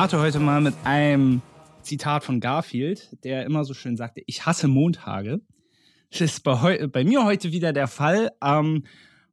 Starte 0.00 0.18
heute 0.18 0.40
mal 0.40 0.62
mit 0.62 0.72
einem 0.84 1.42
Zitat 1.82 2.24
von 2.24 2.40
Garfield, 2.40 3.18
der 3.22 3.44
immer 3.44 3.66
so 3.66 3.74
schön 3.74 3.98
sagte, 3.98 4.22
ich 4.24 4.46
hasse 4.46 4.66
Montage. 4.66 5.42
Das 6.10 6.22
ist 6.22 6.42
bei, 6.42 6.86
bei 6.86 7.04
mir 7.04 7.22
heute 7.26 7.52
wieder 7.52 7.74
der 7.74 7.86
Fall. 7.86 8.30
Ähm, 8.42 8.84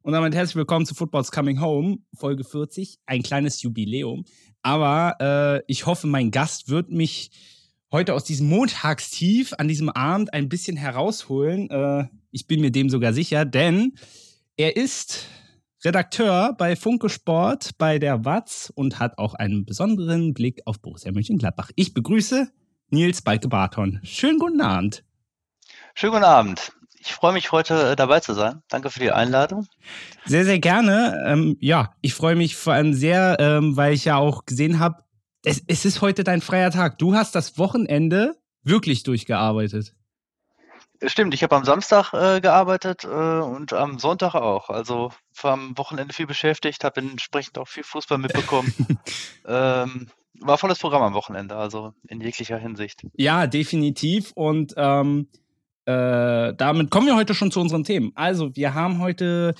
und 0.02 0.12
damit 0.12 0.34
herzlich 0.34 0.56
willkommen 0.56 0.84
zu 0.84 0.94
Football's 0.94 1.32
Coming 1.32 1.62
Home, 1.62 2.00
Folge 2.12 2.44
40, 2.44 2.98
ein 3.06 3.22
kleines 3.22 3.62
Jubiläum. 3.62 4.26
Aber 4.60 5.16
äh, 5.22 5.62
ich 5.68 5.86
hoffe, 5.86 6.06
mein 6.06 6.30
Gast 6.30 6.68
wird 6.68 6.90
mich 6.90 7.30
heute 7.90 8.12
aus 8.12 8.24
diesem 8.24 8.50
Montagstief 8.50 9.54
an 9.56 9.68
diesem 9.68 9.88
Abend 9.88 10.34
ein 10.34 10.50
bisschen 10.50 10.76
herausholen. 10.76 11.70
Äh, 11.70 12.08
ich 12.30 12.46
bin 12.46 12.60
mir 12.60 12.70
dem 12.70 12.90
sogar 12.90 13.14
sicher, 13.14 13.46
denn 13.46 13.94
er 14.58 14.76
ist 14.76 15.28
Redakteur 15.84 16.54
bei 16.58 16.74
Funke 16.74 17.08
Sport 17.08 17.78
bei 17.78 18.00
der 18.00 18.24
Watz 18.24 18.72
und 18.74 18.98
hat 18.98 19.16
auch 19.16 19.34
einen 19.34 19.64
besonderen 19.64 20.34
Blick 20.34 20.60
auf 20.64 20.80
Borussia 20.80 21.12
Mönchengladbach. 21.12 21.70
Ich 21.76 21.94
begrüße 21.94 22.50
Nils 22.90 23.22
Balke-Barton. 23.22 24.00
Schönen 24.02 24.40
guten 24.40 24.60
Abend. 24.60 25.04
Schönen 25.94 26.14
guten 26.14 26.24
Abend. 26.24 26.72
Ich 26.98 27.12
freue 27.12 27.32
mich, 27.32 27.52
heute 27.52 27.92
äh, 27.92 27.96
dabei 27.96 28.18
zu 28.18 28.34
sein. 28.34 28.60
Danke 28.68 28.90
für 28.90 28.98
die 28.98 29.12
Einladung. 29.12 29.68
Sehr, 30.24 30.44
sehr 30.44 30.58
gerne. 30.58 31.24
Ähm, 31.28 31.56
ja, 31.60 31.94
ich 32.00 32.12
freue 32.12 32.34
mich 32.34 32.56
vor 32.56 32.72
allem 32.72 32.92
sehr, 32.92 33.36
ähm, 33.38 33.76
weil 33.76 33.94
ich 33.94 34.04
ja 34.04 34.16
auch 34.16 34.46
gesehen 34.46 34.80
habe, 34.80 35.04
es, 35.44 35.62
es 35.68 35.84
ist 35.84 36.00
heute 36.00 36.24
dein 36.24 36.40
freier 36.40 36.72
Tag. 36.72 36.98
Du 36.98 37.14
hast 37.14 37.36
das 37.36 37.56
Wochenende 37.56 38.34
wirklich 38.64 39.04
durchgearbeitet. 39.04 39.94
Stimmt, 41.06 41.32
ich 41.32 41.42
habe 41.44 41.54
am 41.54 41.64
Samstag 41.64 42.12
äh, 42.12 42.40
gearbeitet 42.40 43.04
äh, 43.04 43.08
und 43.08 43.72
am 43.72 43.98
Sonntag 43.98 44.34
auch. 44.34 44.68
Also 44.68 45.12
war 45.40 45.52
am 45.52 45.78
Wochenende 45.78 46.12
viel 46.12 46.26
beschäftigt, 46.26 46.82
habe 46.82 47.00
entsprechend 47.00 47.56
auch 47.58 47.68
viel 47.68 47.84
Fußball 47.84 48.18
mitbekommen. 48.18 48.74
ähm, 49.46 50.08
war 50.40 50.58
volles 50.58 50.78
Programm 50.78 51.02
am 51.02 51.14
Wochenende, 51.14 51.56
also 51.56 51.92
in 52.08 52.20
jeglicher 52.20 52.58
Hinsicht. 52.58 53.02
Ja, 53.14 53.46
definitiv. 53.46 54.32
Und 54.34 54.74
ähm, 54.76 55.28
äh, 55.84 56.54
damit 56.54 56.90
kommen 56.90 57.06
wir 57.06 57.16
heute 57.16 57.34
schon 57.34 57.50
zu 57.50 57.60
unseren 57.60 57.84
Themen. 57.84 58.12
Also, 58.14 58.54
wir 58.54 58.74
haben 58.74 59.00
heute 59.00 59.54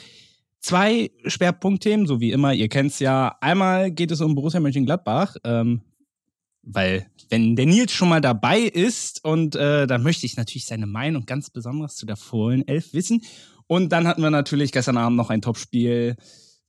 zwei 0.60 1.10
Schwerpunktthemen, 1.24 2.06
so 2.06 2.20
wie 2.20 2.32
immer. 2.32 2.52
Ihr 2.52 2.68
kennt 2.68 2.90
es 2.90 2.98
ja. 2.98 3.36
Einmal 3.40 3.90
geht 3.90 4.10
es 4.10 4.20
um 4.20 4.34
Borussia 4.34 4.60
Mönchengladbach, 4.60 5.36
ähm, 5.44 5.82
weil 6.70 7.06
wenn 7.30 7.56
der 7.56 7.66
Nils 7.66 7.92
schon 7.92 8.08
mal 8.08 8.20
dabei 8.20 8.60
ist 8.60 9.24
und 9.24 9.56
äh, 9.56 9.86
da 9.86 9.98
möchte 9.98 10.26
ich 10.26 10.36
natürlich 10.36 10.66
seine 10.66 10.86
Meinung 10.86 11.26
ganz 11.26 11.50
besonders 11.50 11.96
zu 11.96 12.06
der 12.06 12.16
Fohlen 12.16 12.66
11 12.66 12.94
wissen. 12.94 13.22
Und 13.66 13.90
dann 13.90 14.06
hatten 14.06 14.22
wir 14.22 14.30
natürlich 14.30 14.72
gestern 14.72 14.96
Abend 14.96 15.16
noch 15.16 15.30
ein 15.30 15.42
Topspiel. 15.42 16.16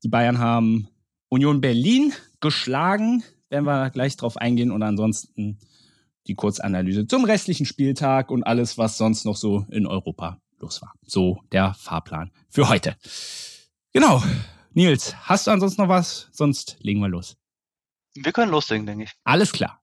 Die 0.04 0.10
Bayern 0.10 0.40
haben 0.40 0.90
Union 1.30 1.62
Berlin 1.62 2.14
geschlagen. 2.42 3.24
Werden 3.50 3.66
wir 3.66 3.90
gleich 3.90 4.18
drauf 4.18 4.38
eingehen 4.38 4.72
und 4.72 4.84
ansonsten 4.84 5.60
die 6.28 6.36
Kurzanalyse 6.36 7.08
zum 7.08 7.24
restlichen 7.26 7.66
Spieltag 7.66 8.30
und 8.30 8.44
alles, 8.44 8.78
was 8.78 8.98
sonst 8.98 9.26
noch 9.26 9.36
so 9.36 9.66
in 9.70 9.88
Europa 9.88 10.40
los 10.60 10.82
war. 10.82 10.94
So 11.06 11.42
der 11.52 11.74
Fahrplan 11.74 12.32
für 12.50 12.70
heute. 12.70 12.96
Genau. 13.94 14.22
Nils, 14.74 15.16
hast 15.28 15.48
du 15.48 15.52
ansonsten 15.52 15.82
noch 15.82 15.90
was? 15.90 16.30
Sonst 16.32 16.78
legen 16.82 17.00
wir 17.00 17.08
los. 17.08 17.38
Wir 18.14 18.32
können 18.32 18.52
loslegen, 18.52 18.86
denke 18.86 19.06
ich. 19.06 19.12
Alles 19.24 19.52
klar. 19.52 19.79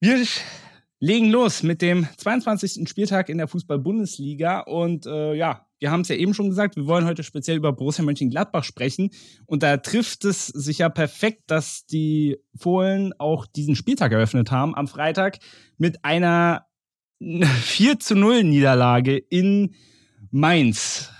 Wir 0.00 0.24
legen 1.00 1.30
los 1.30 1.64
mit 1.64 1.82
dem 1.82 2.06
22. 2.16 2.88
Spieltag 2.88 3.28
in 3.28 3.38
der 3.38 3.48
Fußball-Bundesliga 3.48 4.60
und 4.60 5.06
äh, 5.06 5.34
ja, 5.34 5.66
wir 5.80 5.90
haben 5.90 6.02
es 6.02 6.08
ja 6.08 6.14
eben 6.14 6.34
schon 6.34 6.48
gesagt, 6.48 6.76
wir 6.76 6.86
wollen 6.86 7.04
heute 7.04 7.24
speziell 7.24 7.56
über 7.56 7.72
Borussia 7.72 8.04
Mönchengladbach 8.04 8.64
sprechen. 8.64 9.10
Und 9.46 9.62
da 9.62 9.76
trifft 9.76 10.24
es 10.24 10.46
sich 10.46 10.78
ja 10.78 10.88
perfekt, 10.88 11.42
dass 11.48 11.86
die 11.86 12.38
Fohlen 12.56 13.12
auch 13.18 13.46
diesen 13.46 13.76
Spieltag 13.76 14.12
eröffnet 14.12 14.50
haben 14.50 14.74
am 14.74 14.88
Freitag 14.88 15.38
mit 15.78 16.04
einer 16.04 16.66
4 17.20 17.98
zu 17.98 18.14
0 18.14 18.44
Niederlage 18.44 19.16
in 19.16 19.74
Mainz. 20.30 21.10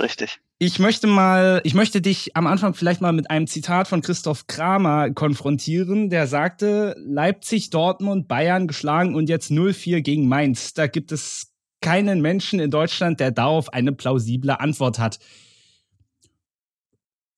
Richtig. 0.00 0.40
Ich 0.64 0.78
möchte 0.78 1.08
mal, 1.08 1.60
ich 1.64 1.74
möchte 1.74 2.00
dich 2.00 2.36
am 2.36 2.46
Anfang 2.46 2.74
vielleicht 2.74 3.00
mal 3.00 3.12
mit 3.12 3.28
einem 3.32 3.48
Zitat 3.48 3.88
von 3.88 4.00
Christoph 4.00 4.46
Kramer 4.46 5.10
konfrontieren, 5.10 6.08
der 6.08 6.28
sagte, 6.28 6.94
Leipzig, 7.04 7.70
Dortmund, 7.70 8.28
Bayern 8.28 8.68
geschlagen 8.68 9.16
und 9.16 9.28
jetzt 9.28 9.50
0-4 9.50 10.02
gegen 10.02 10.28
Mainz. 10.28 10.72
Da 10.72 10.86
gibt 10.86 11.10
es 11.10 11.50
keinen 11.80 12.20
Menschen 12.20 12.60
in 12.60 12.70
Deutschland, 12.70 13.18
der 13.18 13.32
darauf 13.32 13.72
eine 13.72 13.90
plausible 13.90 14.60
Antwort 14.60 15.00
hat. 15.00 15.18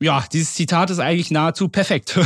Ja, 0.02 0.22
dieses 0.30 0.52
Zitat 0.52 0.90
ist 0.90 0.98
eigentlich 0.98 1.30
nahezu 1.30 1.70
perfekt. 1.70 2.20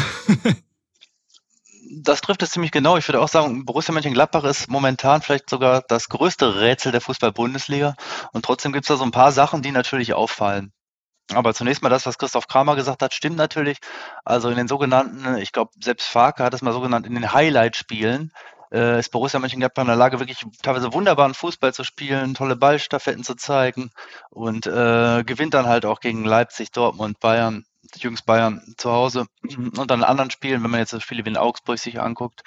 das 2.03 2.22
trifft 2.22 2.42
es 2.42 2.50
ziemlich 2.50 2.72
genau. 2.72 2.97
Ich 2.97 3.06
würde 3.06 3.20
auch 3.20 3.28
sagen, 3.28 3.65
Borussia 3.65 3.94
Mönchengladbach 3.94 4.42
ist 4.42 4.69
momentan 4.69 5.22
vielleicht 5.22 5.48
sogar 5.48 5.84
das 5.86 6.09
größte 6.09 6.60
Rätsel 6.60 6.91
der 6.91 7.00
Fußball-Bundesliga. 7.00 7.94
Und 8.32 8.44
trotzdem 8.44 8.72
gibt 8.72 8.82
es 8.82 8.88
da 8.88 8.97
so 8.97 9.04
ein 9.04 9.12
paar 9.12 9.30
Sachen, 9.30 9.62
die 9.62 9.70
natürlich 9.70 10.12
auffallen. 10.12 10.72
Aber 11.34 11.55
zunächst 11.55 11.83
mal 11.83 11.91
das, 11.91 12.06
was 12.06 12.19
Christoph 12.19 12.49
Kramer 12.49 12.75
gesagt 12.75 13.03
hat, 13.03 13.12
stimmt 13.12 13.37
natürlich. 13.37 13.78
Also 14.25 14.49
in 14.49 14.56
den 14.56 14.69
sogenannten, 14.69 15.37
ich 15.37 15.53
glaube, 15.53 15.72
selbst 15.81 16.09
Farke 16.09 16.43
hat 16.43 16.55
es 16.55 16.62
mal 16.62 16.72
so 16.72 16.81
genannt, 16.81 17.06
in 17.06 17.15
den 17.15 17.33
Highlight-Spielen 17.33 18.33
äh, 18.72 18.99
ist 18.99 19.11
Borussia 19.11 19.41
Mönchengladbach 19.41 19.83
in 19.83 19.89
der 19.89 19.97
Lage, 19.97 20.21
wirklich 20.21 20.44
teilweise 20.62 20.93
wunderbaren 20.93 21.34
Fußball 21.34 21.72
zu 21.72 21.84
spielen, 21.84 22.34
tolle 22.34 22.56
Ballstaffetten 22.56 23.25
zu 23.25 23.34
zeigen 23.34 23.91
und 24.31 24.66
äh, 24.66 25.25
gewinnt 25.25 25.55
dann 25.55 25.66
halt 25.66 25.84
auch 25.84 26.00
gegen 26.00 26.25
Leipzig, 26.25 26.72
Dortmund, 26.72 27.21
Bayern, 27.21 27.65
jüngst 27.97 28.27
Bayern 28.27 28.75
zu 28.77 28.93
Hause 28.93 29.27
und 29.43 29.91
dann 29.91 30.00
in 30.00 30.05
anderen 30.05 30.31
Spielen, 30.31 30.62
wenn 30.62 30.71
man 30.71 30.81
jetzt 30.81 30.93
das 30.93 31.03
Spiele 31.03 31.25
wie 31.25 31.31
in 31.31 31.37
Augsburg 31.37 31.78
sich 31.78 32.00
anguckt 32.00 32.43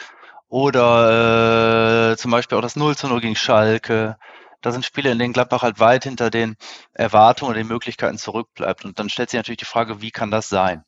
oder 0.50 2.12
äh, 2.12 2.18
zum 2.18 2.32
Beispiel 2.32 2.58
auch 2.58 2.62
das 2.62 2.76
0 2.76 2.96
zu 2.96 3.08
0 3.08 3.22
gegen 3.22 3.36
Schalke, 3.36 4.18
da 4.62 4.72
sind 4.72 4.86
Spiele, 4.86 5.12
in 5.12 5.20
denen 5.20 5.34
Gladbach 5.34 5.64
halt 5.64 5.80
weit 5.80 6.04
hinter 6.04 6.30
den 6.30 6.56
Erwartungen 6.94 7.52
und 7.52 7.58
den 7.58 7.68
Möglichkeiten 7.68 8.18
zurückbleibt. 8.18 8.86
Und 8.86 9.00
dann 9.00 9.10
stellt 9.10 9.30
sich 9.30 9.38
natürlich 9.38 9.60
die 9.60 9.66
Frage, 9.66 10.02
wie 10.02 10.12
kann 10.12 10.32
das 10.32 10.50
sein? 10.50 10.84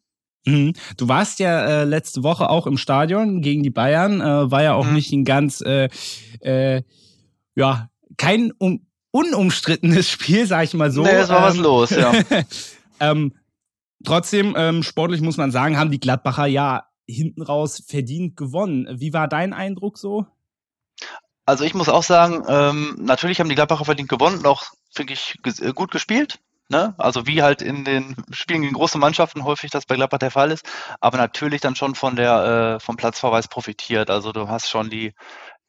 Mhm. 0.45 0.73
Du 0.97 1.07
warst 1.07 1.39
ja 1.39 1.65
äh, 1.65 1.83
letzte 1.85 2.23
Woche 2.23 2.49
auch 2.49 2.67
im 2.67 2.77
Stadion 2.77 3.41
gegen 3.41 3.63
die 3.63 3.69
Bayern, 3.69 4.21
äh, 4.21 4.51
war 4.51 4.63
ja 4.63 4.73
auch 4.73 4.85
mhm. 4.85 4.93
nicht 4.93 5.11
ein 5.11 5.25
ganz, 5.25 5.61
äh, 5.61 5.89
äh, 6.41 6.83
ja, 7.55 7.89
kein 8.17 8.51
um, 8.57 8.85
unumstrittenes 9.11 10.09
Spiel, 10.11 10.45
sag 10.45 10.65
ich 10.65 10.73
mal 10.73 10.91
so. 10.91 11.03
Nee, 11.03 11.09
es 11.09 11.29
war 11.29 11.37
ähm, 11.37 11.43
was 11.43 11.57
los, 11.57 11.89
ja. 11.91 12.13
ähm, 12.99 13.33
trotzdem, 14.03 14.53
ähm, 14.57 14.83
sportlich 14.83 15.21
muss 15.21 15.37
man 15.37 15.51
sagen, 15.51 15.77
haben 15.77 15.91
die 15.91 15.99
Gladbacher 15.99 16.45
ja 16.45 16.87
hinten 17.07 17.41
raus 17.41 17.83
verdient 17.85 18.35
gewonnen. 18.35 18.87
Wie 18.91 19.13
war 19.13 19.27
dein 19.27 19.53
Eindruck 19.53 19.97
so? 19.97 20.25
Also 21.45 21.63
ich 21.63 21.73
muss 21.73 21.89
auch 21.89 22.03
sagen, 22.03 22.43
ähm, 22.47 22.95
natürlich 22.99 23.39
haben 23.39 23.49
die 23.49 23.55
Gladbacher 23.55 23.85
verdient 23.85 24.09
gewonnen, 24.09 24.45
auch 24.45 24.63
finde 24.93 25.13
ich 25.13 25.37
gut 25.75 25.91
gespielt. 25.91 26.39
Ne? 26.69 26.95
Also 26.97 27.27
wie 27.27 27.43
halt 27.43 27.61
in 27.61 27.83
den 27.83 28.15
Spielen 28.31 28.61
gegen 28.61 28.73
große 28.73 28.97
Mannschaften 28.97 29.43
häufig 29.43 29.69
das 29.69 29.85
bei 29.85 29.95
Gladbach 29.95 30.19
der 30.19 30.31
Fall 30.31 30.51
ist, 30.51 30.65
aber 31.01 31.17
natürlich 31.17 31.59
dann 31.59 31.75
schon 31.75 31.93
von 31.93 32.15
der 32.15 32.75
äh, 32.75 32.79
vom 32.79 32.95
Platzverweis 32.95 33.49
profitiert. 33.49 34.09
Also 34.09 34.31
du 34.31 34.47
hast 34.47 34.69
schon 34.69 34.89
die 34.89 35.13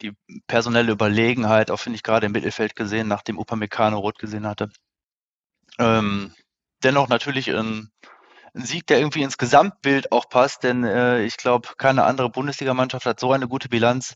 die 0.03 0.13
personelle 0.47 0.93
Überlegenheit, 0.93 1.71
auch 1.71 1.79
finde 1.79 1.97
ich 1.97 2.03
gerade 2.03 2.27
im 2.27 2.33
Mittelfeld 2.33 2.77
gesehen, 2.77 3.09
nachdem 3.09 3.39
Upamecano 3.39 3.99
rot 3.99 4.19
gesehen 4.19 4.47
hatte. 4.47 4.71
Ähm, 5.79 6.35
dennoch 6.83 7.09
natürlich 7.09 7.51
ein, 7.51 7.91
ein, 8.55 8.65
Sieg, 8.65 8.87
der 8.87 8.99
irgendwie 8.99 9.23
ins 9.23 9.39
Gesamtbild 9.39 10.13
auch 10.13 10.29
passt, 10.29 10.63
denn 10.65 10.85
äh, 10.85 11.23
ich 11.25 11.37
glaube, 11.37 11.71
keine 11.77 12.05
andere 12.05 12.31
Bundesligamannschaft 12.31 13.07
hat 13.07 13.21
so 13.21 13.33
eine 13.33 13.49
gute 13.49 13.69
Bilanz 13.69 14.15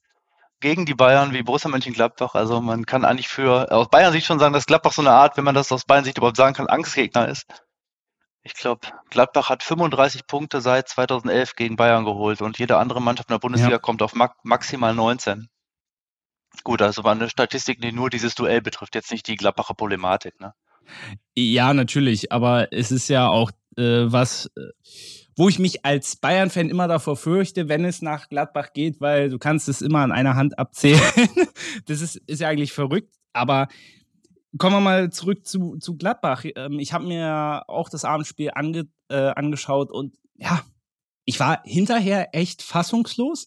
gegen 0.60 0.86
die 0.86 0.94
Bayern 0.94 1.32
wie 1.32 1.42
Borussia 1.42 1.70
Mönchengladbach. 1.70 2.34
Also 2.34 2.60
man 2.60 2.86
kann 2.86 3.04
eigentlich 3.04 3.28
für 3.28 3.70
aus 3.72 3.88
Bayern 3.88 4.12
Sicht 4.12 4.26
schon 4.26 4.38
sagen, 4.38 4.52
dass 4.52 4.66
Gladbach 4.66 4.92
so 4.92 5.02
eine 5.02 5.12
Art, 5.12 5.36
wenn 5.36 5.44
man 5.44 5.54
das 5.54 5.72
aus 5.72 5.84
Bayern 5.84 6.04
Sicht 6.04 6.18
überhaupt 6.18 6.36
sagen 6.36 6.54
kann, 6.54 6.66
Angstgegner 6.66 7.28
ist. 7.28 7.46
Ich 8.42 8.54
glaube, 8.54 8.88
Gladbach 9.10 9.50
hat 9.50 9.62
35 9.62 10.26
Punkte 10.26 10.60
seit 10.60 10.88
2011 10.88 11.54
gegen 11.54 11.76
Bayern 11.76 12.04
geholt 12.04 12.40
und 12.40 12.58
jede 12.58 12.78
andere 12.78 13.02
Mannschaft 13.02 13.28
in 13.28 13.34
der 13.34 13.40
Bundesliga 13.40 13.72
ja. 13.72 13.78
kommt 13.78 14.02
auf 14.02 14.14
maximal 14.42 14.94
19. 14.94 15.48
Gut, 16.64 16.80
also 16.80 17.04
war 17.04 17.12
eine 17.12 17.28
Statistik, 17.28 17.80
die 17.80 17.92
nur 17.92 18.10
dieses 18.10 18.34
Duell 18.34 18.62
betrifft, 18.62 18.94
jetzt 18.94 19.12
nicht 19.12 19.26
die 19.28 19.36
Gladbacher 19.36 19.74
Problematik. 19.74 20.40
Ne? 20.40 20.54
Ja, 21.36 21.74
natürlich, 21.74 22.32
aber 22.32 22.72
es 22.72 22.90
ist 22.90 23.08
ja 23.08 23.28
auch 23.28 23.50
äh, 23.76 24.10
was. 24.10 24.50
Äh 24.56 25.17
wo 25.38 25.48
ich 25.48 25.58
mich 25.58 25.84
als 25.84 26.16
Bayern-Fan 26.16 26.68
immer 26.68 26.88
davor 26.88 27.16
fürchte, 27.16 27.68
wenn 27.68 27.84
es 27.84 28.02
nach 28.02 28.28
Gladbach 28.28 28.72
geht, 28.72 29.00
weil 29.00 29.30
du 29.30 29.38
kannst 29.38 29.68
es 29.68 29.80
immer 29.80 30.00
an 30.00 30.10
einer 30.10 30.34
Hand 30.34 30.58
abzählen. 30.58 31.00
das 31.86 32.00
ist, 32.00 32.16
ist 32.26 32.40
ja 32.40 32.48
eigentlich 32.48 32.72
verrückt, 32.72 33.14
aber 33.32 33.68
kommen 34.58 34.76
wir 34.76 34.80
mal 34.80 35.10
zurück 35.10 35.46
zu, 35.46 35.76
zu 35.76 35.96
Gladbach. 35.96 36.44
Ähm, 36.56 36.80
ich 36.80 36.92
habe 36.92 37.06
mir 37.06 37.62
auch 37.68 37.88
das 37.88 38.04
Abendspiel 38.04 38.50
ange, 38.54 38.88
äh, 39.08 39.14
angeschaut 39.14 39.92
und 39.92 40.18
ja, 40.34 40.64
ich 41.24 41.38
war 41.38 41.62
hinterher 41.64 42.34
echt 42.34 42.62
fassungslos. 42.62 43.46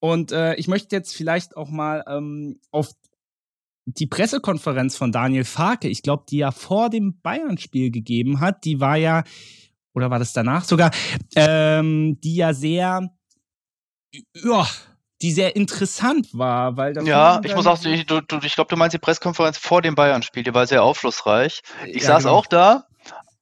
Und 0.00 0.32
äh, 0.32 0.54
ich 0.54 0.66
möchte 0.66 0.96
jetzt 0.96 1.14
vielleicht 1.14 1.56
auch 1.56 1.68
mal 1.68 2.02
ähm, 2.08 2.58
auf 2.70 2.90
die 3.84 4.06
Pressekonferenz 4.06 4.96
von 4.96 5.12
Daniel 5.12 5.44
Farke, 5.44 5.88
ich 5.88 6.02
glaube, 6.02 6.24
die 6.28 6.40
er 6.40 6.52
vor 6.52 6.90
dem 6.90 7.20
Bayern-Spiel 7.20 7.90
gegeben 7.90 8.40
hat, 8.40 8.64
die 8.64 8.80
war 8.80 8.96
ja, 8.96 9.24
oder 9.94 10.10
war 10.10 10.18
das 10.18 10.32
danach 10.32 10.64
sogar, 10.64 10.90
ähm, 11.34 12.18
die 12.22 12.36
ja 12.36 12.52
sehr, 12.52 13.10
ja, 14.34 14.66
die 15.22 15.32
sehr 15.32 15.54
interessant 15.56 16.28
war, 16.32 16.76
weil 16.76 16.96
Ja, 17.06 17.40
ich 17.44 17.54
muss 17.54 17.66
auch, 17.66 17.82
ich, 17.84 18.06
du, 18.06 18.20
du, 18.20 18.38
ich 18.42 18.54
glaube, 18.54 18.68
du 18.68 18.76
meinst 18.76 18.94
die 18.94 18.98
Pressekonferenz 18.98 19.58
vor 19.58 19.82
dem 19.82 19.94
Bayern-Spiel, 19.94 20.42
die 20.42 20.54
war 20.54 20.66
sehr 20.66 20.82
aufschlussreich. 20.82 21.62
Ich 21.86 22.02
ja, 22.02 22.08
saß 22.08 22.24
genau. 22.24 22.36
auch 22.36 22.46
da 22.46 22.86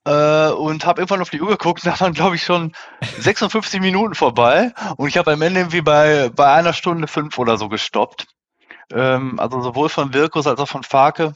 äh, 0.04 0.50
und 0.52 0.84
habe 0.86 1.00
irgendwann 1.00 1.20
auf 1.20 1.30
die 1.30 1.40
Uhr 1.40 1.50
geguckt, 1.50 1.82
da 1.86 1.98
waren, 2.00 2.14
glaube 2.14 2.36
ich, 2.36 2.42
schon 2.42 2.72
56 3.20 3.80
Minuten 3.80 4.14
vorbei 4.14 4.72
und 4.96 5.08
ich 5.08 5.16
habe 5.16 5.32
am 5.32 5.42
Ende 5.42 5.60
irgendwie 5.60 5.82
bei, 5.82 6.30
bei 6.34 6.52
einer 6.52 6.72
Stunde 6.72 7.06
fünf 7.06 7.38
oder 7.38 7.56
so 7.58 7.68
gestoppt. 7.68 8.26
Ähm, 8.90 9.38
also 9.38 9.60
sowohl 9.60 9.88
von 9.88 10.14
Wirkus 10.14 10.46
als 10.46 10.60
auch 10.60 10.68
von 10.68 10.82
Farke 10.82 11.34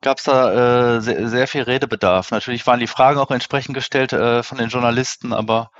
gab 0.00 0.18
es 0.18 0.24
da 0.24 0.96
äh, 0.96 1.00
sehr, 1.00 1.28
sehr, 1.28 1.48
viel 1.48 1.62
Redebedarf. 1.62 2.30
Natürlich 2.30 2.66
waren 2.66 2.80
die 2.80 2.86
Fragen 2.86 3.18
auch 3.18 3.30
entsprechend 3.30 3.74
gestellt 3.74 4.12
äh, 4.12 4.42
von 4.42 4.58
den 4.58 4.68
Journalisten, 4.68 5.32
aber 5.32 5.70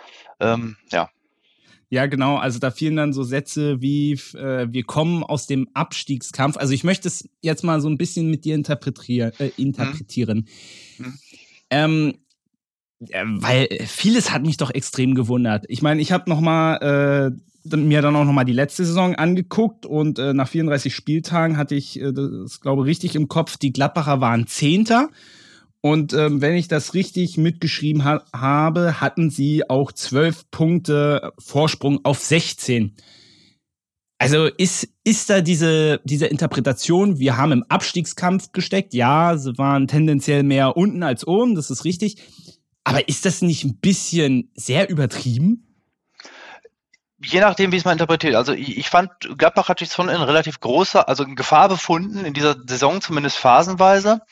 ähm, 0.40 0.76
ja. 0.90 1.10
Ja, 1.92 2.06
genau. 2.06 2.36
Also 2.36 2.60
da 2.60 2.70
fielen 2.70 2.96
dann 2.96 3.12
so 3.12 3.24
Sätze 3.24 3.80
wie, 3.80 4.12
äh, 4.34 4.68
wir 4.70 4.84
kommen 4.84 5.24
aus 5.24 5.46
dem 5.46 5.68
Abstiegskampf. 5.74 6.56
Also 6.56 6.72
ich 6.72 6.84
möchte 6.84 7.08
es 7.08 7.28
jetzt 7.40 7.64
mal 7.64 7.80
so 7.80 7.88
ein 7.88 7.98
bisschen 7.98 8.30
mit 8.30 8.44
dir 8.44 8.54
interpretieren. 8.54 9.32
Äh, 9.38 9.50
interpretieren. 9.56 10.46
Mhm. 10.98 11.06
Mhm. 11.06 11.18
Ähm, 11.70 12.14
weil 13.00 13.68
vieles 13.86 14.30
hat 14.30 14.42
mich 14.42 14.58
doch 14.58 14.70
extrem 14.70 15.14
gewundert. 15.14 15.64
Ich 15.68 15.82
meine, 15.82 16.02
ich 16.02 16.12
habe 16.12 16.28
noch 16.28 16.40
mal 16.40 17.32
äh, 17.32 17.49
mir 17.64 18.02
dann 18.02 18.16
auch 18.16 18.24
noch 18.24 18.32
mal 18.32 18.44
die 18.44 18.52
letzte 18.52 18.84
Saison 18.84 19.14
angeguckt 19.14 19.86
und 19.86 20.18
äh, 20.18 20.32
nach 20.32 20.48
34 20.48 20.94
Spieltagen 20.94 21.56
hatte 21.56 21.74
ich 21.74 22.00
äh, 22.00 22.12
das 22.12 22.60
glaube 22.60 22.84
richtig 22.84 23.14
im 23.14 23.28
Kopf. 23.28 23.56
Die 23.56 23.72
Gladbacher 23.72 24.20
waren 24.20 24.46
Zehnter 24.46 25.10
und 25.82 26.12
ähm, 26.12 26.42
wenn 26.42 26.54
ich 26.54 26.68
das 26.68 26.94
richtig 26.94 27.38
mitgeschrieben 27.38 28.04
ha 28.04 28.22
habe, 28.34 29.00
hatten 29.00 29.30
sie 29.30 29.68
auch 29.68 29.92
zwölf 29.92 30.50
Punkte 30.50 31.32
Vorsprung 31.38 32.00
auf 32.04 32.18
16. 32.18 32.94
Also 34.18 34.44
ist, 34.44 34.86
ist 35.02 35.30
da 35.30 35.40
diese, 35.40 36.00
diese 36.04 36.26
Interpretation, 36.26 37.18
wir 37.18 37.38
haben 37.38 37.52
im 37.52 37.64
Abstiegskampf 37.70 38.52
gesteckt, 38.52 38.92
ja, 38.92 39.38
sie 39.38 39.56
waren 39.56 39.88
tendenziell 39.88 40.42
mehr 40.42 40.76
unten 40.76 41.02
als 41.02 41.26
oben, 41.26 41.54
das 41.54 41.70
ist 41.70 41.86
richtig. 41.86 42.18
Aber 42.84 43.08
ist 43.08 43.24
das 43.24 43.40
nicht 43.40 43.64
ein 43.64 43.78
bisschen 43.78 44.50
sehr 44.54 44.90
übertrieben? 44.90 45.69
Je 47.22 47.40
nachdem, 47.40 47.70
wie 47.70 47.76
es 47.76 47.84
man 47.84 47.92
interpretiert. 47.92 48.34
Also 48.34 48.52
ich, 48.52 48.78
ich 48.78 48.88
fand, 48.88 49.10
Gladbach 49.36 49.68
hat 49.68 49.78
sich 49.78 49.92
schon 49.92 50.08
in 50.08 50.22
relativ 50.22 50.60
großer, 50.60 51.06
also 51.08 51.24
in 51.24 51.36
Gefahr 51.36 51.68
befunden, 51.68 52.24
in 52.24 52.32
dieser 52.32 52.56
Saison 52.66 53.00
zumindest 53.00 53.36
phasenweise. 53.36 54.22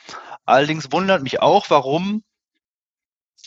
Allerdings 0.46 0.90
wundert 0.90 1.22
mich 1.22 1.42
auch, 1.42 1.68
warum 1.68 2.22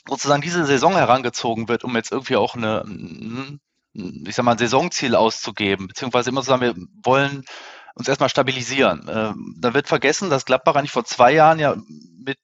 sozusagen 0.08 0.42
diese 0.42 0.66
Saison 0.66 0.94
herangezogen 0.94 1.68
wird, 1.68 1.84
um 1.84 1.96
jetzt 1.96 2.12
irgendwie 2.12 2.36
auch 2.36 2.56
eine, 2.56 3.60
ich 3.94 4.36
sag 4.36 4.46
mal, 4.46 4.54
ein 4.54 4.58
Saisonziel 4.60 5.16
auszugeben, 5.16 5.88
beziehungsweise 5.88 6.30
immer 6.30 6.42
zu 6.42 6.48
sagen, 6.48 6.62
wir 6.62 6.76
wollen 7.04 7.44
uns 7.96 8.08
erstmal 8.08 8.30
stabilisieren. 8.30 9.10
Ähm, 9.12 9.56
da 9.60 9.74
wird 9.74 9.88
vergessen, 9.88 10.30
dass 10.30 10.46
Gladbach 10.46 10.76
eigentlich 10.76 10.92
vor 10.92 11.06
zwei 11.06 11.34
Jahren 11.34 11.60
ja 11.60 11.76
mit 12.18 12.38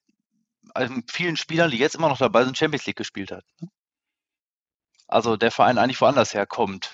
vielen 1.10 1.38
Spielern, 1.38 1.72
die 1.72 1.78
jetzt 1.78 1.96
immer 1.96 2.10
noch 2.10 2.20
dabei 2.20 2.44
sind, 2.44 2.58
Champions 2.58 2.86
League 2.86 2.98
gespielt 2.98 3.32
hat. 3.32 3.44
Also 5.08 5.38
der 5.38 5.52
Verein 5.52 5.78
eigentlich 5.78 6.02
woanders 6.02 6.34
herkommt 6.34 6.92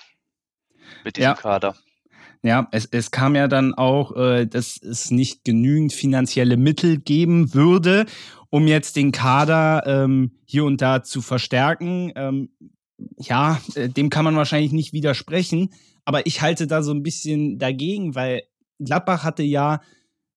mit 1.04 1.16
diesem 1.16 1.30
ja. 1.30 1.34
Kader. 1.34 1.74
Ja, 2.42 2.68
es, 2.72 2.86
es 2.86 3.10
kam 3.10 3.34
ja 3.36 3.48
dann 3.48 3.72
auch, 3.74 4.14
äh, 4.16 4.46
dass 4.46 4.76
es 4.76 5.10
nicht 5.10 5.44
genügend 5.44 5.94
finanzielle 5.94 6.58
Mittel 6.58 6.98
geben 6.98 7.54
würde, 7.54 8.04
um 8.50 8.66
jetzt 8.66 8.96
den 8.96 9.12
Kader 9.12 9.82
ähm, 9.86 10.32
hier 10.44 10.64
und 10.64 10.82
da 10.82 11.02
zu 11.02 11.22
verstärken. 11.22 12.12
Ähm, 12.16 12.50
ja, 13.16 13.60
äh, 13.74 13.88
dem 13.88 14.10
kann 14.10 14.24
man 14.24 14.36
wahrscheinlich 14.36 14.72
nicht 14.72 14.92
widersprechen, 14.92 15.70
aber 16.04 16.26
ich 16.26 16.42
halte 16.42 16.66
da 16.66 16.82
so 16.82 16.92
ein 16.92 17.02
bisschen 17.02 17.58
dagegen, 17.58 18.14
weil 18.14 18.42
Gladbach 18.78 19.24
hatte 19.24 19.42
ja 19.42 19.80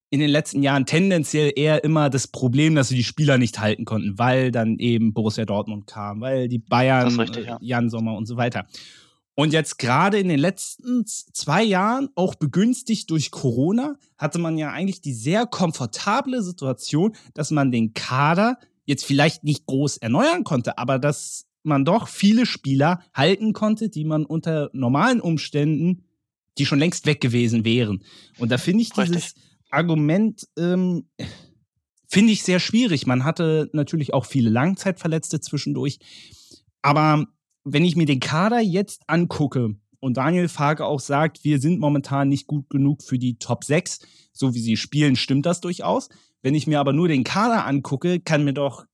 in 0.10 0.20
den 0.20 0.30
letzten 0.30 0.64
Jahren 0.64 0.86
tendenziell 0.86 1.52
eher 1.56 1.84
immer 1.84 2.10
das 2.10 2.28
Problem, 2.28 2.76
dass 2.76 2.90
sie 2.90 2.96
die 2.96 3.04
Spieler 3.04 3.38
nicht 3.38 3.60
halten 3.60 3.86
konnten, 3.86 4.18
weil 4.18 4.52
dann 4.52 4.78
eben 4.80 5.14
Borussia 5.14 5.46
Dortmund 5.46 5.88
kam, 5.88 6.22
weil 6.22 6.48
die 6.48 6.60
Bayern, 6.60 7.20
richtig, 7.20 7.46
ja. 7.46 7.58
Jan 7.62 7.90
Sommer 7.90 8.16
und 8.16 8.26
so 8.26 8.38
weiter. 8.38 8.68
Und 9.36 9.54
jetzt 9.54 9.78
gerade 9.78 10.18
in 10.18 10.30
den 10.30 10.40
letzten 10.40 11.06
zwei 11.06 11.62
Jahren, 11.62 12.10
auch 12.16 12.36
begünstigt 12.36 13.12
durch 13.12 13.30
Corona, 13.30 13.98
hatte 14.18 14.40
man 14.40 14.58
ja 14.58 14.72
eigentlich 14.72 15.02
die 15.02 15.14
sehr 15.14 15.46
komfortable 15.46 16.42
Situation, 16.42 17.16
dass 17.34 17.52
man 17.52 17.72
den 17.72 17.94
Kader 17.94 18.58
jetzt 18.86 19.06
vielleicht 19.06 19.44
nicht 19.44 19.68
groß 19.68 19.98
erneuern 19.98 20.44
konnte, 20.44 20.78
aber 20.80 20.98
dass 20.98 21.46
man 21.62 21.86
doch 21.86 22.08
viele 22.08 22.46
Spieler 22.46 23.02
halten 23.14 23.54
konnte, 23.54 23.90
die 23.90 24.06
man 24.06 24.26
unter 24.26 24.70
normalen 24.74 25.22
Umständen, 25.22 26.06
die 26.58 26.66
schon 26.66 26.80
längst 26.80 27.06
weg 27.06 27.22
gewesen 27.22 27.66
wären. 27.66 28.04
Und 28.40 28.52
da 28.52 28.58
finde 28.58 28.82
ich 28.82 28.98
Richtig. 28.98 29.36
Argument, 29.70 30.48
ähm, 30.58 31.10
finde 32.08 32.34
ich 32.34 32.44
sehr 32.44 32.60
schwierig. 32.60 33.06
Man 33.06 33.24
hatte 33.24 33.70
natürlich 33.74 34.14
auch 34.14 34.26
viele 34.26 34.50
Langzeitverletzte 34.50 35.42
zwischendurch. 35.42 36.00
Aber 36.82 37.26
wenn 37.64 37.86
ich 37.86 37.96
mir 37.96 38.06
den 38.06 38.20
Kader 38.20 38.60
jetzt 38.60 39.02
angucke 39.08 39.76
und 40.00 40.18
Daniel 40.18 40.48
Farke 40.48 40.86
auch 40.86 41.00
sagt, 41.00 41.44
wir 41.44 41.60
sind 41.60 41.80
momentan 41.80 42.30
nicht 42.30 42.48
gut 42.48 42.70
genug 42.70 43.04
für 43.04 43.20
die 43.20 43.38
Top 43.38 43.64
6, 43.64 44.00
so 44.32 44.54
wie 44.54 44.60
sie 44.60 44.78
spielen, 44.78 45.16
stimmt 45.16 45.46
das 45.46 45.60
durchaus. 45.60 46.10
Wenn 46.42 46.56
ich 46.56 46.68
mir 46.68 46.80
aber 46.80 46.94
nur 46.94 47.08
den 47.08 47.24
Kader 47.24 47.66
angucke, 47.66 48.20
kann 48.20 48.46
mir 48.46 48.54
doch 48.54 48.86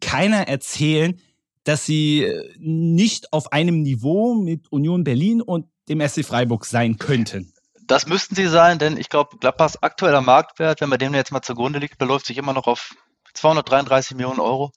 keiner 0.00 0.48
erzählen, 0.48 1.20
dass 1.64 1.84
sie 1.84 2.22
äh, 2.22 2.54
nicht 2.58 3.32
auf 3.32 3.52
einem 3.52 3.82
Niveau 3.82 4.34
mit 4.34 4.70
Union 4.72 5.04
Berlin 5.04 5.40
und 5.40 5.66
dem 5.88 6.00
SC 6.00 6.24
Freiburg 6.24 6.64
sein 6.64 6.96
könnten. 6.96 7.52
Das 7.86 8.06
müssten 8.06 8.34
sie 8.34 8.48
sein, 8.48 8.78
denn 8.78 8.96
ich 8.96 9.08
glaube, 9.08 9.38
Gladbachs 9.38 9.82
aktueller 9.82 10.20
Marktwert, 10.20 10.80
wenn 10.80 10.88
man 10.88 10.98
dem 10.98 11.14
jetzt 11.14 11.30
mal 11.30 11.42
zugrunde 11.42 11.78
liegt, 11.78 11.98
beläuft 11.98 12.26
sich 12.26 12.36
immer 12.36 12.52
noch 12.52 12.66
auf 12.66 12.94
233 13.34 14.16
Millionen 14.16 14.40
Euro. 14.40 14.72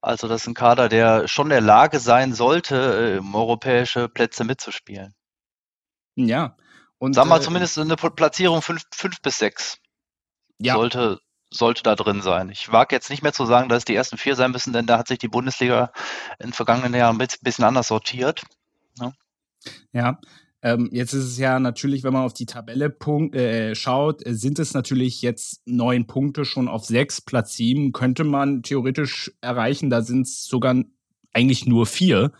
Also 0.00 0.28
das 0.28 0.42
ist 0.42 0.48
ein 0.48 0.54
Kader, 0.54 0.88
der 0.88 1.28
schon 1.28 1.46
in 1.46 1.50
der 1.50 1.60
Lage 1.60 1.98
sein 1.98 2.34
sollte, 2.34 3.18
um 3.20 3.34
europäische 3.34 4.08
Plätze 4.08 4.44
mitzuspielen. 4.44 5.14
Ja. 6.14 6.56
Und 6.98 7.14
sagen 7.14 7.28
wir 7.30 7.36
äh, 7.36 7.40
zumindest 7.40 7.78
eine 7.78 7.96
Platzierung 7.96 8.62
5 8.62 8.84
bis 9.22 9.38
6 9.38 9.78
ja. 10.58 10.74
sollte, 10.74 11.20
sollte 11.50 11.82
da 11.82 11.96
drin 11.96 12.22
sein. 12.22 12.48
Ich 12.48 12.70
wage 12.70 12.94
jetzt 12.94 13.10
nicht 13.10 13.22
mehr 13.22 13.32
zu 13.32 13.44
sagen, 13.44 13.68
dass 13.68 13.78
es 13.78 13.84
die 13.84 13.94
ersten 13.94 14.18
vier 14.18 14.36
sein 14.36 14.52
müssen, 14.52 14.72
denn 14.72 14.86
da 14.86 14.98
hat 14.98 15.08
sich 15.08 15.18
die 15.18 15.28
Bundesliga 15.28 15.92
in 16.38 16.48
den 16.48 16.52
vergangenen 16.52 16.94
Jahren 16.94 17.20
ein 17.20 17.28
bisschen 17.40 17.64
anders 17.64 17.88
sortiert. 17.88 18.42
Ja, 18.98 19.12
ja 19.92 20.18
ähm, 20.64 20.88
jetzt 20.92 21.12
ist 21.12 21.24
es 21.24 21.38
ja 21.38 21.58
natürlich, 21.58 22.04
wenn 22.04 22.12
man 22.12 22.24
auf 22.24 22.34
die 22.34 22.46
Tabelle 22.46 22.88
Punkt, 22.88 23.34
äh, 23.34 23.74
schaut, 23.74 24.24
äh, 24.24 24.34
sind 24.34 24.60
es 24.60 24.74
natürlich 24.74 25.20
jetzt 25.20 25.60
neun 25.66 26.06
Punkte 26.06 26.44
schon 26.44 26.68
auf 26.68 26.84
sechs. 26.84 27.20
Platz 27.20 27.54
sieben 27.54 27.92
könnte 27.92 28.22
man 28.22 28.62
theoretisch 28.62 29.32
erreichen. 29.40 29.90
Da 29.90 30.02
sind 30.02 30.28
es 30.28 30.44
sogar 30.44 30.76
eigentlich 31.32 31.66
nur 31.66 31.86
vier, 31.86 32.30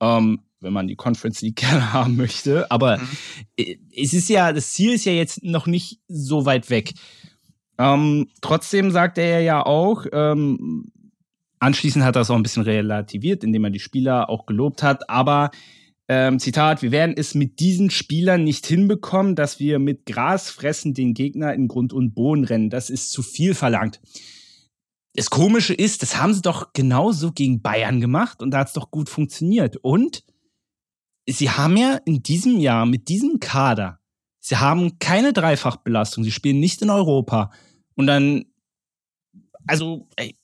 ähm, 0.00 0.40
wenn 0.60 0.72
man 0.72 0.86
die 0.86 0.94
Conference 0.94 1.40
League 1.42 1.56
gerne 1.60 1.92
haben 1.92 2.16
möchte. 2.16 2.70
Aber 2.70 2.98
mhm. 2.98 3.08
Es 3.92 4.14
ist 4.14 4.28
ja, 4.28 4.52
das 4.52 4.72
Ziel 4.72 4.92
ist 4.92 5.04
ja 5.04 5.12
jetzt 5.12 5.42
noch 5.42 5.66
nicht 5.66 6.00
so 6.06 6.46
weit 6.46 6.70
weg. 6.70 6.94
Ähm, 7.76 8.28
trotzdem 8.40 8.92
sagt 8.92 9.18
er 9.18 9.40
ja 9.40 9.66
auch, 9.66 10.06
ähm, 10.12 10.92
anschließend 11.58 12.04
hat 12.04 12.14
er 12.14 12.22
es 12.22 12.30
auch 12.30 12.36
ein 12.36 12.42
bisschen 12.44 12.62
relativiert, 12.62 13.42
indem 13.42 13.64
er 13.64 13.70
die 13.70 13.80
Spieler 13.80 14.30
auch 14.30 14.46
gelobt 14.46 14.84
hat, 14.84 15.10
aber 15.10 15.50
ähm, 16.08 16.38
Zitat, 16.38 16.80
wir 16.80 16.90
werden 16.90 17.14
es 17.16 17.34
mit 17.34 17.60
diesen 17.60 17.90
Spielern 17.90 18.42
nicht 18.42 18.66
hinbekommen, 18.66 19.36
dass 19.36 19.60
wir 19.60 19.78
mit 19.78 20.06
Gras 20.06 20.50
fressen 20.50 20.94
den 20.94 21.12
Gegner 21.12 21.52
in 21.52 21.68
Grund 21.68 21.92
und 21.92 22.14
Boden 22.14 22.44
rennen. 22.44 22.70
Das 22.70 22.88
ist 22.88 23.12
zu 23.12 23.22
viel 23.22 23.54
verlangt. 23.54 24.00
Das 25.14 25.28
Komische 25.28 25.74
ist, 25.74 26.02
das 26.02 26.16
haben 26.16 26.32
sie 26.32 26.42
doch 26.42 26.72
genauso 26.72 27.32
gegen 27.32 27.60
Bayern 27.60 28.00
gemacht 28.00 28.40
und 28.40 28.52
da 28.52 28.60
hat 28.60 28.68
es 28.68 28.72
doch 28.72 28.90
gut 28.90 29.10
funktioniert. 29.10 29.76
Und 29.76 30.24
sie 31.28 31.50
haben 31.50 31.76
ja 31.76 31.98
in 32.04 32.22
diesem 32.22 32.58
Jahr 32.58 32.86
mit 32.86 33.08
diesem 33.08 33.38
Kader, 33.38 34.00
sie 34.40 34.56
haben 34.56 34.98
keine 34.98 35.34
Dreifachbelastung, 35.34 36.24
sie 36.24 36.30
spielen 36.30 36.60
nicht 36.60 36.80
in 36.80 36.88
Europa. 36.88 37.50
Und 37.96 38.06
dann, 38.06 38.44
also, 39.66 40.08
ey, 40.16 40.38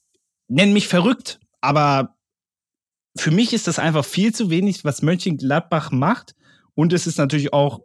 nenn 0.49 0.75
mich 0.75 0.89
verrückt, 0.89 1.41
aber 1.61 2.14
für 3.17 3.31
mich 3.31 3.53
ist 3.53 3.67
das 3.67 3.79
einfach 3.79 4.05
viel 4.05 4.35
zu 4.35 4.51
wenig, 4.51 4.85
was 4.85 5.03
Mönchengladbach 5.03 5.91
macht. 5.91 6.35
Und 6.75 6.93
es 6.93 7.07
ist 7.07 7.19
natürlich 7.19 7.53
auch 7.53 7.81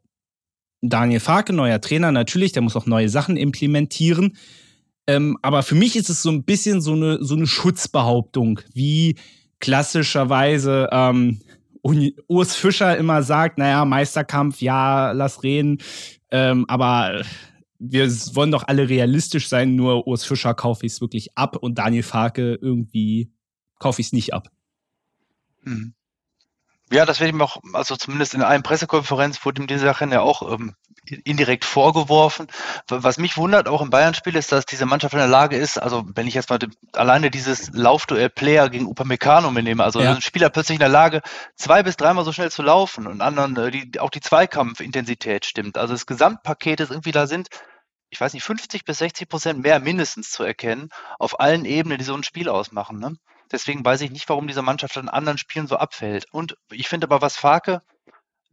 Daniel 0.82 1.20
Farke, 1.20 1.54
neuer 1.54 1.82
Trainer, 1.82 2.12
natürlich, 2.12 2.52
der 2.54 2.62
muss 2.62 2.76
auch 2.76 2.86
neue 2.86 3.10
Sachen 3.10 3.38
implementieren. 3.38 4.38
Ähm, 5.08 5.38
aber 5.42 5.64
für 5.64 5.76
mich 5.76 5.96
ist 5.96 6.10
es 6.10 6.22
so 6.22 6.30
ein 6.30 6.44
bisschen 6.44 6.82
so 6.82 6.94
eine, 6.94 7.24
so 7.24 7.36
eine 7.36 7.48
Schutzbehauptung, 7.48 8.62
wie 8.74 9.16
klassischerweise 9.60 10.88
ähm, 10.92 11.42
Urs 12.28 12.56
Fischer 12.56 12.98
immer 12.98 13.24
sagt, 13.24 13.58
naja, 13.58 13.86
Meisterkampf, 13.86 14.62
ja, 14.62 15.12
lass 15.12 15.44
reden. 15.44 15.80
Ähm, 16.32 16.66
aber 16.68 17.24
wir 17.80 18.10
wollen 18.36 18.52
doch 18.52 18.68
alle 18.68 18.90
realistisch 18.90 19.48
sein, 19.48 19.76
nur 19.76 20.08
Urs 20.08 20.26
Fischer 20.26 20.54
kaufe 20.54 20.86
ich 20.86 20.94
es 20.94 21.02
wirklich 21.02 21.36
ab 21.36 21.56
und 21.58 21.78
Daniel 21.78 22.04
Farke 22.04 22.58
irgendwie 22.62 23.32
kaufe 23.80 24.02
ich 24.02 24.08
es 24.08 24.14
nicht 24.14 24.34
ab. 24.34 24.50
Mhm. 25.62 25.94
Ja, 26.92 27.06
das 27.06 27.20
wird 27.20 27.32
ihm 27.32 27.42
auch, 27.42 27.58
also 27.74 27.96
zumindest 27.96 28.34
in 28.34 28.42
einer 28.42 28.64
Pressekonferenz 28.64 29.46
wurde 29.46 29.62
ihm 29.62 29.68
diese 29.68 29.86
Sache 29.86 30.06
ja 30.10 30.22
auch 30.22 30.52
ähm, 30.52 30.76
indirekt 31.24 31.64
vorgeworfen. 31.64 32.48
Was 32.88 33.20
mich 33.20 33.38
wundert 33.38 33.68
auch 33.68 33.82
im 33.82 33.92
Bayern-Spiel 33.92 34.36
ist, 34.36 34.52
dass 34.52 34.66
diese 34.66 34.88
Mannschaft 34.88 35.14
in 35.14 35.20
der 35.20 35.28
Lage 35.28 35.56
ist, 35.56 35.78
also 35.78 36.04
wenn 36.16 36.26
ich 36.26 36.34
jetzt 36.34 36.50
mal 36.50 36.58
alleine 36.94 37.30
dieses 37.30 37.72
Laufduell 37.74 38.30
Player 38.30 38.70
gegen 38.70 38.88
Upamecano 38.88 39.52
mir 39.52 39.62
nehme, 39.62 39.84
also 39.84 40.02
ja. 40.02 40.16
ein 40.16 40.22
Spieler 40.22 40.50
plötzlich 40.50 40.78
in 40.78 40.80
der 40.80 40.90
Lage, 40.90 41.22
zwei 41.56 41.84
bis 41.84 41.96
dreimal 41.96 42.26
so 42.26 42.32
schnell 42.32 42.52
zu 42.52 42.64
laufen 42.64 43.06
und 43.06 43.22
anderen, 43.22 43.56
äh, 43.58 43.70
die, 43.70 44.00
auch 44.00 44.10
die 44.10 44.22
Zweikampfintensität 44.22 45.46
stimmt. 45.46 45.78
Also 45.78 45.94
das 45.94 46.08
Gesamtpaket 46.08 46.80
ist 46.80 46.90
irgendwie 46.90 47.12
da 47.12 47.28
sind, 47.28 47.50
ich 48.10 48.20
weiß 48.20 48.34
nicht, 48.34 48.44
50 48.44 48.86
bis 48.86 48.98
60 48.98 49.30
Prozent 49.30 49.62
mehr 49.62 49.80
mindestens 49.80 50.32
zu 50.32 50.44
erkennen, 50.44 50.90
auf 51.20 51.40
allen 51.40 51.66
Ebenen, 51.66 52.00
die 52.00 52.04
so 52.04 52.16
ein 52.16 52.24
Spiel 52.24 52.50
ausmachen. 52.50 52.98
Ne? 52.98 53.16
Deswegen 53.52 53.84
weiß 53.84 54.02
ich 54.02 54.12
nicht, 54.12 54.30
warum 54.30 54.48
diese 54.48 54.62
Mannschaft 54.62 54.98
in 54.98 55.10
anderen 55.10 55.38
Spielen 55.38 55.68
so 55.68 55.78
abfällt. 55.78 56.26
Und 56.32 56.56
ich 56.72 56.88
finde 56.88 57.08
aber, 57.08 57.22
was 57.22 57.38
Farke 57.38 57.82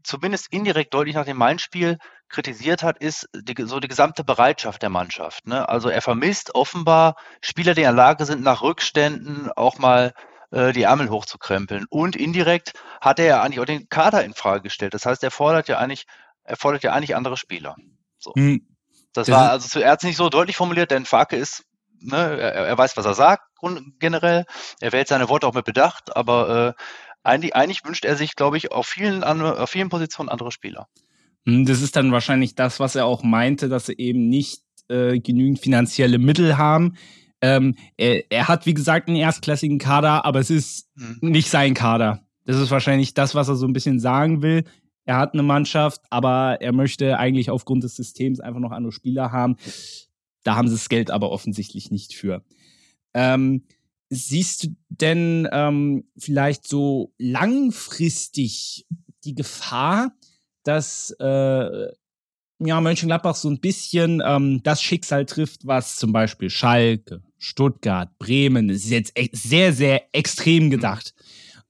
zumindest 0.03 0.53
indirekt 0.53 0.95
deutlich 0.95 1.17
nach 1.17 1.25
dem 1.25 1.37
Main-Spiel 1.37 1.99
kritisiert 2.29 2.83
hat, 2.83 2.99
ist 2.99 3.29
die, 3.35 3.55
so 3.65 3.81
die 3.81 3.88
gesamte 3.88 4.25
Bereitschaft 4.25 4.83
der 4.83 4.88
Mannschaft. 4.88 5.47
Ne? 5.47 5.69
Also 5.69 5.88
er 5.88 6.03
vermisst 6.03 6.55
offenbar 6.55 7.17
Spieler, 7.41 7.75
die 7.75 7.83
in 7.83 7.87
der 7.87 7.93
Lage 7.93 8.25
sind, 8.25 8.43
nach 8.43 8.62
Rückständen 8.62 9.50
auch 9.53 9.79
mal 9.79 10.12
äh, 10.50 10.73
die 10.73 10.83
Ärmel 10.83 11.11
hochzukrempeln. 11.11 11.87
Und 11.91 12.17
indirekt 12.17 12.73
hat 13.00 13.19
er 13.19 13.26
ja 13.26 13.43
eigentlich 13.43 13.61
auch 13.61 13.65
den 13.65 13.88
Kader 13.88 14.25
in 14.25 14.35
Frage 14.35 14.62
gestellt. 14.62 14.95
Das 14.95 15.07
heißt, 15.07 15.23
er 15.25 15.31
fordert 15.31 15.69
ja 15.69 15.79
eigentlich, 15.79 16.07
er 16.45 16.57
fordert 16.57 16.83
ja 16.83 16.93
eigentlich 16.93 17.17
andere 17.17 17.37
Spieler. 17.37 17.76
So. 18.19 18.33
Hm. 18.35 18.67
Das, 19.12 19.26
das 19.26 19.37
war 19.37 19.50
also 19.50 19.69
zuerst 19.69 20.05
nicht 20.05 20.17
so 20.17 20.29
deutlich 20.29 20.57
formuliert, 20.57 20.91
denn 20.91 21.07
Farke 21.07 21.37
ist 21.37 21.65
ne, 22.00 22.38
er, 22.38 22.67
er, 22.67 22.79
weiß, 22.79 22.97
was 22.97 23.07
er 23.07 23.15
sagt, 23.15 23.46
generell. 23.99 24.45
Er 24.81 24.93
wählt 24.93 25.09
seine 25.09 25.29
Worte 25.29 25.47
auch 25.47 25.55
mit 25.55 25.65
Bedacht, 25.65 26.17
aber 26.17 26.77
äh, 26.79 26.83
eigentlich, 27.23 27.57
eigentlich 27.57 27.85
wünscht 27.85 28.05
er 28.05 28.17
sich, 28.17 28.37
glaube 28.37 28.57
ich, 28.57 28.73
auf 28.73 28.87
vielen, 28.87 29.25
auf 29.25 29.71
vielen 29.71 29.89
Positionen 29.89 30.29
andere 30.29 30.53
Spieler. 30.53 30.89
Hm, 31.45 31.67
das 31.67 31.83
ist 31.83 31.97
dann 31.97 32.13
wahrscheinlich 32.13 32.55
das, 32.55 32.81
was 32.81 32.95
er 32.95 33.07
auch 33.07 33.23
meinte, 33.23 33.69
dass 33.69 33.87
sie 33.87 33.97
eben 33.97 34.29
nicht 34.29 34.63
äh, 34.89 35.19
genügend 35.19 35.59
finanzielle 35.59 36.19
Mittel 36.19 36.59
haben. 36.59 36.97
Ähm, 37.41 37.75
er, 37.97 38.31
er, 38.31 38.49
hat, 38.49 38.67
wie 38.67 38.75
gesagt, 38.75 39.09
einen 39.09 39.17
erstklassigen 39.17 39.79
Kader, 39.79 40.25
aber 40.25 40.41
es 40.41 40.51
ist 40.51 40.89
hm. 40.97 41.19
nicht 41.21 41.51
sein 41.51 41.75
Kader. 41.75 42.27
Das 42.45 42.57
ist 42.57 42.71
wahrscheinlich 42.71 43.15
das, 43.15 43.35
was 43.35 43.49
er 43.49 43.57
so 43.57 43.67
ein 43.67 43.73
bisschen 43.73 44.01
sagen 44.01 44.43
will. 44.43 44.65
Er 45.05 45.19
hat 45.19 45.35
eine 45.35 45.43
Mannschaft, 45.43 46.01
aber 46.11 46.61
er 46.61 46.73
möchte 46.73 47.19
eigentlich 47.19 47.51
aufgrund 47.51 47.85
des 47.85 47.95
Systems 47.95 48.41
einfach 48.41 48.61
noch 48.61 48.73
andere 48.73 48.93
Spieler 48.93 49.33
haben. 49.33 49.57
Da 50.43 50.57
haben 50.57 50.69
sie 50.69 50.75
das 50.75 50.89
Geld 50.89 51.11
aber 51.11 51.31
offensichtlich 51.31 51.91
nicht 51.91 52.15
für. 52.15 52.43
Ähm, 53.16 53.64
siehst 54.11 54.64
du 54.64 54.76
denn 54.90 55.49
ähm, 55.50 56.04
vielleicht 56.18 56.68
so 56.68 57.14
langfristig 57.18 58.87
die 59.25 59.35
Gefahr, 59.35 60.12
dass 60.64 61.16
äh, 61.18 61.88
ja, 62.58 62.80
Mönchengladbach 62.80 63.35
so 63.35 63.49
ein 63.49 63.61
bisschen 63.61 64.23
ähm, 64.25 64.62
das 64.62 64.82
Schicksal 64.82 65.25
trifft, 65.25 65.66
was 65.66 65.96
zum 65.96 66.12
Beispiel 66.12 66.50
Schalke, 66.50 67.23
Stuttgart, 67.38 68.11
Bremen, 68.18 68.68
das 68.68 68.85
ist 68.85 68.90
jetzt 68.90 69.14
sehr, 69.32 69.73
sehr 69.73 70.02
extrem 70.12 70.70
gedacht. 70.70 71.14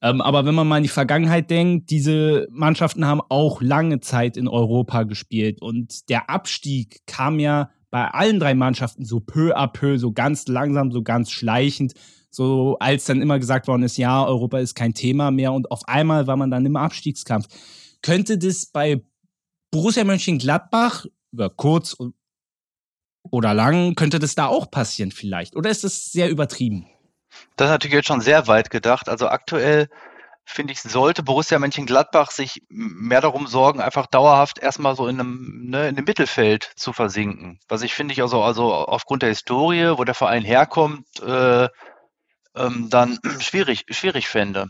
Ähm, 0.03 0.21
aber 0.21 0.45
wenn 0.45 0.55
man 0.55 0.69
mal 0.69 0.79
in 0.79 0.83
die 0.83 0.89
Vergangenheit 0.89 1.49
denkt, 1.49 1.91
diese 1.91 2.49
Mannschaften 2.51 3.07
haben 3.07 3.23
auch 3.29 3.63
lange 3.63 4.01
Zeit 4.01 4.37
in 4.37 4.49
Europa 4.49 5.05
gespielt 5.05 5.63
und 5.63 6.09
der 6.11 6.29
Abstieg 6.29 7.07
kam 7.07 7.39
ja 7.39 7.71
bei 7.91 8.09
allen 8.09 8.41
drei 8.41 8.55
Mannschaften 8.55 9.05
so 9.05 9.21
peu 9.21 9.57
à 9.57 9.67
peu, 9.67 9.99
so 9.99 10.13
ganz 10.13 10.49
langsam, 10.49 10.93
so 10.93 11.03
ganz 11.03 11.31
schleichend, 11.31 11.95
so 12.31 12.77
als 12.81 13.05
dann 13.05 13.23
immer 13.23 13.39
gesagt 13.39 13.69
worden 13.69 13.83
ist, 13.83 13.97
ja, 13.97 14.25
Europa 14.25 14.59
ist 14.59 14.75
kein 14.75 14.95
Thema 14.95 15.31
mehr 15.31 15.53
und 15.53 15.71
auf 15.71 15.89
einmal 15.89 16.27
war 16.27 16.37
man 16.37 16.51
dann 16.51 16.67
im 16.67 16.77
Abstiegskampf. 16.77 17.47
Könnte 18.03 18.39
das 18.39 18.67
bei 18.67 19.03
Borussia 19.71 20.05
Mönchengladbach 20.05 21.07
über 21.33 21.51
kurz 21.51 21.97
oder 23.31 23.55
lang, 23.55 23.95
könnte 23.95 24.19
das 24.19 24.35
da 24.35 24.47
auch 24.47 24.71
passieren 24.71 25.11
vielleicht? 25.11 25.57
Oder 25.57 25.71
ist 25.71 25.85
das 25.85 26.13
sehr 26.13 26.31
übertrieben? 26.31 26.87
Das 27.57 27.67
ist 27.67 27.73
natürlich 27.73 27.95
jetzt 27.95 28.07
schon 28.07 28.21
sehr 28.21 28.47
weit 28.47 28.71
gedacht. 28.71 29.09
Also 29.09 29.29
aktuell 29.29 29.89
finde 30.47 30.73
ich, 30.73 30.81
sollte 30.81 31.25
Borussia 31.25 31.59
Mönchengladbach 31.59 32.31
sich 32.31 32.63
mehr 32.69 33.21
darum 33.21 33.49
sorgen, 33.49 33.81
einfach 33.81 34.07
dauerhaft 34.07 34.59
erstmal 34.61 34.95
so 34.95 35.09
in 35.09 35.21
einem, 35.21 35.65
ne, 35.69 35.89
in 35.89 35.97
dem 35.97 36.05
Mittelfeld 36.05 36.71
zu 36.77 36.93
versinken. 36.93 37.59
Was 37.69 37.83
ich 37.83 37.95
finde 37.95 38.13
ich 38.15 38.23
also, 38.23 38.43
also 38.43 38.73
aufgrund 38.73 39.23
der 39.23 39.29
Historie, 39.29 39.99
wo 39.99 40.05
der 40.05 40.15
Verein 40.15 40.45
herkommt, 40.45 41.05
äh, 41.21 41.69
ähm, 42.55 42.89
dann 42.89 43.19
schwierig, 43.41 43.85
schwierig 43.91 44.29
fände. 44.29 44.69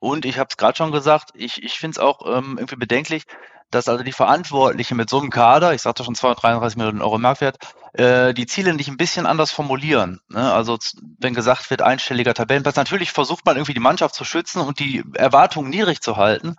Und 0.00 0.24
ich 0.24 0.38
habe 0.38 0.48
es 0.50 0.56
gerade 0.56 0.76
schon 0.76 0.92
gesagt, 0.92 1.30
ich, 1.34 1.62
ich 1.62 1.78
finde 1.78 1.92
es 1.92 1.98
auch 1.98 2.26
ähm, 2.26 2.58
irgendwie 2.58 2.76
bedenklich, 2.76 3.22
dass 3.70 3.88
also 3.88 4.04
die 4.04 4.12
Verantwortlichen 4.12 4.96
mit 4.96 5.10
so 5.10 5.18
einem 5.20 5.30
Kader, 5.30 5.74
ich 5.74 5.82
sagte 5.82 6.04
schon 6.04 6.14
233 6.14 6.76
Millionen 6.76 7.02
Euro 7.02 7.18
Marktwert, 7.18 7.58
äh, 7.94 8.32
die 8.32 8.46
Ziele 8.46 8.74
nicht 8.74 8.88
ein 8.88 8.96
bisschen 8.96 9.26
anders 9.26 9.50
formulieren. 9.50 10.20
Ne? 10.28 10.52
Also 10.52 10.78
wenn 11.18 11.34
gesagt 11.34 11.70
wird, 11.70 11.82
einstelliger 11.82 12.34
Tabellenplatz, 12.34 12.76
natürlich 12.76 13.12
versucht 13.12 13.44
man 13.44 13.56
irgendwie 13.56 13.74
die 13.74 13.80
Mannschaft 13.80 14.14
zu 14.14 14.24
schützen 14.24 14.60
und 14.60 14.78
die 14.78 15.04
Erwartungen 15.14 15.70
niedrig 15.70 16.00
zu 16.00 16.16
halten. 16.16 16.56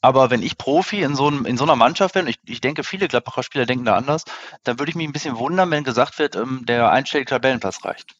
Aber 0.00 0.28
wenn 0.28 0.42
ich 0.42 0.58
Profi 0.58 1.00
in 1.00 1.14
so, 1.14 1.28
einem, 1.28 1.46
in 1.46 1.56
so 1.56 1.64
einer 1.64 1.76
Mannschaft 1.76 2.14
bin, 2.14 2.26
ich, 2.26 2.36
ich 2.44 2.60
denke, 2.60 2.84
viele 2.84 3.08
Gladbacher 3.08 3.42
Spieler 3.42 3.64
denken 3.64 3.86
da 3.86 3.96
anders, 3.96 4.24
dann 4.62 4.78
würde 4.78 4.90
ich 4.90 4.96
mich 4.96 5.06
ein 5.06 5.12
bisschen 5.12 5.38
wundern, 5.38 5.70
wenn 5.70 5.82
gesagt 5.82 6.18
wird, 6.18 6.36
ähm, 6.36 6.64
der 6.66 6.90
einstellige 6.90 7.30
Tabellenplatz 7.30 7.84
reicht. 7.84 8.14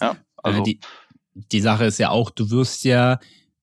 Ja, 0.00 0.16
also 0.42 0.62
die, 0.62 0.80
die 1.34 1.60
Sache 1.60 1.84
ist 1.84 1.98
ja 1.98 2.10
auch, 2.10 2.30
du 2.30 2.50
wirst 2.50 2.84
ja 2.84 3.20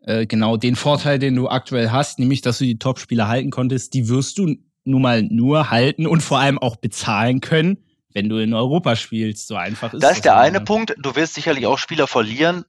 äh, 0.08 0.26
genau 0.26 0.56
den 0.56 0.76
Vorteil, 0.78 1.20
den 1.20 1.36
du 1.36 1.50
aktuell 1.50 1.92
hast, 1.92 2.18
nämlich, 2.18 2.42
dass 2.42 2.60
du 2.60 2.64
die 2.64 2.80
Top-Spieler 2.80 3.28
halten 3.28 3.52
konntest, 3.52 3.94
die 3.94 4.08
wirst 4.08 4.38
du 4.38 4.56
nun 4.86 5.02
mal 5.02 5.22
nur 5.22 5.70
halten 5.70 6.08
und 6.08 6.22
vor 6.22 6.40
allem 6.40 6.58
auch 6.58 6.78
bezahlen 6.78 7.42
können, 7.42 7.84
wenn 8.14 8.30
du 8.30 8.38
in 8.38 8.54
Europa 8.54 8.96
spielst. 8.96 9.48
So 9.48 9.58
einfach 9.58 9.94
ist 9.94 10.02
das. 10.02 10.10
Das 10.10 10.18
ist 10.20 10.26
der 10.26 10.38
eine 10.38 10.62
Punkt. 10.62 10.96
Du 10.98 11.16
wirst 11.18 11.34
sicherlich 11.34 11.66
auch 11.66 11.78
Spieler 11.78 12.08
verlieren. 12.08 12.64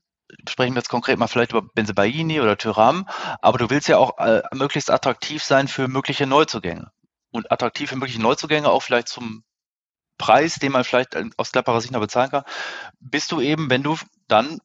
Sprechen 0.49 0.73
wir 0.73 0.79
jetzt 0.79 0.89
konkret 0.89 1.17
mal 1.17 1.27
vielleicht 1.27 1.51
über 1.51 1.61
Benzebaini 1.61 2.41
oder 2.41 2.57
Tyram, 2.57 3.07
aber 3.41 3.57
du 3.57 3.69
willst 3.69 3.87
ja 3.87 3.97
auch 3.97 4.19
äh, 4.19 4.41
möglichst 4.53 4.91
attraktiv 4.91 5.41
sein 5.41 5.69
für 5.69 5.87
mögliche 5.87 6.27
Neuzugänge. 6.27 6.91
Und 7.31 7.51
attraktiv 7.51 7.89
für 7.89 7.95
mögliche 7.95 8.21
Neuzugänge 8.21 8.69
auch 8.69 8.83
vielleicht 8.83 9.07
zum 9.07 9.43
Preis, 10.17 10.55
den 10.55 10.73
man 10.73 10.83
vielleicht 10.83 11.15
aus 11.37 11.53
Gladbacher 11.53 11.79
Sicht 11.79 11.93
noch 11.93 12.01
bezahlen 12.01 12.31
kann, 12.31 12.43
bist 12.99 13.31
du 13.31 13.39
eben, 13.39 13.69
wenn 13.69 13.81
du 13.81 13.95
dann 14.27 14.59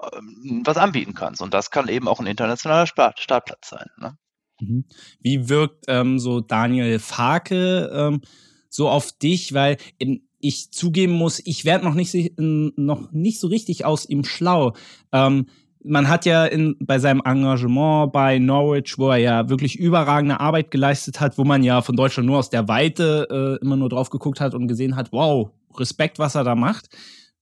ähm, 0.00 0.62
was 0.64 0.76
anbieten 0.76 1.14
kannst. 1.14 1.42
Und 1.42 1.54
das 1.54 1.70
kann 1.70 1.88
eben 1.88 2.08
auch 2.08 2.20
ein 2.20 2.26
internationaler 2.26 2.86
Start 2.86 3.20
Startplatz 3.20 3.70
sein. 3.70 3.86
Ne? 3.98 4.16
Mhm. 4.60 4.84
Wie 5.20 5.48
wirkt 5.48 5.84
ähm, 5.88 6.18
so 6.18 6.40
Daniel 6.40 6.98
Farke 6.98 7.90
ähm, 7.92 8.20
so 8.68 8.88
auf 8.88 9.12
dich? 9.12 9.54
Weil 9.54 9.76
ich 10.40 10.70
zugeben 10.70 11.12
muss, 11.12 11.40
ich 11.44 11.64
werde 11.64 11.84
noch 11.84 11.94
nicht, 11.94 12.38
noch 12.38 13.10
nicht 13.12 13.40
so 13.40 13.48
richtig 13.48 13.84
aus 13.84 14.08
ihm 14.08 14.24
schlau. 14.24 14.74
Ähm, 15.12 15.46
man 15.84 16.08
hat 16.08 16.26
ja 16.26 16.44
in, 16.44 16.76
bei 16.80 16.98
seinem 16.98 17.22
Engagement 17.24 18.12
bei 18.12 18.38
Norwich, 18.38 18.98
wo 18.98 19.10
er 19.10 19.18
ja 19.18 19.48
wirklich 19.48 19.78
überragende 19.78 20.40
Arbeit 20.40 20.70
geleistet 20.70 21.20
hat, 21.20 21.38
wo 21.38 21.44
man 21.44 21.62
ja 21.62 21.82
von 21.82 21.96
Deutschland 21.96 22.26
nur 22.26 22.38
aus 22.38 22.50
der 22.50 22.68
Weite 22.68 23.58
äh, 23.60 23.64
immer 23.64 23.76
nur 23.76 23.88
drauf 23.88 24.10
geguckt 24.10 24.40
hat 24.40 24.54
und 24.54 24.68
gesehen 24.68 24.96
hat, 24.96 25.12
wow, 25.12 25.50
Respekt, 25.76 26.18
was 26.18 26.34
er 26.34 26.44
da 26.44 26.54
macht. 26.54 26.88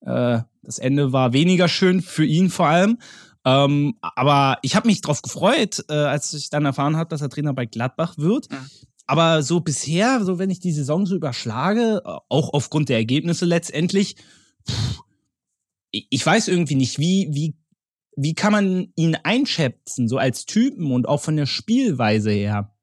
Äh, 0.01 0.39
das 0.63 0.79
Ende 0.79 1.13
war 1.13 1.33
weniger 1.33 1.67
schön 1.67 2.01
für 2.01 2.25
ihn 2.25 2.49
vor 2.49 2.67
allem. 2.67 2.99
Ähm, 3.45 3.95
aber 4.01 4.57
ich 4.61 4.75
habe 4.75 4.87
mich 4.87 5.01
drauf 5.01 5.21
gefreut, 5.21 5.85
äh, 5.89 5.93
als 5.93 6.33
ich 6.33 6.49
dann 6.49 6.65
erfahren 6.65 6.97
habe, 6.97 7.09
dass 7.09 7.21
er 7.21 7.29
Trainer 7.29 7.53
bei 7.53 7.65
Gladbach 7.65 8.17
wird. 8.17 8.51
Mhm. 8.51 8.69
Aber 9.05 9.41
so 9.41 9.61
bisher, 9.61 10.23
so 10.25 10.37
wenn 10.37 10.49
ich 10.49 10.59
die 10.59 10.73
Saison 10.73 11.05
so 11.05 11.15
überschlage, 11.15 12.01
äh, 12.05 12.09
auch 12.27 12.53
aufgrund 12.53 12.89
der 12.89 12.97
Ergebnisse 12.97 13.45
letztendlich, 13.45 14.17
pff, 14.69 15.01
ich 15.91 16.25
weiß 16.25 16.49
irgendwie 16.49 16.75
nicht, 16.75 16.99
wie, 16.99 17.29
wie, 17.31 17.55
wie 18.17 18.33
kann 18.33 18.51
man 18.51 18.91
ihn 18.95 19.15
einschätzen, 19.15 20.09
so 20.09 20.17
als 20.17 20.45
Typen 20.45 20.91
und 20.91 21.07
auch 21.07 21.21
von 21.21 21.37
der 21.37 21.45
Spielweise 21.45 22.31
her? 22.31 22.75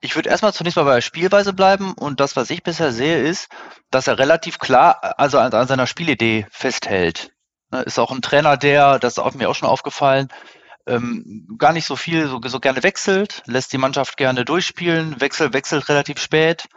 Ich 0.00 0.14
würde 0.14 0.30
erstmal 0.30 0.52
zunächst 0.52 0.76
mal 0.76 0.84
bei 0.84 0.94
der 0.96 1.00
Spielweise 1.00 1.52
bleiben 1.52 1.94
und 1.94 2.20
das, 2.20 2.36
was 2.36 2.50
ich 2.50 2.62
bisher 2.62 2.92
sehe, 2.92 3.22
ist, 3.22 3.48
dass 3.90 4.06
er 4.06 4.18
relativ 4.18 4.58
klar, 4.58 5.18
also 5.18 5.38
an, 5.38 5.52
an 5.52 5.66
seiner 5.66 5.86
Spielidee 5.86 6.46
festhält. 6.50 7.32
Ne, 7.70 7.82
ist 7.82 7.98
auch 7.98 8.10
ein 8.10 8.22
Trainer, 8.22 8.56
der, 8.56 8.98
das 8.98 9.18
ist 9.18 9.34
mir 9.34 9.48
auch 9.48 9.54
schon 9.54 9.68
aufgefallen, 9.68 10.28
ähm, 10.86 11.46
gar 11.58 11.72
nicht 11.72 11.84
so 11.84 11.96
viel, 11.96 12.28
so, 12.28 12.40
so 12.42 12.60
gerne 12.60 12.82
wechselt, 12.82 13.42
lässt 13.46 13.72
die 13.72 13.78
Mannschaft 13.78 14.16
gerne 14.16 14.44
durchspielen, 14.44 15.20
wechselt, 15.20 15.52
wechselt 15.52 15.88
relativ 15.88 16.18
spät 16.18 16.68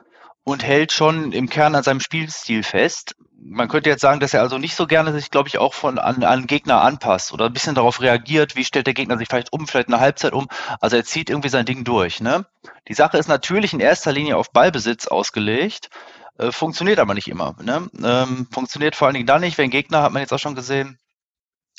und 0.44 0.64
hält 0.64 0.92
schon 0.92 1.32
im 1.32 1.50
Kern 1.50 1.76
an 1.76 1.84
seinem 1.84 2.02
Spielstil 2.02 2.64
fest. 2.64 3.16
Man 3.44 3.68
könnte 3.70 3.90
jetzt 3.90 4.02
sagen, 4.02 4.20
dass 4.20 4.36
er 4.36 4.42
also 4.42 4.60
nicht 4.60 4.76
so 4.76 4.86
gerne 4.86 5.12
sich, 5.14 5.32
glaube 5.32 5.50
ich, 5.50 5.58
auch 5.58 5.74
von 5.74 5.98
an, 5.98 6.24
an 6.24 6.46
Gegner 6.46 6.82
anpasst 6.82 7.34
oder 7.34 7.46
ein 7.46 7.54
bisschen 7.54 7.74
darauf 7.74 8.00
reagiert, 8.00 8.56
wie 8.56 8.64
stellt 8.64 8.86
der 8.86 8.94
Gegner 8.94 9.18
sich 9.18 9.28
vielleicht 9.28 9.52
um, 9.52 9.68
vielleicht 9.68 9.88
eine 9.88 10.00
Halbzeit 10.00 10.34
um. 10.34 10.48
Also 10.80 10.98
er 10.98 11.04
zieht 11.04 11.30
irgendwie 11.30 11.50
sein 11.50 11.66
Ding 11.66 11.84
durch. 11.84 12.22
Ne? 12.22 12.46
Die 12.88 12.94
Sache 12.94 13.18
ist 13.18 13.28
natürlich 13.28 13.74
in 13.74 13.80
erster 13.80 14.12
Linie 14.12 14.38
auf 14.38 14.52
Ballbesitz 14.52 15.08
ausgelegt. 15.08 15.90
Äh, 16.38 16.52
funktioniert 16.52 17.00
aber 17.00 17.16
nicht 17.16 17.28
immer. 17.28 17.56
Ne? 17.62 17.90
Ähm, 18.04 18.48
funktioniert 18.52 18.96
vor 18.96 19.08
allen 19.08 19.16
Dingen 19.16 19.28
dann 19.28 19.42
nicht, 19.42 19.58
wenn 19.58 19.72
Gegner, 19.72 20.04
hat 20.04 20.12
man 20.12 20.22
jetzt 20.22 20.34
auch 20.34 20.40
schon 20.40 20.56
gesehen, 20.56 21.00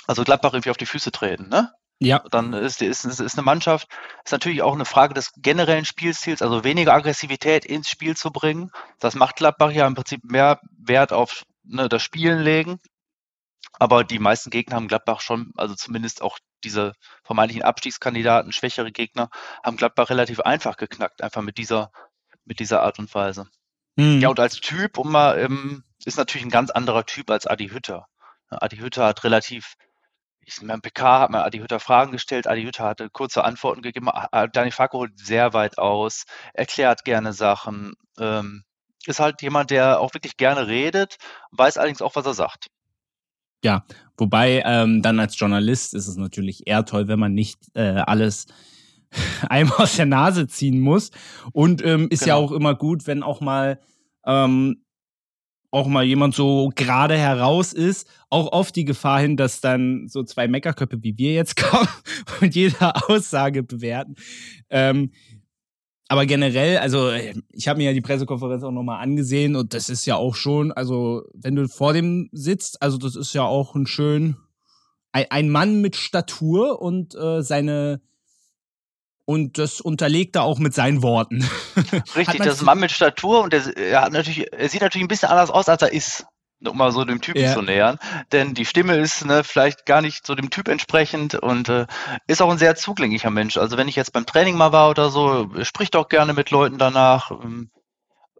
also 0.06 0.24
Gladbach 0.24 0.52
irgendwie 0.54 0.70
auf 0.70 0.76
die 0.76 0.86
Füße 0.86 1.12
treten. 1.12 1.48
Ne? 1.48 1.70
Ja. 2.00 2.24
Dann 2.30 2.52
ist, 2.52 2.82
ist, 2.82 3.04
ist 3.04 3.38
eine 3.38 3.44
Mannschaft, 3.44 3.88
ist 4.24 4.32
natürlich 4.32 4.62
auch 4.62 4.74
eine 4.74 4.84
Frage 4.84 5.14
des 5.14 5.32
generellen 5.36 5.84
Spielstils, 5.84 6.42
also 6.42 6.64
weniger 6.64 6.94
Aggressivität 6.94 7.64
ins 7.64 7.88
Spiel 7.88 8.16
zu 8.16 8.32
bringen. 8.32 8.72
Das 8.98 9.14
macht 9.14 9.36
Gladbach 9.36 9.70
ja 9.70 9.86
im 9.86 9.94
Prinzip 9.94 10.24
mehr 10.24 10.58
Wert 10.76 11.12
auf 11.12 11.44
ne, 11.64 11.88
das 11.88 12.02
Spielen 12.02 12.40
legen. 12.40 12.80
Aber 13.78 14.04
die 14.04 14.18
meisten 14.18 14.50
Gegner 14.50 14.76
haben 14.76 14.88
Gladbach 14.88 15.20
schon, 15.20 15.52
also 15.56 15.74
zumindest 15.74 16.22
auch 16.22 16.38
diese 16.64 16.92
vermeintlichen 17.24 17.64
Abstiegskandidaten, 17.64 18.52
schwächere 18.52 18.92
Gegner, 18.92 19.30
haben 19.64 19.76
Gladbach 19.76 20.10
relativ 20.10 20.40
einfach 20.40 20.76
geknackt, 20.76 21.22
einfach 21.22 21.42
mit 21.42 21.58
dieser, 21.58 21.90
mit 22.44 22.60
dieser 22.60 22.82
Art 22.82 22.98
und 22.98 23.12
Weise. 23.14 23.48
Mhm. 23.96 24.20
Ja, 24.20 24.28
und 24.28 24.40
als 24.40 24.56
Typ, 24.56 24.98
um 24.98 25.10
mal, 25.10 25.38
ähm, 25.38 25.84
ist 26.04 26.18
natürlich 26.18 26.46
ein 26.46 26.50
ganz 26.50 26.70
anderer 26.70 27.06
Typ 27.06 27.30
als 27.30 27.46
Adi 27.46 27.68
Hütter. 27.68 28.06
Adi 28.48 28.76
Hütter 28.76 29.06
hat 29.06 29.24
relativ, 29.24 29.74
ich 30.40 30.60
meine, 30.62 30.80
PK 30.80 31.20
hat 31.20 31.30
mir 31.30 31.42
Adi 31.44 31.58
Hütter 31.58 31.80
Fragen 31.80 32.12
gestellt, 32.12 32.46
Adi 32.46 32.62
Hütter 32.64 32.84
hatte 32.84 33.08
kurze 33.10 33.44
Antworten 33.44 33.82
gegeben, 33.82 34.10
Daniel 34.52 34.72
Farke 34.72 34.98
holt 34.98 35.18
sehr 35.18 35.52
weit 35.54 35.78
aus, 35.78 36.24
erklärt 36.52 37.04
gerne 37.04 37.32
Sachen, 37.32 37.94
ähm, 38.18 38.64
ist 39.08 39.20
halt 39.20 39.42
jemand, 39.42 39.70
der 39.70 40.00
auch 40.00 40.14
wirklich 40.14 40.36
gerne 40.36 40.66
redet, 40.68 41.16
weiß 41.52 41.78
allerdings 41.78 42.02
auch, 42.02 42.16
was 42.16 42.26
er 42.26 42.34
sagt. 42.34 42.68
Ja, 43.64 43.84
wobei 44.16 44.62
ähm, 44.64 45.02
dann 45.02 45.20
als 45.20 45.38
Journalist 45.38 45.94
ist 45.94 46.08
es 46.08 46.16
natürlich 46.16 46.66
eher 46.66 46.84
toll, 46.84 47.06
wenn 47.08 47.18
man 47.18 47.32
nicht 47.32 47.58
äh, 47.74 48.02
alles 48.06 48.46
einem 49.48 49.72
aus 49.72 49.96
der 49.96 50.06
Nase 50.06 50.48
ziehen 50.48 50.80
muss. 50.80 51.10
Und 51.52 51.84
ähm, 51.84 52.08
ist 52.10 52.24
genau. 52.24 52.40
ja 52.40 52.44
auch 52.44 52.52
immer 52.52 52.74
gut, 52.74 53.06
wenn 53.06 53.22
auch 53.22 53.40
mal 53.40 53.78
ähm, 54.26 54.82
auch 55.72 55.86
mal 55.86 56.04
jemand 56.04 56.34
so 56.34 56.70
gerade 56.74 57.16
heraus 57.16 57.72
ist, 57.72 58.06
auch 58.28 58.52
auf 58.52 58.72
die 58.72 58.84
Gefahr 58.84 59.20
hin, 59.20 59.38
dass 59.38 59.62
dann 59.62 60.06
so 60.06 60.22
zwei 60.22 60.46
Meckerköpfe 60.46 61.02
wie 61.02 61.16
wir 61.16 61.32
jetzt 61.32 61.56
kommen 61.56 61.88
und 62.40 62.54
jede 62.54 62.94
Aussage 63.08 63.62
bewerten. 63.62 64.16
Ähm, 64.68 65.12
aber 66.12 66.26
generell, 66.26 66.76
also 66.76 67.10
ich 67.10 67.68
habe 67.68 67.78
mir 67.78 67.84
ja 67.84 67.94
die 67.94 68.02
Pressekonferenz 68.02 68.62
auch 68.64 68.70
nochmal 68.70 69.02
angesehen 69.02 69.56
und 69.56 69.72
das 69.72 69.88
ist 69.88 70.04
ja 70.04 70.16
auch 70.16 70.34
schon, 70.34 70.70
also 70.70 71.22
wenn 71.32 71.56
du 71.56 71.66
vor 71.68 71.94
dem 71.94 72.28
sitzt, 72.32 72.82
also 72.82 72.98
das 72.98 73.16
ist 73.16 73.32
ja 73.32 73.44
auch 73.44 73.74
ein 73.74 73.86
schön, 73.86 74.36
ein, 75.12 75.24
ein 75.30 75.48
Mann 75.48 75.80
mit 75.80 75.96
Statur 75.96 76.82
und 76.82 77.14
äh, 77.14 77.40
seine 77.40 78.02
und 79.24 79.56
das 79.56 79.80
unterlegt 79.80 80.36
er 80.36 80.42
auch 80.42 80.58
mit 80.58 80.74
seinen 80.74 81.02
Worten. 81.02 81.48
Richtig, 82.14 82.42
das 82.42 82.56
ist 82.56 82.60
ein 82.60 82.66
Mann 82.66 82.80
mit 82.80 82.90
Statur 82.90 83.42
und 83.42 83.54
der, 83.54 83.74
er, 83.74 84.02
hat 84.02 84.12
natürlich, 84.12 84.52
er 84.52 84.68
sieht 84.68 84.82
natürlich 84.82 85.06
ein 85.06 85.08
bisschen 85.08 85.30
anders 85.30 85.48
aus, 85.48 85.70
als 85.70 85.80
er 85.80 85.94
ist 85.94 86.26
um 86.68 86.76
mal 86.76 86.92
so 86.92 87.04
dem 87.04 87.20
Typen 87.20 87.42
ja. 87.42 87.52
zu 87.52 87.62
nähern. 87.62 87.98
Denn 88.32 88.54
die 88.54 88.64
Stimme 88.64 88.96
ist 88.96 89.24
ne, 89.24 89.44
vielleicht 89.44 89.86
gar 89.86 90.00
nicht 90.00 90.26
so 90.26 90.34
dem 90.34 90.50
Typ 90.50 90.68
entsprechend 90.68 91.34
und 91.34 91.68
äh, 91.68 91.86
ist 92.26 92.42
auch 92.42 92.50
ein 92.50 92.58
sehr 92.58 92.76
zugänglicher 92.76 93.30
Mensch. 93.30 93.56
Also 93.56 93.76
wenn 93.76 93.88
ich 93.88 93.96
jetzt 93.96 94.12
beim 94.12 94.26
Training 94.26 94.56
mal 94.56 94.72
war 94.72 94.90
oder 94.90 95.10
so, 95.10 95.48
spricht 95.62 95.96
auch 95.96 96.08
gerne 96.08 96.32
mit 96.32 96.50
Leuten 96.50 96.78
danach. 96.78 97.30
Ähm, 97.30 97.70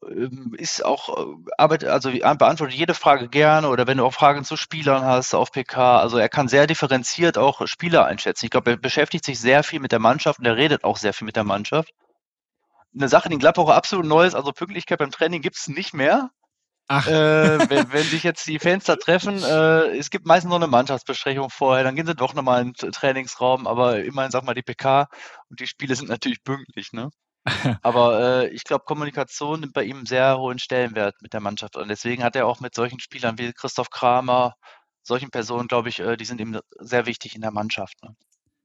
ähm 0.08 0.54
ist 0.56 0.84
auch, 0.84 1.18
äh, 1.18 1.34
arbeitet, 1.58 1.88
also 1.88 2.10
beantwortet 2.10 2.74
jede 2.74 2.94
Frage 2.94 3.28
gerne 3.28 3.68
oder 3.68 3.86
wenn 3.86 3.98
du 3.98 4.04
auch 4.04 4.14
Fragen 4.14 4.44
zu 4.44 4.56
Spielern 4.56 5.04
hast 5.04 5.34
auf 5.34 5.52
PK, 5.52 5.98
also 6.00 6.18
er 6.18 6.28
kann 6.28 6.48
sehr 6.48 6.66
differenziert 6.66 7.38
auch 7.38 7.66
Spieler 7.66 8.06
einschätzen. 8.06 8.46
Ich 8.46 8.50
glaube, 8.50 8.72
er 8.72 8.76
beschäftigt 8.76 9.24
sich 9.24 9.40
sehr 9.40 9.62
viel 9.62 9.80
mit 9.80 9.92
der 9.92 10.00
Mannschaft 10.00 10.38
und 10.38 10.46
er 10.46 10.56
redet 10.56 10.84
auch 10.84 10.96
sehr 10.96 11.12
viel 11.12 11.26
mit 11.26 11.36
der 11.36 11.44
Mannschaft. 11.44 11.92
Eine 12.94 13.08
Sache, 13.08 13.28
die 13.28 13.34
in 13.34 13.40
Gladbach 13.40 13.68
absolut 13.68 14.04
neu 14.04 14.26
ist, 14.26 14.34
also 14.34 14.52
Pünktlichkeit 14.52 14.98
beim 14.98 15.10
Training 15.10 15.40
gibt 15.40 15.56
es 15.56 15.68
nicht 15.68 15.94
mehr. 15.94 16.30
Ach. 16.94 17.06
Äh, 17.06 17.70
wenn, 17.70 17.90
wenn 17.90 18.02
sich 18.02 18.22
jetzt 18.22 18.46
die 18.46 18.58
Fans 18.58 18.84
da 18.84 18.96
treffen, 18.96 19.42
äh, 19.42 19.96
es 19.96 20.10
gibt 20.10 20.26
meistens 20.26 20.50
noch 20.50 20.56
eine 20.56 20.66
Mannschaftsbesprechung 20.66 21.48
vorher, 21.48 21.84
dann 21.84 21.96
gehen 21.96 22.06
sie 22.06 22.14
doch 22.14 22.34
nochmal 22.34 22.60
in 22.60 22.74
den 22.74 22.92
Trainingsraum, 22.92 23.66
aber 23.66 24.04
immerhin, 24.04 24.30
sag 24.30 24.44
mal, 24.44 24.52
die 24.52 24.60
PK 24.60 25.08
und 25.48 25.58
die 25.60 25.66
Spiele 25.66 25.94
sind 25.96 26.10
natürlich 26.10 26.44
pünktlich, 26.44 26.92
ne? 26.92 27.08
aber 27.82 28.42
äh, 28.42 28.48
ich 28.48 28.64
glaube, 28.64 28.84
Kommunikation 28.84 29.60
nimmt 29.60 29.72
bei 29.72 29.84
ihm 29.84 29.96
einen 29.98 30.06
sehr 30.06 30.36
hohen 30.36 30.58
Stellenwert 30.58 31.14
mit 31.22 31.32
der 31.32 31.40
Mannschaft 31.40 31.76
und 31.78 31.88
deswegen 31.88 32.22
hat 32.22 32.36
er 32.36 32.46
auch 32.46 32.60
mit 32.60 32.74
solchen 32.74 33.00
Spielern 33.00 33.38
wie 33.38 33.54
Christoph 33.54 33.88
Kramer, 33.88 34.54
solchen 35.02 35.30
Personen, 35.30 35.68
glaube 35.68 35.88
ich, 35.88 35.98
äh, 36.00 36.18
die 36.18 36.26
sind 36.26 36.42
ihm 36.42 36.60
sehr 36.78 37.06
wichtig 37.06 37.34
in 37.34 37.40
der 37.40 37.52
Mannschaft. 37.52 37.94
Ne? 38.02 38.14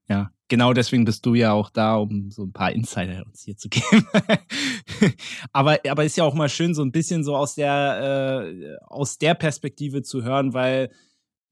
Ja, 0.09 0.31
genau 0.47 0.73
deswegen 0.73 1.05
bist 1.05 1.25
du 1.25 1.35
ja 1.35 1.51
auch 1.51 1.69
da, 1.69 1.95
um 1.95 2.31
so 2.31 2.43
ein 2.43 2.53
paar 2.53 2.71
Insider 2.71 3.25
uns 3.25 3.43
hier 3.43 3.57
zu 3.57 3.69
geben. 3.69 4.07
aber, 5.51 5.79
aber 5.87 6.05
ist 6.05 6.17
ja 6.17 6.23
auch 6.23 6.33
mal 6.33 6.49
schön, 6.49 6.73
so 6.73 6.81
ein 6.81 6.91
bisschen 6.91 7.23
so 7.23 7.35
aus 7.35 7.55
der, 7.55 8.43
äh, 8.43 8.77
aus 8.85 9.17
der 9.17 9.33
Perspektive 9.33 10.01
zu 10.01 10.23
hören, 10.23 10.53
weil 10.53 10.91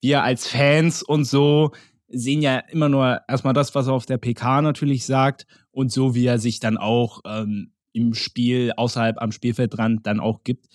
wir 0.01 0.23
als 0.23 0.47
Fans 0.47 1.03
und 1.03 1.25
so 1.25 1.71
sehen 2.07 2.41
ja 2.41 2.59
immer 2.59 2.89
nur 2.89 3.21
erstmal 3.27 3.53
das, 3.53 3.73
was 3.75 3.87
er 3.87 3.93
auf 3.93 4.05
der 4.05 4.17
PK 4.17 4.61
natürlich 4.61 5.05
sagt 5.05 5.45
und 5.71 5.91
so, 5.91 6.15
wie 6.15 6.25
er 6.25 6.39
sich 6.39 6.59
dann 6.59 6.77
auch 6.77 7.21
ähm, 7.25 7.73
im 7.91 8.13
Spiel 8.13 8.71
außerhalb 8.75 9.21
am 9.21 9.31
Spielfeldrand 9.31 10.05
dann 10.05 10.19
auch 10.19 10.43
gibt. 10.43 10.67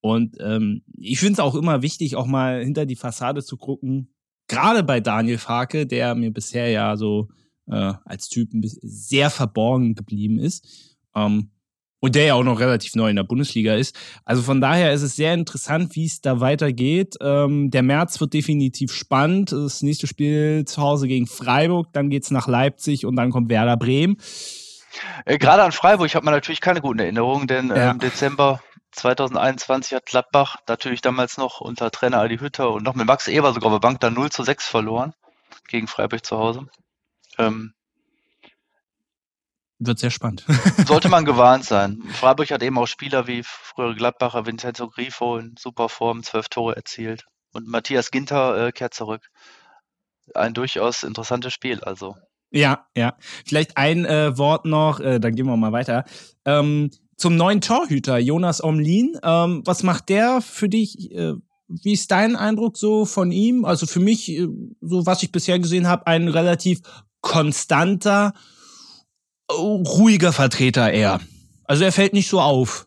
Und 0.00 0.36
ähm, 0.40 0.82
ich 0.96 1.18
finde 1.18 1.34
es 1.34 1.40
auch 1.40 1.54
immer 1.54 1.82
wichtig, 1.82 2.16
auch 2.16 2.26
mal 2.26 2.62
hinter 2.62 2.86
die 2.86 2.96
Fassade 2.96 3.42
zu 3.42 3.56
gucken, 3.56 4.14
gerade 4.48 4.82
bei 4.82 5.00
Daniel 5.00 5.38
Farke, 5.38 5.86
der 5.86 6.14
mir 6.14 6.32
bisher 6.32 6.68
ja 6.70 6.96
so 6.96 7.28
äh, 7.70 7.92
als 8.04 8.28
Typ 8.28 8.50
sehr 8.52 9.30
verborgen 9.30 9.94
geblieben 9.94 10.38
ist. 10.38 10.96
Ähm, 11.14 11.50
und 11.98 12.14
der 12.14 12.26
ja 12.26 12.34
auch 12.34 12.44
noch 12.44 12.60
relativ 12.60 12.94
neu 12.94 13.08
in 13.08 13.16
der 13.16 13.24
Bundesliga 13.24 13.74
ist. 13.74 13.96
Also 14.24 14.42
von 14.42 14.60
daher 14.60 14.92
ist 14.92 15.02
es 15.02 15.16
sehr 15.16 15.34
interessant, 15.34 15.96
wie 15.96 16.04
es 16.04 16.20
da 16.20 16.40
weitergeht. 16.40 17.16
Ähm, 17.20 17.70
der 17.70 17.82
März 17.82 18.20
wird 18.20 18.34
definitiv 18.34 18.92
spannend. 18.92 19.50
Das 19.50 19.82
nächste 19.82 20.06
Spiel 20.06 20.64
zu 20.66 20.82
Hause 20.82 21.08
gegen 21.08 21.26
Freiburg, 21.26 21.92
dann 21.92 22.10
geht's 22.10 22.30
nach 22.30 22.46
Leipzig 22.46 23.06
und 23.06 23.16
dann 23.16 23.30
kommt 23.30 23.48
Werder 23.48 23.76
Bremen. 23.76 24.18
Äh, 25.24 25.38
gerade 25.38 25.62
an 25.62 25.72
Freiburg 25.72 26.14
hat 26.14 26.22
man 26.22 26.34
natürlich 26.34 26.60
keine 26.60 26.80
guten 26.80 26.98
Erinnerungen, 26.98 27.46
denn 27.46 27.68
ja. 27.68 27.92
im 27.92 27.98
Dezember 27.98 28.60
2021 28.96 29.94
hat 29.94 30.06
Gladbach 30.06 30.56
natürlich 30.66 31.02
damals 31.02 31.36
noch 31.36 31.60
unter 31.60 31.90
Trainer 31.90 32.18
Adi 32.18 32.38
Hütter 32.38 32.70
und 32.70 32.82
noch 32.82 32.94
mit 32.94 33.06
Max 33.06 33.28
Eber 33.28 33.52
sogar 33.52 33.70
bei 33.70 33.78
Bank 33.78 34.00
dann 34.00 34.14
0 34.14 34.30
zu 34.30 34.42
6 34.42 34.66
verloren 34.66 35.14
gegen 35.68 35.86
Freiburg 35.86 36.24
zu 36.24 36.36
Hause. 36.38 36.66
Ähm, 37.38 37.74
wird 39.78 39.98
sehr 39.98 40.10
spannend. 40.10 40.44
sollte 40.86 41.08
man 41.08 41.24
gewarnt 41.24 41.64
sein. 41.64 42.02
Freiburg 42.12 42.50
hat 42.50 42.62
eben 42.62 42.78
auch 42.78 42.86
Spieler 42.86 43.26
wie 43.26 43.42
frühere 43.44 43.94
Gladbacher 43.94 44.46
Vincenzo 44.46 44.88
Grifo 44.88 45.36
in 45.36 45.54
super 45.58 45.88
Form, 45.88 46.22
zwölf 46.22 46.48
Tore 46.48 46.76
erzielt. 46.76 47.26
Und 47.52 47.68
Matthias 47.68 48.10
Ginter 48.10 48.66
äh, 48.66 48.72
kehrt 48.72 48.94
zurück. 48.94 49.28
Ein 50.34 50.54
durchaus 50.54 51.02
interessantes 51.02 51.52
Spiel, 51.52 51.80
also. 51.80 52.16
Ja, 52.50 52.86
ja. 52.96 53.16
Vielleicht 53.46 53.76
ein 53.76 54.04
äh, 54.06 54.36
Wort 54.38 54.64
noch, 54.64 55.00
äh, 55.00 55.20
dann 55.20 55.34
gehen 55.34 55.46
wir 55.46 55.56
mal 55.56 55.72
weiter. 55.72 56.04
Ähm, 56.44 56.90
zum 57.16 57.36
neuen 57.36 57.60
Torhüter, 57.60 58.18
Jonas 58.18 58.62
Omlin. 58.62 59.18
Ähm, 59.22 59.62
was 59.64 59.82
macht 59.82 60.08
der 60.08 60.40
für 60.40 60.68
dich? 60.68 61.12
Äh, 61.12 61.34
wie 61.68 61.92
ist 61.92 62.10
dein 62.10 62.36
Eindruck 62.36 62.76
so 62.76 63.04
von 63.04 63.32
ihm? 63.32 63.64
Also 63.64 63.86
für 63.86 64.00
mich, 64.00 64.30
äh, 64.30 64.46
so 64.80 65.06
was 65.06 65.22
ich 65.22 65.32
bisher 65.32 65.58
gesehen 65.58 65.88
habe, 65.88 66.06
ein 66.06 66.28
relativ 66.28 66.80
konstanter, 67.20 68.34
ruhiger 69.50 70.32
Vertreter 70.32 70.92
eher. 70.92 71.20
Also 71.64 71.84
er 71.84 71.92
fällt 71.92 72.12
nicht 72.12 72.28
so 72.28 72.40
auf. 72.40 72.86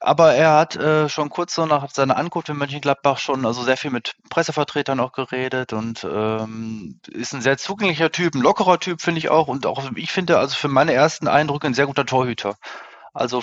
Aber 0.00 0.34
er 0.34 0.54
hat 0.54 0.76
äh, 0.76 1.08
schon 1.08 1.28
kurz 1.28 1.54
so 1.54 1.66
nach 1.66 1.90
seiner 1.90 2.16
Ankunft 2.16 2.48
in 2.48 2.56
Mönchengladbach 2.56 3.18
schon 3.18 3.44
also 3.44 3.64
sehr 3.64 3.76
viel 3.76 3.90
mit 3.90 4.14
Pressevertretern 4.30 5.00
auch 5.00 5.10
geredet 5.10 5.72
und 5.72 6.06
ähm, 6.08 7.00
ist 7.08 7.34
ein 7.34 7.42
sehr 7.42 7.58
zugänglicher 7.58 8.12
Typ, 8.12 8.34
ein 8.34 8.42
lockerer 8.42 8.78
Typ 8.78 9.02
finde 9.02 9.18
ich 9.18 9.28
auch 9.28 9.48
und 9.48 9.66
auch 9.66 9.90
ich 9.96 10.12
finde 10.12 10.38
also 10.38 10.54
für 10.54 10.68
meine 10.68 10.92
ersten 10.92 11.26
Eindrücke 11.26 11.66
ein 11.66 11.74
sehr 11.74 11.86
guter 11.86 12.06
Torhüter. 12.06 12.54
Also 13.12 13.42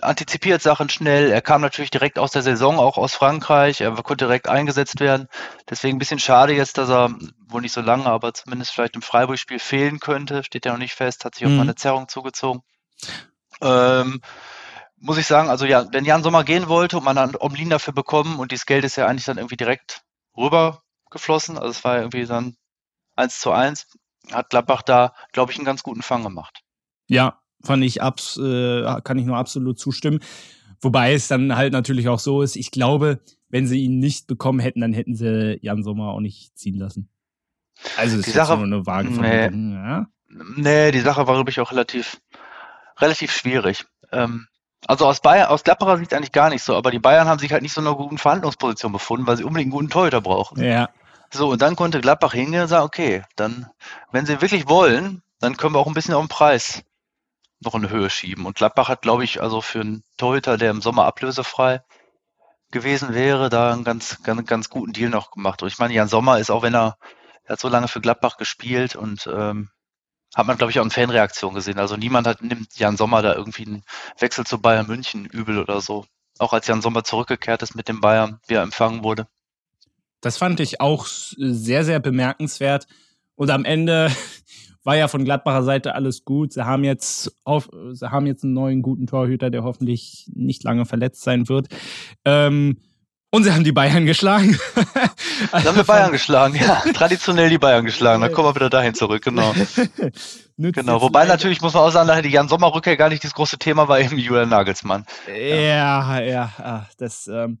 antizipiert 0.00 0.62
Sachen 0.62 0.88
schnell. 0.88 1.30
Er 1.30 1.40
kam 1.40 1.60
natürlich 1.60 1.90
direkt 1.90 2.18
aus 2.18 2.32
der 2.32 2.42
Saison, 2.42 2.78
auch 2.78 2.98
aus 2.98 3.14
Frankreich. 3.14 3.80
Er 3.80 3.92
konnte 3.94 4.26
direkt 4.26 4.48
eingesetzt 4.48 5.00
werden. 5.00 5.28
Deswegen 5.68 5.96
ein 5.96 5.98
bisschen 5.98 6.18
schade 6.18 6.54
jetzt, 6.54 6.78
dass 6.78 6.90
er 6.90 7.14
wohl 7.46 7.62
nicht 7.62 7.72
so 7.72 7.80
lange, 7.80 8.06
aber 8.06 8.34
zumindest 8.34 8.72
vielleicht 8.72 8.94
im 8.94 9.02
Freiburg-Spiel 9.02 9.58
fehlen 9.58 10.00
könnte. 10.00 10.44
Steht 10.44 10.66
ja 10.66 10.72
noch 10.72 10.78
nicht 10.78 10.94
fest, 10.94 11.24
hat 11.24 11.34
sich 11.34 11.46
mhm. 11.46 11.52
auch 11.52 11.56
mal 11.56 11.62
eine 11.62 11.74
Zerrung 11.74 12.08
zugezogen. 12.08 12.62
Ähm, 13.60 14.20
muss 15.00 15.18
ich 15.18 15.26
sagen, 15.26 15.48
also 15.48 15.64
ja, 15.64 15.86
wenn 15.92 16.04
Jan 16.04 16.22
Sommer 16.22 16.44
gehen 16.44 16.68
wollte 16.68 16.98
und 16.98 17.04
man 17.04 17.16
dann 17.16 17.36
Omlin 17.38 17.70
dafür 17.70 17.94
bekommen 17.94 18.38
und 18.38 18.52
dieses 18.52 18.66
Geld 18.66 18.84
ist 18.84 18.96
ja 18.96 19.06
eigentlich 19.06 19.24
dann 19.24 19.38
irgendwie 19.38 19.56
direkt 19.56 20.02
rübergeflossen, 20.36 21.56
also 21.56 21.70
es 21.70 21.84
war 21.84 21.94
ja 21.94 22.00
irgendwie 22.00 22.26
dann 22.26 22.56
eins 23.16 23.38
zu 23.40 23.52
eins, 23.52 23.86
hat 24.32 24.50
Gladbach 24.50 24.82
da, 24.82 25.14
glaube 25.32 25.52
ich, 25.52 25.58
einen 25.58 25.64
ganz 25.64 25.82
guten 25.82 26.02
Fang 26.02 26.22
gemacht. 26.22 26.62
Ja, 27.08 27.40
fand 27.62 27.82
ich 27.84 28.02
abs 28.02 28.36
äh, 28.36 29.00
kann 29.02 29.18
ich 29.18 29.26
nur 29.26 29.36
absolut 29.36 29.78
zustimmen. 29.78 30.20
Wobei 30.80 31.12
es 31.12 31.26
dann 31.28 31.56
halt 31.56 31.72
natürlich 31.72 32.08
auch 32.08 32.20
so 32.20 32.42
ist, 32.42 32.54
ich 32.56 32.70
glaube, 32.70 33.20
wenn 33.48 33.66
sie 33.66 33.82
ihn 33.84 33.98
nicht 33.98 34.26
bekommen 34.26 34.60
hätten, 34.60 34.80
dann 34.80 34.92
hätten 34.92 35.16
sie 35.16 35.58
Jan 35.62 35.82
Sommer 35.82 36.10
auch 36.10 36.20
nicht 36.20 36.56
ziehen 36.56 36.76
lassen. 36.76 37.08
Also 37.96 38.16
das 38.16 38.24
die 38.24 38.30
ist 38.30 38.36
Sache, 38.36 38.56
nur 38.56 38.64
eine 38.66 38.86
vage 38.86 39.08
nee, 39.10 39.74
ja? 39.74 40.06
nee, 40.56 40.90
die 40.90 41.00
Sache 41.00 41.26
war, 41.26 41.34
glaube 41.34 41.50
ich, 41.50 41.60
auch 41.60 41.72
relativ, 41.72 42.20
relativ 42.98 43.32
schwierig. 43.32 43.86
Ähm, 44.12 44.46
Also 44.86 45.06
aus 45.06 45.20
Bayern, 45.20 45.48
aus 45.48 45.64
Gladbacher 45.64 45.98
Sicht 45.98 46.14
eigentlich 46.14 46.32
gar 46.32 46.50
nicht 46.50 46.62
so, 46.62 46.76
aber 46.76 46.90
die 46.90 46.98
Bayern 47.00 47.26
haben 47.26 47.38
sich 47.40 47.52
halt 47.52 47.62
nicht 47.62 47.72
so 47.72 47.80
in 47.80 47.86
einer 47.86 47.96
guten 47.96 48.18
Verhandlungsposition 48.18 48.92
befunden, 48.92 49.26
weil 49.26 49.36
sie 49.36 49.44
unbedingt 49.44 49.66
einen 49.72 49.78
guten 49.78 49.90
Torhüter 49.90 50.20
brauchen. 50.20 50.62
Ja. 50.62 50.88
So, 51.32 51.50
und 51.50 51.60
dann 51.62 51.76
konnte 51.76 52.00
Gladbach 52.00 52.32
hingehen 52.34 52.62
und 52.62 52.68
sagen, 52.68 52.84
okay, 52.86 53.22
dann, 53.36 53.66
wenn 54.12 54.26
sie 54.26 54.40
wirklich 54.40 54.68
wollen, 54.68 55.22
dann 55.40 55.56
können 55.56 55.74
wir 55.74 55.78
auch 55.78 55.86
ein 55.86 55.94
bisschen 55.94 56.14
auf 56.14 56.24
den 56.24 56.28
Preis 56.28 56.82
noch 57.60 57.74
in 57.74 57.90
Höhe 57.90 58.10
schieben. 58.10 58.46
Und 58.46 58.56
Gladbach 58.56 58.88
hat, 58.88 59.02
glaube 59.02 59.24
ich, 59.24 59.42
also 59.42 59.60
für 59.60 59.80
einen 59.80 60.04
Torhüter, 60.16 60.56
der 60.56 60.70
im 60.70 60.80
Sommer 60.80 61.04
ablösefrei 61.06 61.82
gewesen 62.70 63.14
wäre, 63.14 63.48
da 63.48 63.72
einen 63.72 63.84
ganz, 63.84 64.22
ganz, 64.22 64.46
ganz 64.46 64.68
guten 64.68 64.92
Deal 64.92 65.10
noch 65.10 65.30
gemacht. 65.30 65.62
Und 65.62 65.68
ich 65.68 65.78
meine, 65.78 65.94
Jan 65.94 66.08
Sommer 66.08 66.38
ist 66.38 66.50
auch, 66.50 66.62
wenn 66.62 66.74
er, 66.74 66.98
er 67.44 67.54
hat 67.54 67.60
so 67.60 67.68
lange 67.68 67.88
für 67.88 68.00
Gladbach 68.00 68.36
gespielt 68.36 68.94
und 68.94 69.26
ähm, 69.32 69.70
hat 70.34 70.46
man, 70.46 70.58
glaube 70.58 70.70
ich, 70.70 70.78
auch 70.78 70.84
in 70.84 70.90
Fanreaktion 70.90 71.54
gesehen. 71.54 71.78
Also 71.78 71.96
niemand 71.96 72.26
hat, 72.26 72.42
nimmt 72.42 72.78
Jan 72.78 72.96
Sommer 72.96 73.22
da 73.22 73.34
irgendwie 73.34 73.66
einen 73.66 73.84
Wechsel 74.18 74.44
zu 74.44 74.60
Bayern 74.60 74.86
München 74.86 75.24
übel 75.24 75.58
oder 75.58 75.80
so. 75.80 76.04
Auch 76.38 76.52
als 76.52 76.66
Jan 76.66 76.82
Sommer 76.82 77.04
zurückgekehrt 77.04 77.62
ist 77.62 77.74
mit 77.74 77.88
dem 77.88 78.00
Bayern, 78.00 78.38
wie 78.46 78.54
er 78.54 78.62
empfangen 78.62 79.02
wurde. 79.02 79.26
Das 80.20 80.36
fand 80.36 80.60
ich 80.60 80.80
auch 80.80 81.06
sehr, 81.06 81.84
sehr 81.84 82.00
bemerkenswert. 82.00 82.86
Und 83.34 83.50
am 83.50 83.64
Ende 83.64 84.10
war 84.88 84.96
ja 84.96 85.06
von 85.06 85.22
Gladbacher 85.22 85.64
Seite 85.64 85.94
alles 85.94 86.24
gut. 86.24 86.54
Sie 86.54 86.64
haben 86.64 86.82
jetzt 86.82 87.30
auf, 87.44 87.68
sie 87.92 88.10
haben 88.10 88.24
jetzt 88.24 88.42
einen 88.42 88.54
neuen 88.54 88.80
guten 88.80 89.06
Torhüter, 89.06 89.50
der 89.50 89.62
hoffentlich 89.62 90.30
nicht 90.34 90.64
lange 90.64 90.86
verletzt 90.86 91.20
sein 91.20 91.46
wird. 91.50 91.68
Ähm, 92.24 92.78
und 93.28 93.44
sie 93.44 93.52
haben 93.52 93.64
die 93.64 93.72
Bayern 93.72 94.06
geschlagen. 94.06 94.58
also 95.52 95.68
haben 95.68 95.76
wir 95.76 95.84
Bayern 95.84 96.10
geschlagen, 96.10 96.54
ja. 96.54 96.80
Traditionell 96.94 97.50
die 97.50 97.58
Bayern 97.58 97.84
geschlagen. 97.84 98.22
Dann 98.22 98.32
kommen 98.32 98.48
wir 98.48 98.54
wieder 98.54 98.70
dahin 98.70 98.94
zurück, 98.94 99.22
genau. 99.22 99.52
genau. 100.56 101.02
Wobei 101.02 101.26
natürlich 101.26 101.60
muss 101.60 101.74
man 101.74 101.82
auch 101.82 101.90
sagen, 101.90 102.22
die 102.22 102.30
Jan 102.30 102.48
Sommer 102.48 102.74
Rückkehr 102.74 102.96
gar 102.96 103.10
nicht 103.10 103.22
das 103.22 103.34
große 103.34 103.58
Thema 103.58 103.88
war 103.88 104.00
eben 104.00 104.16
Julian 104.16 104.48
Nagelsmann. 104.48 105.04
Ja, 105.28 105.34
ja, 105.34 106.20
ja 106.22 106.52
ah, 106.56 106.86
das, 106.96 107.26
ähm, 107.26 107.58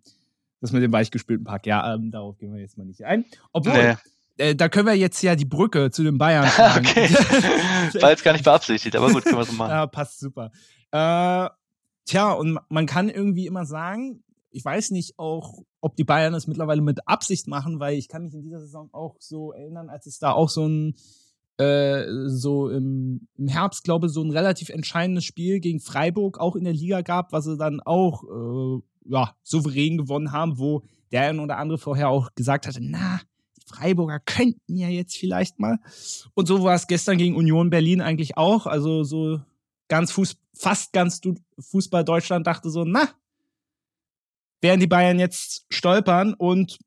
das 0.62 0.72
mit 0.72 0.82
dem 0.82 0.92
weichgespülten 0.92 1.44
Pack, 1.44 1.66
ja, 1.66 1.92
ähm, 1.92 2.10
darauf 2.10 2.38
gehen 2.38 2.54
wir 2.54 2.62
jetzt 2.62 2.78
mal 2.78 2.86
nicht 2.86 3.04
ein. 3.04 3.26
Obwohl, 3.52 3.74
nee. 3.74 3.96
Äh, 4.38 4.54
da 4.54 4.68
können 4.68 4.86
wir 4.86 4.94
jetzt 4.94 5.22
ja 5.22 5.36
die 5.36 5.44
Brücke 5.44 5.90
zu 5.90 6.02
den 6.02 6.18
Bayern 6.18 6.46
schlagen. 6.48 6.86
okay. 6.86 7.08
War 8.00 8.10
jetzt 8.10 8.24
gar 8.24 8.32
nicht 8.32 8.44
beabsichtigt, 8.44 8.96
aber 8.96 9.10
gut, 9.10 9.24
können 9.24 9.36
wir 9.36 9.44
so 9.44 9.52
machen. 9.52 9.70
ja, 9.70 9.86
passt 9.86 10.20
super. 10.20 10.50
Äh, 10.90 11.48
tja, 12.06 12.32
und 12.32 12.58
man 12.68 12.86
kann 12.86 13.08
irgendwie 13.08 13.46
immer 13.46 13.66
sagen, 13.66 14.22
ich 14.50 14.64
weiß 14.64 14.90
nicht 14.92 15.18
auch, 15.18 15.62
ob 15.80 15.96
die 15.96 16.04
Bayern 16.04 16.34
es 16.34 16.46
mittlerweile 16.46 16.80
mit 16.80 17.06
Absicht 17.06 17.46
machen, 17.48 17.80
weil 17.80 17.98
ich 17.98 18.08
kann 18.08 18.22
mich 18.22 18.34
in 18.34 18.42
dieser 18.42 18.60
Saison 18.60 18.88
auch 18.92 19.16
so 19.18 19.52
erinnern, 19.52 19.90
als 19.90 20.06
es 20.06 20.18
da 20.18 20.32
auch 20.32 20.48
so 20.48 20.66
ein 20.66 20.94
äh, 21.58 22.06
so 22.28 22.70
im, 22.70 23.28
im 23.36 23.48
Herbst, 23.48 23.84
glaube 23.84 24.06
ich, 24.06 24.12
so 24.12 24.22
ein 24.22 24.30
relativ 24.30 24.68
entscheidendes 24.68 25.24
Spiel 25.24 25.60
gegen 25.60 25.80
Freiburg 25.80 26.38
auch 26.38 26.54
in 26.56 26.64
der 26.64 26.72
Liga 26.72 27.02
gab, 27.02 27.32
was 27.32 27.44
sie 27.44 27.56
dann 27.56 27.80
auch 27.80 28.22
äh, 28.24 28.80
ja, 29.10 29.34
souverän 29.42 29.98
gewonnen 29.98 30.32
haben, 30.32 30.58
wo 30.58 30.82
der 31.10 31.22
ein 31.22 31.40
oder 31.40 31.58
andere 31.58 31.78
vorher 31.78 32.10
auch 32.10 32.34
gesagt 32.34 32.66
hatte, 32.66 32.78
na, 32.80 33.20
Freiburger 33.68 34.20
könnten 34.20 34.76
ja 34.76 34.88
jetzt 34.88 35.16
vielleicht 35.16 35.58
mal. 35.58 35.78
Und 36.34 36.46
so 36.46 36.62
war 36.64 36.74
es 36.74 36.86
gestern 36.86 37.18
gegen 37.18 37.36
Union 37.36 37.70
Berlin 37.70 38.00
eigentlich 38.00 38.36
auch. 38.36 38.66
Also 38.66 39.04
so 39.04 39.40
ganz 39.88 40.12
Fuß, 40.12 40.36
fast 40.54 40.92
ganz 40.92 41.20
Fußball 41.58 42.04
Deutschland 42.04 42.46
dachte 42.46 42.70
so, 42.70 42.84
na, 42.84 43.08
werden 44.60 44.80
die 44.80 44.86
Bayern 44.86 45.18
jetzt 45.18 45.66
stolpern 45.70 46.34
und 46.34 46.78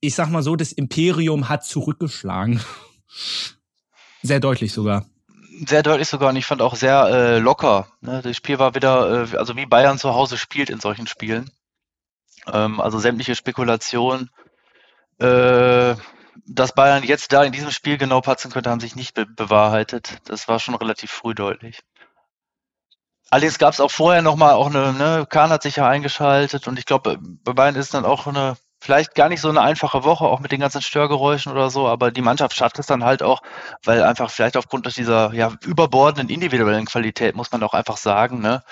ich 0.00 0.14
sag 0.14 0.28
mal 0.30 0.42
so, 0.42 0.56
das 0.56 0.72
Imperium 0.72 1.48
hat 1.48 1.64
zurückgeschlagen. 1.64 2.62
Sehr 4.22 4.40
deutlich 4.40 4.72
sogar. 4.72 5.06
Sehr 5.66 5.82
deutlich 5.82 6.08
sogar 6.08 6.30
und 6.30 6.36
ich 6.36 6.46
fand 6.46 6.62
auch 6.62 6.76
sehr 6.76 7.04
äh, 7.06 7.38
locker. 7.38 7.88
Ne? 8.00 8.20
Das 8.22 8.36
Spiel 8.36 8.60
war 8.60 8.76
wieder, 8.76 9.32
äh, 9.32 9.36
also 9.36 9.56
wie 9.56 9.66
Bayern 9.66 9.98
zu 9.98 10.14
Hause 10.14 10.36
spielt 10.36 10.70
in 10.70 10.78
solchen 10.78 11.08
Spielen. 11.08 11.50
Ähm, 12.52 12.80
also 12.80 12.98
sämtliche 12.98 13.34
Spekulationen, 13.34 14.30
äh, 15.18 15.94
dass 16.46 16.72
Bayern 16.72 17.04
jetzt 17.04 17.32
da 17.32 17.44
in 17.44 17.52
diesem 17.52 17.70
Spiel 17.70 17.98
genau 17.98 18.20
patzen 18.20 18.50
könnte, 18.50 18.70
haben 18.70 18.80
sich 18.80 18.96
nicht 18.96 19.14
be 19.14 19.26
bewahrheitet. 19.26 20.18
Das 20.24 20.48
war 20.48 20.58
schon 20.58 20.74
relativ 20.74 21.10
früh 21.10 21.34
deutlich. 21.34 21.80
Allerdings 23.30 23.58
gab 23.58 23.74
es 23.74 23.80
auch 23.80 23.90
vorher 23.90 24.22
nochmal 24.22 24.54
auch 24.54 24.68
eine, 24.68 24.92
ne, 24.94 25.26
Kahn 25.28 25.50
hat 25.50 25.62
sich 25.62 25.76
ja 25.76 25.86
eingeschaltet 25.86 26.66
und 26.66 26.78
ich 26.78 26.86
glaube, 26.86 27.18
bei 27.20 27.52
Bayern 27.52 27.74
ist 27.74 27.92
dann 27.92 28.06
auch 28.06 28.26
eine, 28.26 28.56
vielleicht 28.80 29.14
gar 29.14 29.28
nicht 29.28 29.42
so 29.42 29.50
eine 29.50 29.60
einfache 29.60 30.02
Woche, 30.04 30.24
auch 30.24 30.40
mit 30.40 30.50
den 30.50 30.60
ganzen 30.60 30.80
Störgeräuschen 30.80 31.52
oder 31.52 31.68
so, 31.68 31.86
aber 31.86 32.10
die 32.10 32.22
Mannschaft 32.22 32.56
schafft 32.56 32.78
es 32.78 32.86
dann 32.86 33.04
halt 33.04 33.22
auch, 33.22 33.42
weil 33.84 34.02
einfach 34.02 34.30
vielleicht 34.30 34.56
aufgrund 34.56 34.96
dieser 34.96 35.34
ja, 35.34 35.52
überbordenden 35.62 36.34
individuellen 36.34 36.86
Qualität, 36.86 37.36
muss 37.36 37.52
man 37.52 37.62
auch 37.62 37.74
einfach 37.74 37.98
sagen, 37.98 38.40
ne, 38.40 38.62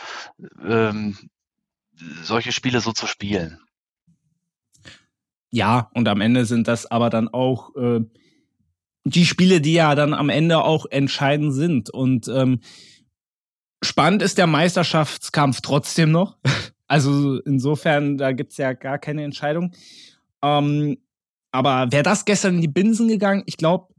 ähm, 0.66 1.18
solche 2.22 2.52
Spiele 2.52 2.80
so 2.80 2.92
zu 2.92 3.06
spielen. 3.06 3.65
Ja, 5.56 5.90
und 5.94 6.06
am 6.06 6.20
Ende 6.20 6.44
sind 6.44 6.68
das 6.68 6.84
aber 6.84 7.08
dann 7.08 7.28
auch 7.28 7.74
äh, 7.76 8.00
die 9.04 9.24
Spiele, 9.24 9.62
die 9.62 9.72
ja 9.72 9.94
dann 9.94 10.12
am 10.12 10.28
Ende 10.28 10.62
auch 10.62 10.84
entscheidend 10.90 11.54
sind. 11.54 11.88
Und 11.88 12.28
ähm, 12.28 12.60
Spannend 13.82 14.22
ist 14.22 14.36
der 14.36 14.46
Meisterschaftskampf 14.46 15.60
trotzdem 15.62 16.10
noch. 16.10 16.36
Also 16.88 17.40
insofern, 17.40 18.16
da 18.16 18.30
gibt 18.30 18.52
es 18.52 18.58
ja 18.58 18.72
gar 18.72 19.00
keine 19.00 19.24
Entscheidung. 19.24 19.72
Ähm, 20.40 20.98
aber 21.50 21.90
wäre 21.90 22.04
das 22.04 22.24
gestern 22.24 22.54
in 22.54 22.60
die 22.60 22.68
Binsen 22.68 23.08
gegangen, 23.08 23.42
ich 23.46 23.56
glaube, 23.56 23.92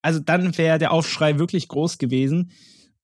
also 0.00 0.18
dann 0.20 0.56
wäre 0.56 0.78
der 0.78 0.92
Aufschrei 0.92 1.38
wirklich 1.38 1.68
groß 1.68 1.98
gewesen. 1.98 2.52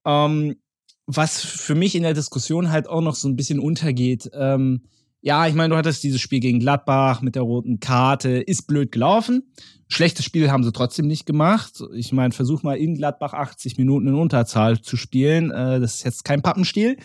Ähm, 0.06 0.56
was 1.04 1.44
für 1.44 1.74
mich 1.74 1.94
in 1.94 2.04
der 2.04 2.14
Diskussion 2.14 2.70
halt 2.70 2.88
auch 2.88 3.02
noch 3.02 3.14
so 3.14 3.28
ein 3.28 3.36
bisschen 3.36 3.60
untergeht. 3.60 4.30
Ähm, 4.32 4.84
ja, 5.22 5.46
ich 5.46 5.54
meine, 5.54 5.70
du 5.70 5.76
hattest 5.76 6.02
dieses 6.02 6.20
Spiel 6.20 6.40
gegen 6.40 6.58
Gladbach 6.58 7.22
mit 7.22 7.36
der 7.36 7.42
roten 7.42 7.78
Karte, 7.78 8.30
ist 8.30 8.66
blöd 8.66 8.90
gelaufen. 8.90 9.52
Schlechtes 9.86 10.24
Spiel 10.24 10.50
haben 10.50 10.64
sie 10.64 10.72
trotzdem 10.72 11.06
nicht 11.06 11.26
gemacht. 11.26 11.80
Ich 11.94 12.12
meine, 12.12 12.32
versuch 12.32 12.64
mal 12.64 12.76
in 12.76 12.96
Gladbach 12.96 13.32
80 13.32 13.78
Minuten 13.78 14.08
in 14.08 14.14
Unterzahl 14.14 14.80
zu 14.80 14.96
spielen. 14.96 15.52
Äh, 15.52 15.78
das 15.78 15.96
ist 15.96 16.04
jetzt 16.04 16.24
kein 16.24 16.42
Pappenstiel. 16.42 16.96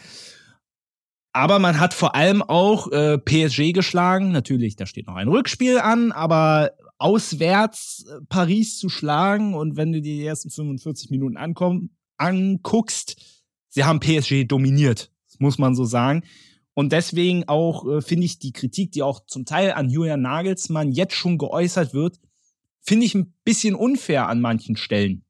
Aber 1.31 1.59
man 1.59 1.79
hat 1.79 1.93
vor 1.93 2.15
allem 2.15 2.41
auch 2.41 2.91
äh, 2.91 3.19
PSG 3.19 3.71
geschlagen. 3.71 4.31
Natürlich, 4.31 4.75
da 4.75 4.87
steht 4.87 5.05
noch 5.05 5.15
ein 5.15 5.27
Rückspiel 5.27 5.77
an, 5.77 6.11
aber 6.11 6.71
auswärts 6.97 8.05
äh, 8.09 8.21
Paris 8.27 8.79
zu 8.79 8.89
schlagen 8.89 9.53
und 9.53 9.77
wenn 9.77 9.91
du 9.91 10.01
die 10.01 10.25
ersten 10.25 10.49
45 10.49 11.11
Minuten 11.11 11.37
ankommen, 11.37 11.91
anguckst, 12.17 13.17
sie 13.69 13.83
haben 13.83 13.99
PSG 13.99 14.45
dominiert, 14.47 15.11
muss 15.37 15.59
man 15.59 15.75
so 15.75 15.85
sagen. 15.85 16.23
Und 16.77 16.91
deswegen 16.91 17.47
auch 17.47 17.87
äh, 17.87 18.01
finde 18.03 18.27
ich 18.27 18.37
die 18.37 18.51
Kritik, 18.51 18.91
die 18.91 19.01
auch 19.01 19.25
zum 19.25 19.45
Teil 19.45 19.71
an 19.71 19.89
Julian 19.89 20.21
Nagelsmann 20.21 20.91
jetzt 20.91 21.15
schon 21.15 21.39
geäußert 21.39 21.95
wird, 21.95 22.19
finde 22.83 23.07
ich 23.07 23.15
ein 23.15 23.33
bisschen 23.43 23.73
unfair 23.73 24.27
an 24.27 24.41
manchen 24.41 24.77
Stellen. 24.77 25.25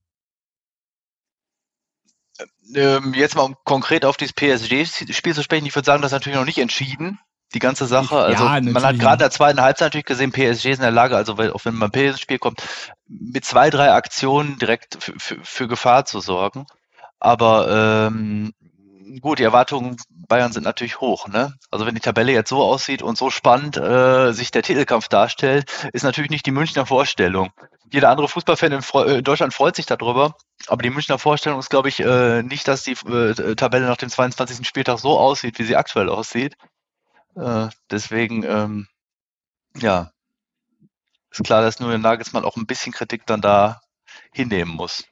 Ähm, 2.76 3.14
jetzt 3.14 3.38
mal 3.38 3.44
um 3.44 3.56
konkret 3.64 4.04
auf 4.04 4.18
dieses 4.18 4.34
PSG-Spiel 4.34 5.34
zu 5.34 5.42
sprechen, 5.42 5.66
ich 5.66 5.74
würde 5.74 5.86
sagen, 5.86 6.02
das 6.02 6.12
ist 6.12 6.18
natürlich 6.18 6.38
noch 6.38 6.44
nicht 6.44 6.58
entschieden, 6.58 7.18
die 7.54 7.60
ganze 7.60 7.86
Sache. 7.86 8.18
Also 8.18 8.44
ja, 8.44 8.60
man 8.60 8.84
hat 8.84 9.00
gerade 9.00 9.14
in 9.14 9.20
der 9.20 9.32
zweiten 9.32 9.62
Halbzeit 9.62 9.94
natürlich 9.94 10.06
gesehen, 10.06 10.34
PSG 10.34 10.66
ist 10.66 10.80
in 10.80 10.82
der 10.82 10.92
Lage, 10.92 11.16
also 11.16 11.38
auch 11.38 11.64
wenn 11.64 11.76
man 11.76 11.92
PSG-Spiel 11.92 12.40
kommt, 12.40 12.62
mit 13.08 13.46
zwei, 13.46 13.70
drei 13.70 13.94
Aktionen 13.94 14.60
direkt 14.60 15.02
für, 15.02 15.14
für, 15.18 15.38
für 15.42 15.68
Gefahr 15.70 16.04
zu 16.04 16.20
sorgen. 16.20 16.66
Aber 17.22 18.10
ähm, 18.10 18.54
gut, 19.22 19.40
die 19.40 19.44
Erwartungen 19.44 19.98
Bayern 20.10 20.52
sind 20.52 20.64
natürlich 20.64 21.00
hoch. 21.00 21.28
Ne? 21.28 21.54
Also 21.72 21.86
wenn 21.86 21.96
die 21.96 22.02
Tabelle 22.02 22.32
jetzt 22.32 22.50
so 22.50 22.62
aussieht 22.62 23.02
und 23.02 23.18
so 23.18 23.30
spannend 23.30 23.78
äh, 23.78 24.32
sich 24.34 24.52
der 24.52 24.64
Titelkampf 24.64 25.08
darstellt, 25.08 25.90
ist 25.94 26.04
natürlich 26.04 26.32
nicht 26.32 26.46
die 26.46 26.52
Münchner 26.52 26.86
Vorstellung. 26.86 27.52
Jeder 27.92 28.10
andere 28.10 28.28
Fußballfan 28.28 28.74
in, 28.74 28.82
in 29.16 29.24
Deutschland 29.24 29.54
freut 29.54 29.76
sich 29.76 29.86
darüber, 29.86 30.36
aber 30.68 30.84
die 30.84 30.90
Münchner 30.90 31.18
Vorstellung 31.18 31.60
ist, 31.60 31.70
glaube 31.70 31.90
ich, 31.90 32.02
äh, 32.02 32.44
nicht, 32.44 32.68
dass 32.68 32.84
die 32.84 32.98
äh, 33.08 33.56
Tabelle 33.56 33.88
nach 33.88 33.98
dem 33.98 34.10
22. 34.10 34.68
Spieltag 34.68 35.00
so 35.00 35.18
aussieht, 35.18 35.58
wie 35.60 35.64
sie 35.64 35.78
aktuell 35.78 36.10
aussieht. 36.10 36.58
Äh, 37.36 37.70
deswegen, 37.90 38.44
ähm, 38.44 38.88
ja, 39.78 40.12
ist 41.32 41.44
klar, 41.44 41.62
dass 41.62 41.80
nur 41.80 41.90
der 41.90 42.00
Nagelsmann 42.00 42.44
auch 42.44 42.58
ein 42.58 42.66
bisschen 42.66 42.92
Kritik 42.92 43.26
dann 43.26 43.42
da 43.42 43.82
hinnehmen 44.34 44.74
muss. 44.74 45.06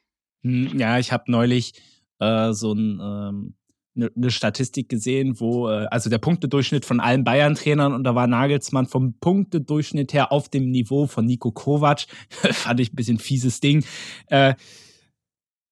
Hm, 0.44 0.78
ja, 0.78 0.98
ich 0.98 1.12
habe 1.12 1.32
neulich 1.32 1.82
äh, 2.20 2.52
so 2.52 2.74
ein 2.74 3.00
ähm, 3.02 3.56
eine 3.96 4.12
ne 4.16 4.32
Statistik 4.32 4.90
gesehen, 4.90 5.40
wo, 5.40 5.70
äh, 5.70 5.86
also 5.92 6.10
der 6.10 6.18
Punktedurchschnitt 6.18 6.86
von 6.86 7.00
allen 7.00 7.24
Bayern-Trainern 7.24 7.94
und 7.94 8.04
da 8.04 8.16
war 8.16 8.28
Nagelsmann 8.28 8.88
vom 8.88 9.14
Punktedurchschnitt 9.20 10.14
her 10.14 10.32
auf 10.32 10.50
dem 10.50 10.72
Niveau 10.72 11.08
von 11.08 11.26
Nico 11.26 11.52
Kovac. 11.52 12.06
Fand 12.30 12.80
ich 12.80 12.92
ein 12.92 12.96
bisschen 12.96 13.20
fieses 13.20 13.60
Ding. 13.60 13.86
Äh, 14.28 14.56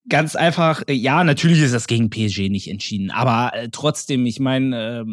ganz 0.08 0.36
einfach, 0.36 0.84
äh, 0.88 0.94
ja, 0.94 1.24
natürlich 1.24 1.62
ist 1.62 1.74
das 1.74 1.88
gegen 1.88 2.10
PSG 2.10 2.50
nicht 2.50 2.70
entschieden, 2.70 3.12
aber 3.12 3.56
äh, 3.56 3.70
trotzdem, 3.72 4.26
ich 4.26 4.40
meine, 4.40 5.02
äh, 5.02 5.06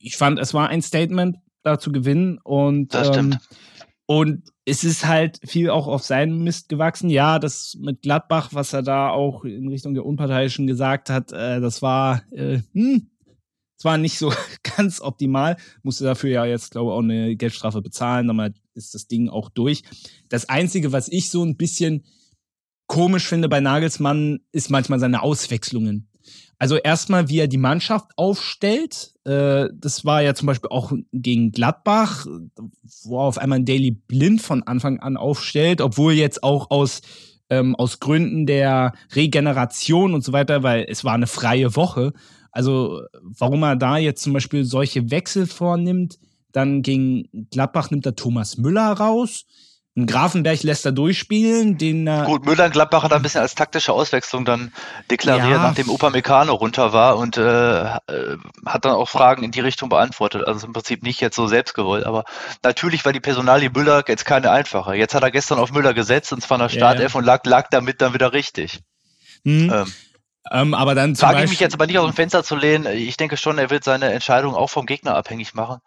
ich 0.00 0.16
fand, 0.16 0.38
es 0.38 0.54
war 0.54 0.68
ein 0.68 0.82
Statement, 0.82 1.36
da 1.62 1.78
zu 1.78 1.92
gewinnen 1.92 2.38
und 2.42 2.94
das 2.94 3.08
stimmt. 3.08 3.38
Und 4.10 4.50
es 4.64 4.82
ist 4.82 5.06
halt 5.06 5.38
viel 5.44 5.70
auch 5.70 5.86
auf 5.86 6.02
seinen 6.02 6.42
Mist 6.42 6.68
gewachsen. 6.68 7.10
Ja, 7.10 7.38
das 7.38 7.78
mit 7.80 8.02
Gladbach, 8.02 8.48
was 8.50 8.72
er 8.72 8.82
da 8.82 9.10
auch 9.10 9.44
in 9.44 9.68
Richtung 9.68 9.94
der 9.94 10.04
Unparteiischen 10.04 10.66
gesagt 10.66 11.10
hat, 11.10 11.30
äh, 11.30 11.60
das 11.60 11.80
war, 11.80 12.24
äh, 12.32 12.58
hm, 12.72 13.08
zwar 13.76 13.98
nicht 13.98 14.18
so 14.18 14.32
ganz 14.76 15.00
optimal, 15.00 15.58
musste 15.84 16.02
dafür 16.02 16.30
ja 16.30 16.44
jetzt, 16.44 16.72
glaube 16.72 16.90
ich, 16.90 16.94
auch 16.94 17.04
eine 17.04 17.36
Geldstrafe 17.36 17.82
bezahlen, 17.82 18.26
damit 18.26 18.56
ist 18.74 18.96
das 18.96 19.06
Ding 19.06 19.28
auch 19.28 19.48
durch. 19.48 19.84
Das 20.28 20.48
Einzige, 20.48 20.90
was 20.90 21.06
ich 21.06 21.30
so 21.30 21.44
ein 21.44 21.56
bisschen 21.56 22.04
komisch 22.88 23.28
finde 23.28 23.48
bei 23.48 23.60
Nagelsmann, 23.60 24.40
ist 24.50 24.70
manchmal 24.70 24.98
seine 24.98 25.22
Auswechslungen. 25.22 26.09
Also 26.60 26.76
erstmal, 26.76 27.30
wie 27.30 27.38
er 27.38 27.48
die 27.48 27.56
Mannschaft 27.56 28.10
aufstellt. 28.16 29.14
Äh, 29.24 29.68
das 29.72 30.04
war 30.04 30.20
ja 30.20 30.34
zum 30.34 30.44
Beispiel 30.44 30.68
auch 30.68 30.92
gegen 31.10 31.52
Gladbach, 31.52 32.26
wo 33.04 33.18
er 33.18 33.24
auf 33.24 33.38
einmal 33.38 33.60
ein 33.60 33.64
Daily 33.64 33.92
Blind 33.92 34.42
von 34.42 34.62
Anfang 34.64 35.00
an 35.00 35.16
aufstellt, 35.16 35.80
obwohl 35.80 36.12
jetzt 36.12 36.42
auch 36.42 36.70
aus 36.70 37.00
ähm, 37.48 37.74
aus 37.76 37.98
Gründen 37.98 38.44
der 38.44 38.92
Regeneration 39.14 40.12
und 40.12 40.22
so 40.22 40.34
weiter, 40.34 40.62
weil 40.62 40.84
es 40.86 41.02
war 41.02 41.14
eine 41.14 41.26
freie 41.26 41.74
Woche. 41.76 42.12
Also 42.52 43.00
warum 43.22 43.62
er 43.62 43.76
da 43.76 43.96
jetzt 43.96 44.22
zum 44.22 44.34
Beispiel 44.34 44.64
solche 44.64 45.10
Wechsel 45.10 45.46
vornimmt, 45.46 46.18
dann 46.52 46.82
gegen 46.82 47.48
Gladbach 47.50 47.90
nimmt 47.90 48.04
er 48.04 48.16
Thomas 48.16 48.58
Müller 48.58 48.92
raus. 48.92 49.46
Ein 49.96 50.06
Grafenberg 50.06 50.62
lässt 50.62 50.86
er 50.86 50.92
durchspielen, 50.92 51.76
den 51.76 52.06
äh 52.06 52.22
Gut, 52.24 52.46
Müller 52.46 52.66
in 52.66 52.70
Gladbach 52.70 53.02
hat 53.02 53.12
ein 53.12 53.22
bisschen 53.22 53.40
als 53.40 53.56
taktische 53.56 53.92
Auswechslung 53.92 54.44
dann 54.44 54.72
deklariert, 55.10 55.50
ja. 55.50 55.62
nachdem 55.62 55.90
Upamecano 55.90 56.54
runter 56.54 56.92
war 56.92 57.16
und 57.16 57.36
äh, 57.36 57.82
äh, 57.82 57.98
hat 58.64 58.84
dann 58.84 58.92
auch 58.92 59.08
Fragen 59.08 59.42
in 59.42 59.50
die 59.50 59.58
Richtung 59.58 59.88
beantwortet. 59.88 60.46
Also 60.46 60.68
im 60.68 60.72
Prinzip 60.72 61.02
nicht 61.02 61.20
jetzt 61.20 61.34
so 61.34 61.48
selbstgewollt, 61.48 62.06
aber 62.06 62.24
natürlich 62.62 63.04
war 63.04 63.12
die 63.12 63.18
Personalie 63.18 63.68
Müller 63.68 64.04
jetzt 64.06 64.24
keine 64.24 64.52
einfache. 64.52 64.94
Jetzt 64.94 65.14
hat 65.14 65.24
er 65.24 65.32
gestern 65.32 65.58
auf 65.58 65.72
Müller 65.72 65.92
gesetzt 65.92 66.32
und 66.32 66.40
zwar 66.40 66.58
in 66.58 66.62
der 66.62 66.68
Startelf 66.68 67.12
ja, 67.12 67.14
ja. 67.14 67.18
und 67.18 67.24
lag, 67.24 67.44
lag 67.44 67.66
damit 67.70 68.00
dann 68.00 68.14
wieder 68.14 68.32
richtig. 68.32 68.78
Mhm. 69.42 69.72
Ähm, 69.72 69.92
ähm, 70.52 70.74
aber 70.74 70.94
dann 70.94 71.16
Frage 71.16 71.42
ich 71.44 71.50
mich 71.50 71.60
jetzt 71.60 71.74
aber 71.74 71.86
nicht 71.86 71.98
aus 71.98 72.08
dem 72.08 72.14
Fenster 72.14 72.44
zu 72.44 72.54
lehnen. 72.54 72.86
Ich 72.86 73.16
denke 73.16 73.36
schon, 73.36 73.58
er 73.58 73.70
wird 73.70 73.82
seine 73.82 74.12
Entscheidung 74.12 74.54
auch 74.54 74.70
vom 74.70 74.86
Gegner 74.86 75.16
abhängig 75.16 75.54
machen. 75.54 75.80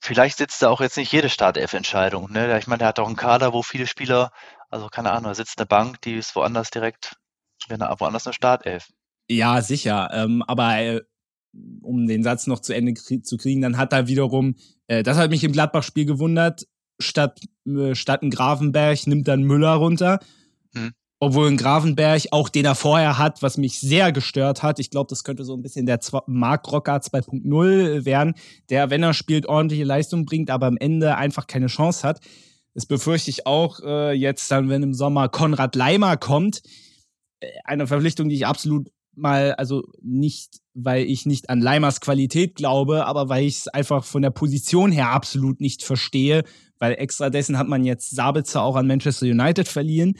Vielleicht 0.00 0.38
sitzt 0.38 0.62
da 0.62 0.70
auch 0.70 0.80
jetzt 0.80 0.96
nicht 0.96 1.12
jede 1.12 1.28
Startelf-Entscheidung. 1.28 2.32
Ne? 2.32 2.58
Ich 2.58 2.66
meine, 2.66 2.78
der 2.78 2.88
hat 2.88 2.98
auch 2.98 3.06
einen 3.06 3.16
Kader, 3.16 3.52
wo 3.52 3.62
viele 3.62 3.86
Spieler, 3.86 4.32
also 4.70 4.88
keine 4.88 5.10
Ahnung, 5.10 5.24
da 5.24 5.34
sitzt 5.34 5.58
eine 5.58 5.66
Bank, 5.66 6.00
die 6.02 6.14
ist 6.14 6.34
woanders 6.34 6.70
direkt, 6.70 7.16
wäre 7.68 7.94
woanders 7.98 8.26
eine 8.26 8.32
Startelf. 8.32 8.88
Ja, 9.28 9.60
sicher. 9.60 10.10
Ähm, 10.12 10.42
aber 10.46 10.78
äh, 10.78 11.02
um 11.82 12.06
den 12.06 12.22
Satz 12.22 12.46
noch 12.46 12.60
zu 12.60 12.74
Ende 12.74 12.94
krie 12.94 13.20
zu 13.20 13.36
kriegen, 13.36 13.60
dann 13.60 13.76
hat 13.76 13.92
er 13.92 14.08
wiederum, 14.08 14.56
äh, 14.86 15.02
das 15.02 15.18
hat 15.18 15.30
mich 15.30 15.44
im 15.44 15.52
Gladbach-Spiel 15.52 16.06
gewundert, 16.06 16.66
statt, 16.98 17.38
äh, 17.66 17.94
statt 17.94 18.22
ein 18.22 18.30
Grafenberg 18.30 19.06
nimmt 19.06 19.28
dann 19.28 19.42
Müller 19.42 19.74
runter. 19.74 20.20
Hm 20.74 20.94
obwohl 21.22 21.48
ein 21.48 21.58
Gravenberg 21.58 22.22
auch 22.30 22.48
den 22.48 22.64
er 22.64 22.74
vorher 22.74 23.18
hat, 23.18 23.42
was 23.42 23.58
mich 23.58 23.78
sehr 23.78 24.10
gestört 24.10 24.62
hat. 24.62 24.78
Ich 24.78 24.88
glaube, 24.88 25.08
das 25.10 25.22
könnte 25.22 25.44
so 25.44 25.54
ein 25.54 25.60
bisschen 25.60 25.84
der 25.84 26.00
Mark 26.26 26.72
Rocker 26.72 26.96
2.0 26.96 28.06
werden, 28.06 28.34
der, 28.70 28.88
wenn 28.88 29.02
er 29.02 29.12
spielt, 29.12 29.46
ordentliche 29.46 29.84
Leistung 29.84 30.24
bringt, 30.24 30.50
aber 30.50 30.66
am 30.66 30.78
Ende 30.78 31.16
einfach 31.16 31.46
keine 31.46 31.66
Chance 31.66 32.08
hat. 32.08 32.20
Das 32.72 32.86
befürchte 32.86 33.28
ich 33.28 33.46
auch 33.46 33.80
äh, 33.84 34.12
jetzt 34.12 34.50
dann, 34.50 34.70
wenn 34.70 34.82
im 34.82 34.94
Sommer 34.94 35.28
Konrad 35.28 35.76
Leimer 35.76 36.16
kommt. 36.16 36.62
Äh, 37.40 37.48
eine 37.64 37.86
Verpflichtung, 37.86 38.30
die 38.30 38.36
ich 38.36 38.46
absolut 38.46 38.88
mal, 39.14 39.52
also 39.54 39.82
nicht, 40.00 40.60
weil 40.72 41.04
ich 41.04 41.26
nicht 41.26 41.50
an 41.50 41.60
Leimers 41.60 42.00
Qualität 42.00 42.54
glaube, 42.54 43.04
aber 43.04 43.28
weil 43.28 43.44
ich 43.44 43.58
es 43.58 43.68
einfach 43.68 44.04
von 44.04 44.22
der 44.22 44.30
Position 44.30 44.90
her 44.90 45.10
absolut 45.10 45.60
nicht 45.60 45.82
verstehe, 45.82 46.44
weil 46.78 46.94
extra 46.94 47.28
dessen 47.28 47.58
hat 47.58 47.68
man 47.68 47.84
jetzt 47.84 48.10
Sabitzer 48.16 48.62
auch 48.62 48.76
an 48.76 48.86
Manchester 48.86 49.26
United 49.26 49.68
verliehen 49.68 50.16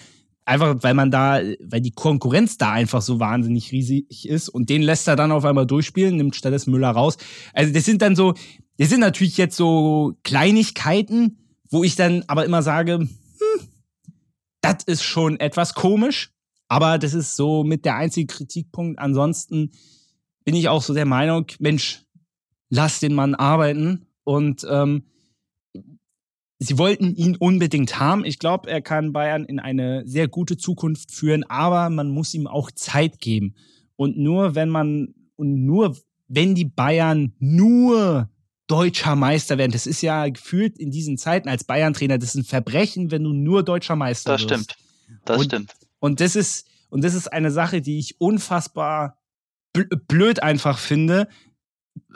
einfach, 0.50 0.76
weil 0.80 0.94
man 0.94 1.10
da, 1.10 1.40
weil 1.60 1.80
die 1.80 1.92
Konkurrenz 1.92 2.58
da 2.58 2.72
einfach 2.72 3.00
so 3.02 3.20
wahnsinnig 3.20 3.72
riesig 3.72 4.28
ist 4.28 4.48
und 4.48 4.68
den 4.68 4.82
lässt 4.82 5.08
er 5.08 5.16
dann 5.16 5.32
auf 5.32 5.44
einmal 5.44 5.66
durchspielen, 5.66 6.16
nimmt 6.16 6.36
stattdessen 6.36 6.72
Müller 6.72 6.90
raus. 6.90 7.16
Also 7.52 7.72
das 7.72 7.84
sind 7.84 8.02
dann 8.02 8.16
so, 8.16 8.34
das 8.76 8.88
sind 8.88 9.00
natürlich 9.00 9.36
jetzt 9.36 9.56
so 9.56 10.14
Kleinigkeiten, 10.24 11.38
wo 11.70 11.84
ich 11.84 11.94
dann 11.94 12.24
aber 12.26 12.44
immer 12.44 12.62
sage, 12.62 12.94
hm, 12.94 13.08
das 14.60 14.82
ist 14.84 15.04
schon 15.04 15.38
etwas 15.38 15.74
komisch, 15.74 16.32
aber 16.68 16.98
das 16.98 17.14
ist 17.14 17.36
so 17.36 17.62
mit 17.62 17.84
der 17.84 17.96
einzige 17.96 18.26
Kritikpunkt. 18.26 18.98
Ansonsten 18.98 19.70
bin 20.44 20.56
ich 20.56 20.68
auch 20.68 20.82
so 20.82 20.94
der 20.94 21.06
Meinung, 21.06 21.46
Mensch, 21.60 22.02
lass 22.70 22.98
den 22.98 23.14
Mann 23.14 23.36
arbeiten 23.36 24.06
und 24.24 24.66
ähm, 24.68 25.04
Sie 26.62 26.76
wollten 26.76 27.16
ihn 27.16 27.36
unbedingt 27.36 27.98
haben. 27.98 28.22
Ich 28.26 28.38
glaube, 28.38 28.70
er 28.70 28.82
kann 28.82 29.14
Bayern 29.14 29.46
in 29.46 29.58
eine 29.58 30.06
sehr 30.06 30.28
gute 30.28 30.58
Zukunft 30.58 31.10
führen, 31.10 31.42
aber 31.44 31.88
man 31.88 32.10
muss 32.10 32.34
ihm 32.34 32.46
auch 32.46 32.70
Zeit 32.70 33.18
geben. 33.18 33.54
Und 33.96 34.18
nur 34.18 34.54
wenn 34.54 34.68
man, 34.68 35.14
und 35.36 35.64
nur 35.64 35.96
wenn 36.28 36.54
die 36.54 36.66
Bayern 36.66 37.32
nur 37.38 38.28
deutscher 38.66 39.16
Meister 39.16 39.56
werden, 39.56 39.72
das 39.72 39.86
ist 39.86 40.02
ja 40.02 40.28
gefühlt 40.28 40.78
in 40.78 40.90
diesen 40.90 41.16
Zeiten 41.16 41.48
als 41.48 41.64
Bayern-Trainer, 41.64 42.18
das 42.18 42.34
ist 42.34 42.42
ein 42.42 42.44
Verbrechen, 42.44 43.10
wenn 43.10 43.24
du 43.24 43.32
nur 43.32 43.62
deutscher 43.62 43.96
Meister 43.96 44.32
das 44.32 44.42
wirst. 44.42 44.50
Das 44.50 44.60
stimmt. 44.60 44.76
Das 45.24 45.38
und, 45.38 45.44
stimmt. 45.46 45.74
Und 45.98 46.20
das 46.20 46.36
ist, 46.36 46.66
und 46.90 47.02
das 47.02 47.14
ist 47.14 47.32
eine 47.32 47.50
Sache, 47.50 47.80
die 47.80 47.98
ich 47.98 48.20
unfassbar 48.20 49.16
blöd 49.72 50.42
einfach 50.42 50.78
finde, 50.78 51.26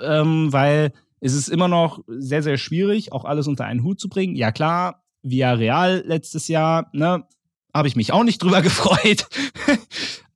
ähm, 0.02 0.52
weil 0.52 0.92
ist 1.24 1.32
es 1.32 1.48
immer 1.48 1.68
noch 1.68 2.04
sehr, 2.06 2.42
sehr 2.42 2.58
schwierig, 2.58 3.12
auch 3.12 3.24
alles 3.24 3.46
unter 3.46 3.64
einen 3.64 3.82
Hut 3.82 3.98
zu 3.98 4.10
bringen. 4.10 4.36
Ja 4.36 4.52
klar, 4.52 5.02
via 5.22 5.54
Real 5.54 6.04
letztes 6.06 6.48
Jahr, 6.48 6.90
ne, 6.92 7.26
habe 7.72 7.88
ich 7.88 7.96
mich 7.96 8.12
auch 8.12 8.24
nicht 8.24 8.42
drüber 8.42 8.60
gefreut. 8.62 9.26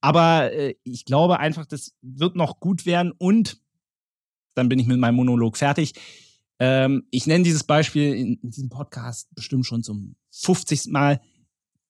Aber 0.01 0.51
äh, 0.51 0.77
ich 0.85 1.05
glaube 1.05 1.41
einfach, 1.41 1.67
das 1.67 1.93
wird 2.01 2.37
noch 2.37 2.59
gut 2.59 2.87
werden 2.87 3.13
und 3.19 3.61
dann 4.55 4.71
bin 4.71 4.79
ich 4.79 4.87
mit 4.87 4.99
meinem 4.99 5.17
Monolog 5.17 5.59
fertig. 5.59 5.93
Ähm, 6.59 7.07
ich 7.11 7.27
nenne 7.27 7.45
dieses 7.45 7.65
Beispiel 7.65 8.15
in, 8.15 8.39
in, 8.43 8.51
diesem 8.51 8.71
Podcast 8.71 9.29
bestimmt 9.35 9.67
schon 9.67 9.83
zum 9.83 10.17
50. 10.31 10.87
Mal. 10.87 11.21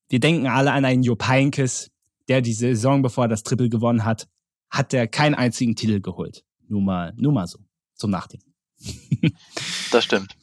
Wir 0.09 0.19
denken 0.19 0.49
alle 0.49 0.73
an 0.73 0.85
einen 0.85 1.05
Jupp 1.05 1.29
Heynckes, 1.29 1.93
der 2.27 2.43
die 2.43 2.53
Saison, 2.53 3.03
bevor 3.03 3.27
er 3.27 3.29
das 3.29 3.45
Triple 3.45 3.69
gewonnen 3.69 4.05
hat, 4.05 4.29
hat 4.71 4.93
er 4.93 5.07
keinen 5.07 5.37
einzigen 5.37 5.77
Titel 5.77 6.01
geholt. 6.01 6.45
Nur 6.67 6.83
mal, 6.83 7.15
nur 7.17 7.33
mal 7.33 7.47
so 7.47 7.61
zum 7.95 8.11
Nachdenken. 8.11 8.48
das 9.93 10.05
stimmt. 10.05 10.37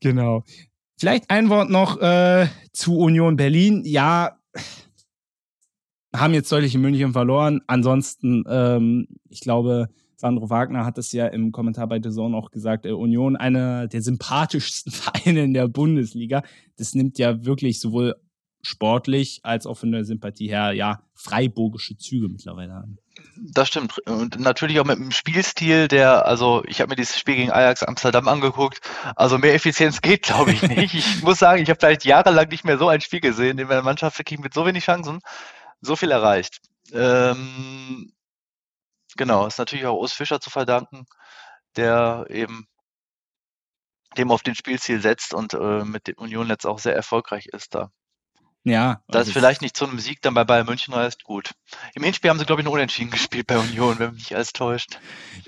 Genau. 0.00 0.44
Vielleicht 0.98 1.30
ein 1.30 1.48
Wort 1.48 1.70
noch 1.70 2.00
äh, 2.00 2.46
zu 2.72 2.98
Union 2.98 3.36
Berlin. 3.36 3.82
Ja, 3.84 4.38
haben 6.14 6.34
jetzt 6.34 6.50
deutlich 6.50 6.74
in 6.74 6.80
München 6.80 7.12
verloren. 7.12 7.60
Ansonsten, 7.66 8.44
ähm, 8.48 9.08
ich 9.28 9.40
glaube, 9.40 9.88
Sandro 10.16 10.50
Wagner 10.50 10.84
hat 10.84 10.98
es 10.98 11.12
ja 11.12 11.26
im 11.26 11.52
Kommentar 11.52 11.86
bei 11.86 12.00
The 12.02 12.10
Zone 12.10 12.36
auch 12.36 12.50
gesagt, 12.50 12.84
äh, 12.84 12.92
Union 12.92 13.36
einer 13.36 13.86
der 13.86 14.02
sympathischsten 14.02 14.92
Vereine 14.92 15.44
in 15.44 15.54
der 15.54 15.68
Bundesliga. 15.68 16.42
Das 16.76 16.94
nimmt 16.94 17.18
ja 17.18 17.44
wirklich 17.44 17.80
sowohl 17.80 18.16
sportlich 18.62 19.40
als 19.42 19.66
auch 19.66 19.76
von 19.76 19.92
der 19.92 20.04
Sympathie 20.04 20.48
her, 20.48 20.72
ja, 20.72 21.02
freiburgische 21.14 21.96
Züge 21.96 22.28
mittlerweile 22.28 22.74
an. 22.74 22.98
Das 23.36 23.68
stimmt. 23.68 23.98
Und 24.06 24.38
natürlich 24.38 24.80
auch 24.80 24.84
mit 24.84 24.96
einem 24.96 25.10
Spielstil, 25.10 25.88
der, 25.88 26.26
also 26.26 26.62
ich 26.66 26.80
habe 26.80 26.90
mir 26.90 26.96
dieses 26.96 27.18
Spiel 27.18 27.36
gegen 27.36 27.50
Ajax 27.50 27.82
Amsterdam 27.82 28.28
angeguckt. 28.28 28.80
Also 29.16 29.38
mehr 29.38 29.54
Effizienz 29.54 30.00
geht, 30.00 30.22
glaube 30.22 30.52
ich, 30.52 30.62
nicht. 30.62 30.94
Ich 30.94 31.22
muss 31.22 31.38
sagen, 31.38 31.62
ich 31.62 31.70
habe 31.70 31.78
vielleicht 31.78 32.04
jahrelang 32.04 32.48
nicht 32.48 32.64
mehr 32.64 32.78
so 32.78 32.88
ein 32.88 33.00
Spiel 33.00 33.20
gesehen, 33.20 33.58
in 33.58 33.68
der 33.68 33.82
Mannschaft 33.82 34.18
wirklich 34.18 34.40
mit 34.40 34.54
so 34.54 34.66
wenig 34.66 34.84
Chancen 34.84 35.20
so 35.80 35.96
viel 35.96 36.10
erreicht. 36.10 36.60
Ähm, 36.92 38.12
genau, 39.16 39.46
ist 39.46 39.58
natürlich 39.58 39.86
auch 39.86 39.98
Urs 39.98 40.12
Fischer 40.12 40.40
zu 40.40 40.50
verdanken, 40.50 41.06
der 41.76 42.26
eben 42.28 42.66
dem 44.16 44.30
auf 44.30 44.42
den 44.42 44.54
Spielziel 44.54 45.00
setzt 45.00 45.34
und 45.34 45.54
äh, 45.54 45.84
mit 45.84 46.08
der 46.08 46.18
Union 46.18 46.48
jetzt 46.48 46.66
auch 46.66 46.78
sehr 46.78 46.96
erfolgreich 46.96 47.46
ist 47.46 47.74
da. 47.74 47.90
Ja. 48.64 49.02
Dass 49.08 49.26
es 49.26 49.32
vielleicht 49.32 49.62
nicht 49.62 49.76
zu 49.76 49.86
einem 49.86 49.98
Sieg 49.98 50.20
dann 50.20 50.34
bei 50.34 50.44
Bayern 50.44 50.66
München 50.66 50.94
heißt, 50.94 51.24
gut. 51.24 51.52
Im 51.94 52.02
Hinspiel 52.02 52.28
haben 52.28 52.38
sie, 52.38 52.44
glaube 52.44 52.60
ich, 52.60 52.64
nur 52.64 52.74
unentschieden 52.74 53.10
gespielt 53.10 53.46
bei 53.46 53.58
Union, 53.58 53.98
wenn 53.98 54.14
mich 54.14 54.34
alles 54.34 54.52
täuscht. 54.52 54.98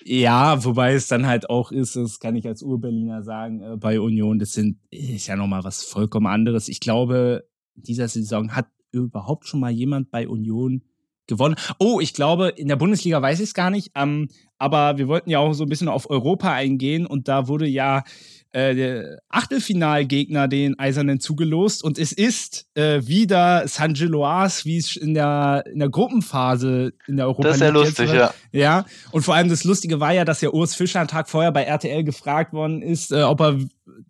Ja, 0.04 0.64
wobei 0.64 0.94
es 0.94 1.08
dann 1.08 1.26
halt 1.26 1.50
auch 1.50 1.72
ist, 1.72 1.94
das 1.96 2.20
kann 2.20 2.36
ich 2.36 2.46
als 2.46 2.62
Ur-Berliner 2.62 3.22
sagen, 3.22 3.60
äh, 3.60 3.76
bei 3.76 4.00
Union, 4.00 4.38
das 4.38 4.52
sind, 4.52 4.78
ist 4.90 5.26
ja 5.26 5.36
nochmal 5.36 5.62
was 5.62 5.84
vollkommen 5.84 6.26
anderes. 6.26 6.68
Ich 6.68 6.80
glaube, 6.80 7.46
dieser 7.74 8.08
Saison 8.08 8.54
hat 8.54 8.66
überhaupt 8.92 9.46
schon 9.46 9.60
mal 9.60 9.70
jemand 9.70 10.10
bei 10.10 10.26
Union 10.26 10.82
gewonnen. 11.26 11.56
Oh, 11.78 12.00
ich 12.00 12.14
glaube, 12.14 12.48
in 12.48 12.68
der 12.68 12.76
Bundesliga 12.76 13.20
weiß 13.20 13.40
ich 13.40 13.48
es 13.48 13.54
gar 13.54 13.70
nicht, 13.70 13.92
ähm, 13.94 14.28
aber 14.58 14.98
wir 14.98 15.08
wollten 15.08 15.30
ja 15.30 15.38
auch 15.38 15.52
so 15.52 15.64
ein 15.64 15.68
bisschen 15.68 15.88
auf 15.88 16.10
Europa 16.10 16.52
eingehen 16.52 17.06
und 17.06 17.28
da 17.28 17.48
wurde 17.48 17.66
ja 17.66 18.04
äh, 18.52 18.74
der 18.74 19.18
Achtelfinalgegner 19.28 20.48
den 20.48 20.78
Eisernen 20.78 21.20
zugelost. 21.20 21.82
Und 21.82 21.98
es 21.98 22.12
ist 22.12 22.66
äh, 22.74 23.06
wieder 23.06 23.66
San 23.66 23.94
Giloas, 23.94 24.64
wie 24.64 24.76
es 24.76 24.96
in 24.96 25.14
der, 25.14 25.64
in 25.72 25.78
der 25.78 25.88
Gruppenphase 25.88 26.92
in 27.06 27.16
der 27.16 27.26
Europa 27.26 27.48
Das 27.48 27.56
ist 27.56 27.62
ja 27.62 27.68
lustig, 27.70 28.12
ja. 28.12 28.34
Ja, 28.52 28.84
und 29.10 29.22
vor 29.22 29.34
allem 29.34 29.48
das 29.48 29.64
Lustige 29.64 30.00
war 30.00 30.12
ja, 30.12 30.24
dass 30.24 30.40
ja 30.40 30.50
Urs 30.50 30.74
Fischer 30.74 31.00
einen 31.00 31.08
Tag 31.08 31.28
vorher 31.28 31.52
bei 31.52 31.64
RTL 31.64 32.04
gefragt 32.04 32.52
worden 32.52 32.82
ist, 32.82 33.10
äh, 33.10 33.22
ob 33.22 33.40
er, 33.40 33.58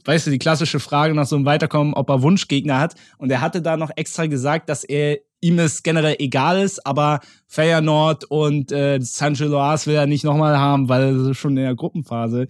weißt 0.04 0.26
du, 0.26 0.30
die 0.30 0.38
klassische 0.38 0.80
Frage 0.80 1.14
nach 1.14 1.26
so 1.26 1.36
einem 1.36 1.44
Weiterkommen, 1.44 1.94
ob 1.94 2.10
er 2.10 2.22
Wunschgegner 2.22 2.78
hat. 2.78 2.94
Und 3.18 3.30
er 3.30 3.40
hatte 3.40 3.62
da 3.62 3.76
noch 3.76 3.90
extra 3.96 4.26
gesagt, 4.26 4.68
dass 4.68 4.84
er 4.84 5.18
ihm 5.42 5.58
es 5.58 5.82
generell 5.82 6.16
egal 6.18 6.62
ist, 6.62 6.86
aber 6.86 7.20
Feyenoord 7.48 8.24
und 8.24 8.72
äh, 8.72 9.00
San 9.02 9.34
Loas 9.34 9.86
will 9.86 9.96
er 9.96 10.06
nicht 10.06 10.24
nochmal 10.24 10.56
haben, 10.56 10.88
weil 10.88 11.18
sie 11.18 11.34
schon 11.34 11.56
in 11.56 11.64
der 11.64 11.74
Gruppenphase 11.74 12.46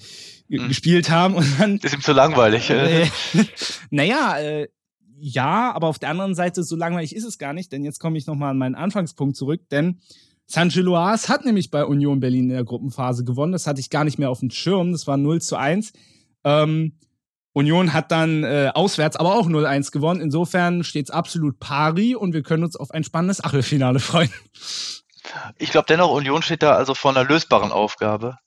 mhm. 0.60 0.68
gespielt 0.68 1.10
haben. 1.10 1.34
Und 1.34 1.46
dann, 1.58 1.78
ist 1.78 1.94
ihm 1.94 2.00
zu 2.00 2.12
langweilig. 2.12 2.70
Äh, 2.70 3.06
naja, 3.90 4.38
äh, 4.38 4.68
ja, 5.18 5.72
aber 5.72 5.86
auf 5.86 5.98
der 5.98 6.10
anderen 6.10 6.34
Seite, 6.34 6.64
so 6.64 6.74
langweilig 6.74 7.14
ist 7.14 7.24
es 7.24 7.38
gar 7.38 7.52
nicht, 7.52 7.70
denn 7.70 7.84
jetzt 7.84 8.00
komme 8.00 8.18
ich 8.18 8.26
nochmal 8.26 8.50
an 8.50 8.58
meinen 8.58 8.74
Anfangspunkt 8.74 9.36
zurück, 9.36 9.60
denn 9.70 10.00
Loas 10.74 11.28
hat 11.28 11.44
nämlich 11.44 11.70
bei 11.70 11.84
Union 11.84 12.20
Berlin 12.20 12.44
in 12.44 12.50
der 12.50 12.64
Gruppenphase 12.64 13.24
gewonnen. 13.24 13.52
Das 13.52 13.66
hatte 13.66 13.80
ich 13.80 13.88
gar 13.88 14.04
nicht 14.04 14.18
mehr 14.18 14.30
auf 14.30 14.40
dem 14.40 14.50
Schirm. 14.50 14.92
Das 14.92 15.06
war 15.06 15.16
0 15.16 15.40
zu 15.40 15.56
1. 15.56 15.92
Ähm, 16.44 16.98
Union 17.52 17.92
hat 17.92 18.10
dann 18.10 18.44
äh, 18.44 18.70
auswärts 18.74 19.16
aber 19.16 19.34
auch 19.34 19.46
0-1 19.46 19.92
gewonnen. 19.92 20.20
Insofern 20.20 20.84
steht 20.84 21.06
es 21.06 21.10
absolut 21.10 21.58
pari 21.60 22.14
und 22.14 22.32
wir 22.32 22.42
können 22.42 22.64
uns 22.64 22.76
auf 22.76 22.90
ein 22.90 23.04
spannendes 23.04 23.44
Achtelfinale 23.44 24.00
freuen. 24.00 24.32
Ich 25.58 25.70
glaube 25.70 25.86
dennoch, 25.88 26.10
Union 26.10 26.42
steht 26.42 26.62
da 26.62 26.74
also 26.74 26.94
vor 26.94 27.10
einer 27.10 27.24
lösbaren 27.24 27.70
Aufgabe. 27.70 28.38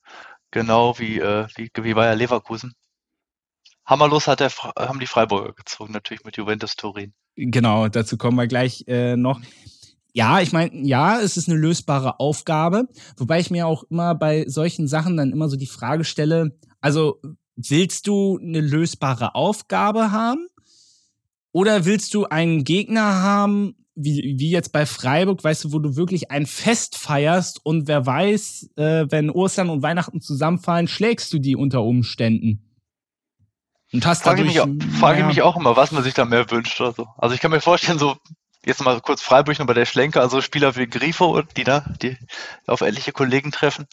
Genau 0.56 0.98
wie, 0.98 1.18
äh, 1.18 1.46
wie, 1.56 1.70
wie 1.82 1.92
bei 1.92 2.06
der 2.06 2.16
Leverkusen. 2.16 2.72
Hammerlos 3.84 4.26
hat 4.26 4.40
der, 4.40 4.50
haben 4.50 5.00
die 5.00 5.06
Freiburger 5.06 5.52
gezogen, 5.52 5.92
natürlich 5.92 6.24
mit 6.24 6.38
Juventus 6.38 6.76
Turin. 6.76 7.12
Genau, 7.34 7.88
dazu 7.88 8.16
kommen 8.16 8.38
wir 8.38 8.46
gleich 8.46 8.82
äh, 8.86 9.16
noch. 9.16 9.38
Ja, 10.14 10.40
ich 10.40 10.52
meine, 10.52 10.74
ja, 10.74 11.20
es 11.20 11.36
ist 11.36 11.50
eine 11.50 11.58
lösbare 11.58 12.20
Aufgabe, 12.20 12.88
wobei 13.18 13.38
ich 13.38 13.50
mir 13.50 13.66
auch 13.66 13.82
immer 13.90 14.14
bei 14.14 14.46
solchen 14.48 14.88
Sachen 14.88 15.18
dann 15.18 15.30
immer 15.30 15.50
so 15.50 15.58
die 15.58 15.66
Frage 15.66 16.04
stelle, 16.04 16.58
also 16.80 17.20
willst 17.56 18.06
du 18.06 18.38
eine 18.38 18.62
lösbare 18.62 19.34
Aufgabe 19.34 20.10
haben? 20.10 20.46
Oder 21.52 21.84
willst 21.84 22.14
du 22.14 22.24
einen 22.24 22.64
Gegner 22.64 23.20
haben, 23.20 23.85
wie, 23.96 24.36
wie 24.38 24.50
jetzt 24.50 24.72
bei 24.72 24.86
Freiburg, 24.86 25.42
weißt 25.42 25.64
du, 25.64 25.72
wo 25.72 25.78
du 25.78 25.96
wirklich 25.96 26.30
ein 26.30 26.46
Fest 26.46 26.96
feierst 26.96 27.64
und 27.64 27.88
wer 27.88 28.04
weiß, 28.04 28.70
äh, 28.76 29.06
wenn 29.08 29.30
Ostern 29.30 29.70
und 29.70 29.82
Weihnachten 29.82 30.20
zusammenfallen, 30.20 30.86
schlägst 30.86 31.32
du 31.32 31.38
die 31.38 31.56
unter 31.56 31.82
Umständen. 31.82 32.62
Und 33.92 34.04
hast 34.04 34.22
frage 34.22 34.44
dadurch, 34.44 34.56
ich 34.56 34.66
mich, 34.66 34.98
frage 34.98 35.20
ich 35.20 35.26
mich 35.26 35.42
auch 35.42 35.56
immer, 35.56 35.76
was 35.76 35.92
man 35.92 36.02
sich 36.02 36.12
da 36.12 36.24
mehr 36.24 36.50
wünscht 36.50 36.80
oder 36.80 36.92
so. 36.92 37.06
Also 37.16 37.34
ich 37.34 37.40
kann 37.40 37.50
mir 37.50 37.60
vorstellen, 37.60 37.98
so 37.98 38.16
jetzt 38.64 38.82
mal 38.82 39.00
kurz 39.00 39.22
Freiburg 39.22 39.58
noch 39.58 39.66
bei 39.66 39.74
der 39.74 39.86
Schlenker, 39.86 40.20
also 40.20 40.42
Spieler 40.42 40.76
wie 40.76 40.86
Grifo, 40.86 41.40
die 41.56 41.64
da, 41.64 41.80
die 42.02 42.18
auf 42.66 42.82
ähnliche 42.82 43.12
Kollegen 43.12 43.52
treffen, 43.52 43.86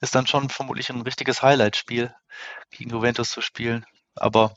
ist 0.00 0.14
dann 0.14 0.26
schon 0.26 0.48
vermutlich 0.48 0.90
ein 0.90 1.02
richtiges 1.02 1.42
Highlight-Spiel, 1.42 2.12
gegen 2.70 2.90
Juventus 2.90 3.30
zu 3.30 3.42
spielen. 3.42 3.84
Aber 4.16 4.54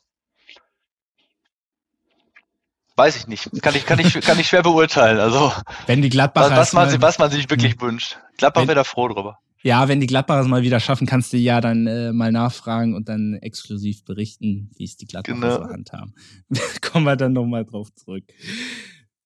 weiß 2.97 3.15
ich 3.15 3.27
nicht. 3.27 3.49
Kann 3.61 3.75
ich, 3.75 3.85
kann 3.85 3.99
ich, 3.99 4.13
kann 4.21 4.39
ich 4.39 4.47
schwer 4.47 4.63
beurteilen. 4.63 5.19
Also, 5.19 5.53
wenn 5.85 6.01
die 6.01 6.09
Gladbacher 6.09 6.55
was, 6.55 6.73
man, 6.73 7.01
was 7.01 7.19
man 7.19 7.31
sich 7.31 7.49
wirklich 7.49 7.73
hm. 7.73 7.81
wünscht. 7.81 8.17
Gladbach 8.37 8.63
wäre 8.63 8.75
da 8.75 8.83
froh 8.83 9.07
drüber. 9.07 9.39
Ja, 9.63 9.87
wenn 9.87 9.99
die 9.99 10.07
Gladbacher 10.07 10.41
es 10.41 10.47
mal 10.47 10.61
wieder 10.61 10.79
schaffen, 10.79 11.07
kannst 11.07 11.33
du 11.33 11.37
ja 11.37 11.61
dann 11.61 11.87
äh, 11.87 12.13
mal 12.13 12.31
nachfragen 12.31 12.95
und 12.95 13.09
dann 13.09 13.33
exklusiv 13.41 14.05
berichten, 14.05 14.71
wie 14.77 14.85
es 14.85 14.97
die 14.97 15.05
Gladbacher 15.05 15.39
genau. 15.39 15.57
so 15.57 15.69
handhaben. 15.69 16.13
Kommen 16.81 17.05
wir 17.05 17.15
dann 17.15 17.33
nochmal 17.33 17.65
drauf 17.65 17.93
zurück. 17.93 18.23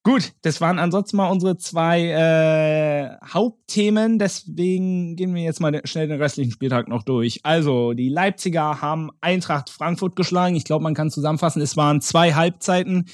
Gut, 0.03 0.33
das 0.41 0.59
waren 0.61 0.79
ansonsten 0.79 1.17
mal 1.17 1.29
unsere 1.29 1.57
zwei 1.57 2.07
äh, 2.07 3.17
Hauptthemen. 3.23 4.17
Deswegen 4.17 5.15
gehen 5.15 5.35
wir 5.35 5.43
jetzt 5.43 5.59
mal 5.59 5.79
schnell 5.83 6.07
den 6.07 6.19
restlichen 6.19 6.51
Spieltag 6.51 6.87
noch 6.87 7.03
durch. 7.03 7.41
Also, 7.43 7.93
die 7.93 8.09
Leipziger 8.09 8.81
haben 8.81 9.11
Eintracht 9.21 9.69
Frankfurt 9.69 10.15
geschlagen. 10.15 10.55
Ich 10.55 10.63
glaube, 10.63 10.81
man 10.81 10.95
kann 10.95 11.11
zusammenfassen, 11.11 11.61
es 11.61 11.77
waren 11.77 12.01
zwei 12.01 12.33
Halbzeiten, 12.33 13.05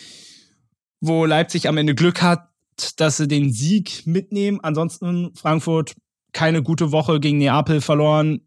wo 0.99 1.25
Leipzig 1.25 1.67
am 1.67 1.77
Ende 1.77 1.95
Glück 1.95 2.21
hat, 2.21 2.49
dass 2.97 3.17
sie 3.17 3.27
den 3.27 3.51
Sieg 3.51 4.05
mitnehmen. 4.05 4.59
Ansonsten 4.61 5.33
Frankfurt 5.35 5.95
keine 6.33 6.61
gute 6.61 6.91
Woche 6.91 7.19
gegen 7.19 7.39
Neapel 7.39 7.81
verloren. 7.81 8.41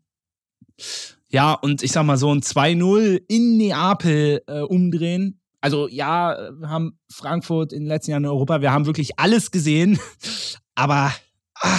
Ja, 1.28 1.52
und 1.52 1.82
ich 1.82 1.92
sag 1.92 2.04
mal 2.04 2.16
so 2.16 2.32
ein 2.32 2.40
2-0 2.40 3.22
in 3.28 3.56
Neapel 3.56 4.42
äh, 4.46 4.60
umdrehen 4.60 5.40
also 5.60 5.88
ja, 5.88 6.36
wir 6.52 6.68
haben 6.68 6.98
Frankfurt 7.10 7.72
in 7.72 7.80
den 7.80 7.88
letzten 7.88 8.12
Jahren 8.12 8.24
in 8.24 8.30
Europa, 8.30 8.60
wir 8.60 8.72
haben 8.72 8.86
wirklich 8.86 9.18
alles 9.18 9.50
gesehen, 9.50 9.98
aber 10.74 11.12
ah. 11.56 11.78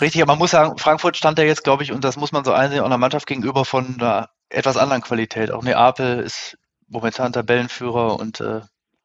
Richtig, 0.00 0.22
aber 0.22 0.32
man 0.32 0.40
muss 0.40 0.50
sagen, 0.50 0.76
Frankfurt 0.78 1.16
stand 1.16 1.38
ja 1.38 1.44
jetzt, 1.44 1.62
glaube 1.62 1.84
ich, 1.84 1.92
und 1.92 2.02
das 2.02 2.16
muss 2.16 2.32
man 2.32 2.44
so 2.44 2.52
einsehen, 2.52 2.80
auch 2.80 2.86
einer 2.86 2.98
Mannschaft 2.98 3.26
gegenüber 3.26 3.64
von 3.64 4.00
einer 4.00 4.28
etwas 4.48 4.76
anderen 4.76 5.02
Qualität. 5.02 5.52
Auch 5.52 5.62
Neapel 5.62 6.20
ist 6.20 6.58
momentan 6.88 7.32
Tabellenführer 7.32 8.18
und 8.18 8.40
äh, 8.40 8.62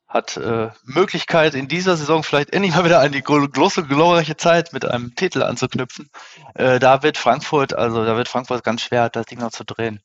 hat 0.10 0.38
äh, 0.38 0.70
Möglichkeit, 0.84 1.54
in 1.54 1.68
dieser 1.68 1.96
Saison 1.96 2.24
vielleicht 2.24 2.52
endlich 2.52 2.76
mal 2.76 2.84
wieder 2.84 3.00
an 3.00 3.12
die 3.12 3.22
große, 3.22 3.84
glorreiche 3.84 4.36
Zeit 4.36 4.74
mit 4.74 4.84
einem 4.84 5.16
Titel 5.16 5.44
anzuknüpfen. 5.44 6.10
Äh, 6.56 6.80
da 6.80 7.04
wird 7.04 7.18
Frankfurt, 7.18 7.74
also 7.74 8.04
da 8.04 8.18
wird 8.18 8.28
Frankfurt 8.28 8.64
ganz 8.64 8.82
schwer, 8.82 9.10
das 9.10 9.28
Ding 9.28 9.40
noch 9.40 9.52
zu 9.52 9.64
drehen. 9.64 10.02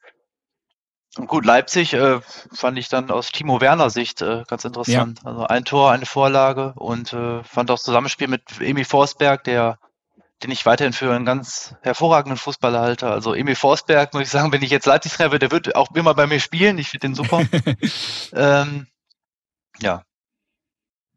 Und 1.16 1.28
gut, 1.28 1.46
Leipzig 1.46 1.94
äh, 1.94 2.20
fand 2.52 2.76
ich 2.78 2.88
dann 2.88 3.10
aus 3.10 3.30
Timo 3.30 3.60
Werner 3.60 3.88
Sicht 3.88 4.20
äh, 4.20 4.42
ganz 4.46 4.64
interessant. 4.64 5.20
Ja. 5.24 5.30
Also 5.30 5.46
ein 5.46 5.64
Tor, 5.64 5.92
eine 5.92 6.06
Vorlage 6.06 6.74
und 6.76 7.12
äh, 7.12 7.42
fand 7.44 7.70
auch 7.70 7.78
Zusammenspiel 7.78 8.28
mit 8.28 8.60
Emil 8.60 8.84
Forsberg, 8.84 9.42
der 9.44 9.78
den 10.42 10.50
ich 10.50 10.66
weiterhin 10.66 10.92
für 10.92 11.14
einen 11.14 11.24
ganz 11.24 11.74
hervorragenden 11.80 12.36
Fußballer 12.36 12.80
halte. 12.80 13.08
Also 13.08 13.34
Emil 13.34 13.54
Forsberg, 13.54 14.12
muss 14.12 14.24
ich 14.24 14.28
sagen, 14.28 14.52
wenn 14.52 14.62
ich 14.62 14.70
jetzt 14.70 14.84
Leipzig-Trainer 14.84 15.30
würde, 15.30 15.48
der 15.48 15.52
wird 15.52 15.76
auch 15.76 15.94
immer 15.94 16.12
bei 16.12 16.26
mir 16.26 16.40
spielen. 16.40 16.76
Ich 16.76 16.90
finde 16.90 17.06
den 17.06 17.14
super. 17.14 17.42
ähm, 18.34 18.86
ja. 19.80 20.02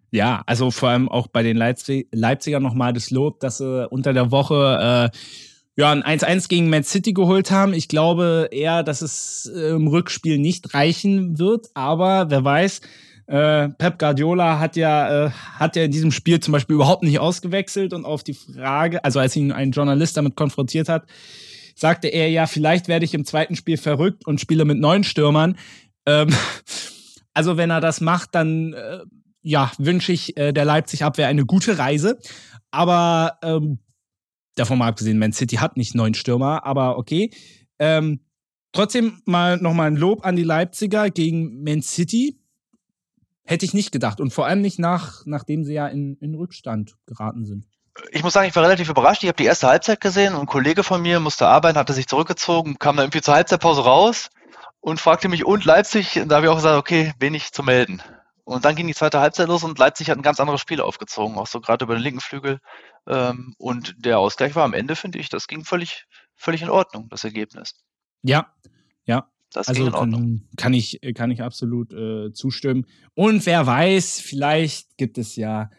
Ja, 0.09 0.41
also 0.45 0.71
vor 0.71 0.89
allem 0.89 1.09
auch 1.09 1.27
bei 1.27 1.43
den 1.43 1.57
Leipzig 1.57 2.07
Leipziger 2.11 2.59
nochmal 2.59 2.93
das 2.93 3.11
Lob, 3.11 3.41
dass 3.41 3.57
sie 3.57 3.87
unter 3.89 4.13
der 4.13 4.31
Woche 4.31 5.11
äh, 5.13 5.17
ja, 5.75 5.91
ein 5.91 6.01
1-1 6.01 6.47
gegen 6.47 6.69
Man 6.69 6.83
City 6.83 7.13
geholt 7.13 7.51
haben. 7.51 7.73
Ich 7.73 7.87
glaube 7.87 8.47
eher, 8.51 8.83
dass 8.83 9.01
es 9.01 9.51
äh, 9.53 9.69
im 9.71 9.87
Rückspiel 9.87 10.37
nicht 10.37 10.73
reichen 10.73 11.37
wird, 11.37 11.67
aber 11.73 12.29
wer 12.29 12.43
weiß, 12.43 12.81
äh, 13.27 13.69
Pep 13.69 13.99
Guardiola 13.99 14.59
hat 14.59 14.77
ja, 14.77 15.25
äh, 15.25 15.29
hat 15.29 15.75
ja 15.75 15.83
in 15.83 15.91
diesem 15.91 16.11
Spiel 16.11 16.39
zum 16.39 16.53
Beispiel 16.53 16.75
überhaupt 16.75 17.03
nicht 17.03 17.19
ausgewechselt 17.19 17.93
und 17.93 18.05
auf 18.05 18.23
die 18.23 18.33
Frage, 18.33 19.03
also 19.03 19.19
als 19.19 19.35
ihn 19.35 19.51
ein 19.51 19.71
Journalist 19.71 20.15
damit 20.15 20.35
konfrontiert 20.35 20.87
hat, 20.87 21.05
sagte 21.75 22.07
er 22.07 22.29
ja, 22.29 22.47
vielleicht 22.47 22.87
werde 22.87 23.05
ich 23.05 23.13
im 23.13 23.25
zweiten 23.25 23.55
Spiel 23.55 23.77
verrückt 23.77 24.25
und 24.25 24.39
spiele 24.39 24.65
mit 24.65 24.79
neun 24.79 25.03
Stürmern. 25.03 25.57
Ähm, 26.05 26.29
also 27.37 27.55
wenn 27.55 27.69
er 27.69 27.81
das 27.81 28.01
macht, 28.01 28.33
dann 28.35 28.73
äh, 28.73 28.99
ja, 29.41 29.71
wünsche 29.77 30.11
ich 30.11 30.35
äh, 30.37 30.51
der 30.51 30.65
Leipzig-Abwehr 30.65 31.27
eine 31.27 31.45
gute 31.45 31.77
Reise. 31.77 32.19
Aber 32.71 33.37
ähm, 33.43 33.79
Davon 34.57 34.79
mal 34.79 34.87
abgesehen, 34.87 35.19
Man 35.19 35.33
City 35.33 35.57
hat 35.57 35.77
nicht 35.77 35.93
neun 35.93 36.15
Stürmer, 36.15 36.65
aber 36.65 36.97
okay. 36.97 37.29
Ähm, 37.77 38.21
trotzdem 38.71 39.21
mal 39.25 39.57
nochmal 39.57 39.91
ein 39.91 39.95
Lob 39.95 40.25
an 40.25 40.35
die 40.35 40.43
Leipziger 40.43 41.11
gegen 41.11 41.63
Man 41.63 41.83
City. 41.83 42.39
Hätte 43.43 43.65
ich 43.65 43.75
nicht 43.75 43.91
gedacht. 43.91 44.19
Und 44.19 44.33
vor 44.33 44.47
allem 44.47 44.61
nicht 44.61 44.79
nach, 44.79 45.21
nachdem 45.25 45.63
sie 45.63 45.75
ja 45.75 45.87
in, 45.87 46.17
in 46.21 46.33
Rückstand 46.33 46.95
geraten 47.05 47.45
sind. 47.45 47.67
Ich 48.11 48.23
muss 48.23 48.33
sagen, 48.33 48.49
ich 48.49 48.55
war 48.55 48.63
relativ 48.63 48.89
überrascht. 48.89 49.21
Ich 49.21 49.29
habe 49.29 49.37
die 49.37 49.45
erste 49.45 49.67
Halbzeit 49.67 50.01
gesehen 50.01 50.33
und 50.33 50.41
ein 50.41 50.45
Kollege 50.47 50.83
von 50.83 51.03
mir 51.03 51.19
musste 51.19 51.47
arbeiten, 51.47 51.77
hatte 51.77 51.93
sich 51.93 52.07
zurückgezogen, 52.07 52.79
kam 52.79 52.97
dann 52.97 53.05
irgendwie 53.05 53.21
zur 53.21 53.35
Halbzeitpause 53.35 53.81
raus 53.81 54.29
und 54.87 55.01
fragte 55.01 55.27
mich, 55.27 55.43
und 55.43 55.65
Leipzig? 55.65 56.17
Und 56.17 56.29
da 56.29 56.37
habe 56.37 56.45
ich 56.45 56.49
auch 56.49 56.55
gesagt, 56.55 56.77
okay, 56.77 57.11
wenig 57.19 57.51
zu 57.51 57.61
melden. 57.61 58.01
Und 58.45 58.63
dann 58.63 58.77
ging 58.77 58.87
die 58.87 58.93
zweite 58.93 59.19
Halbzeit 59.19 59.49
los 59.49 59.65
und 59.65 59.77
Leipzig 59.77 60.09
hat 60.09 60.17
ein 60.17 60.21
ganz 60.21 60.39
anderes 60.39 60.61
Spiel 60.61 60.79
aufgezogen, 60.79 61.37
auch 61.37 61.47
so 61.47 61.59
gerade 61.59 61.83
über 61.83 61.95
den 61.95 62.03
linken 62.03 62.21
Flügel. 62.21 62.59
Ähm, 63.05 63.53
und 63.57 63.95
der 63.97 64.17
Ausgleich 64.17 64.55
war 64.55 64.63
am 64.63 64.73
Ende, 64.73 64.95
finde 64.95 65.19
ich, 65.19 65.27
das 65.27 65.47
ging 65.47 65.65
völlig, 65.65 66.05
völlig 66.35 66.61
in 66.61 66.69
Ordnung, 66.69 67.09
das 67.09 67.25
Ergebnis. 67.25 67.75
Ja, 68.21 68.47
ja. 69.03 69.29
Das 69.51 69.67
also 69.67 69.91
kann, 69.91 70.47
kann, 70.55 70.73
ich, 70.73 71.01
kann 71.15 71.31
ich 71.31 71.43
absolut 71.43 71.91
äh, 71.91 72.31
zustimmen. 72.31 72.85
Und 73.13 73.45
wer 73.45 73.67
weiß, 73.67 74.21
vielleicht 74.21 74.95
gibt 74.95 75.17
es 75.17 75.35
ja 75.35 75.69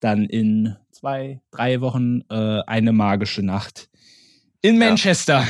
dann 0.00 0.24
in 0.24 0.74
zwei, 0.90 1.42
drei 1.50 1.82
Wochen 1.82 2.22
äh, 2.30 2.62
eine 2.66 2.92
magische 2.92 3.42
Nacht 3.42 3.90
in 4.62 4.78
Manchester. 4.78 5.40
Ja. 5.40 5.46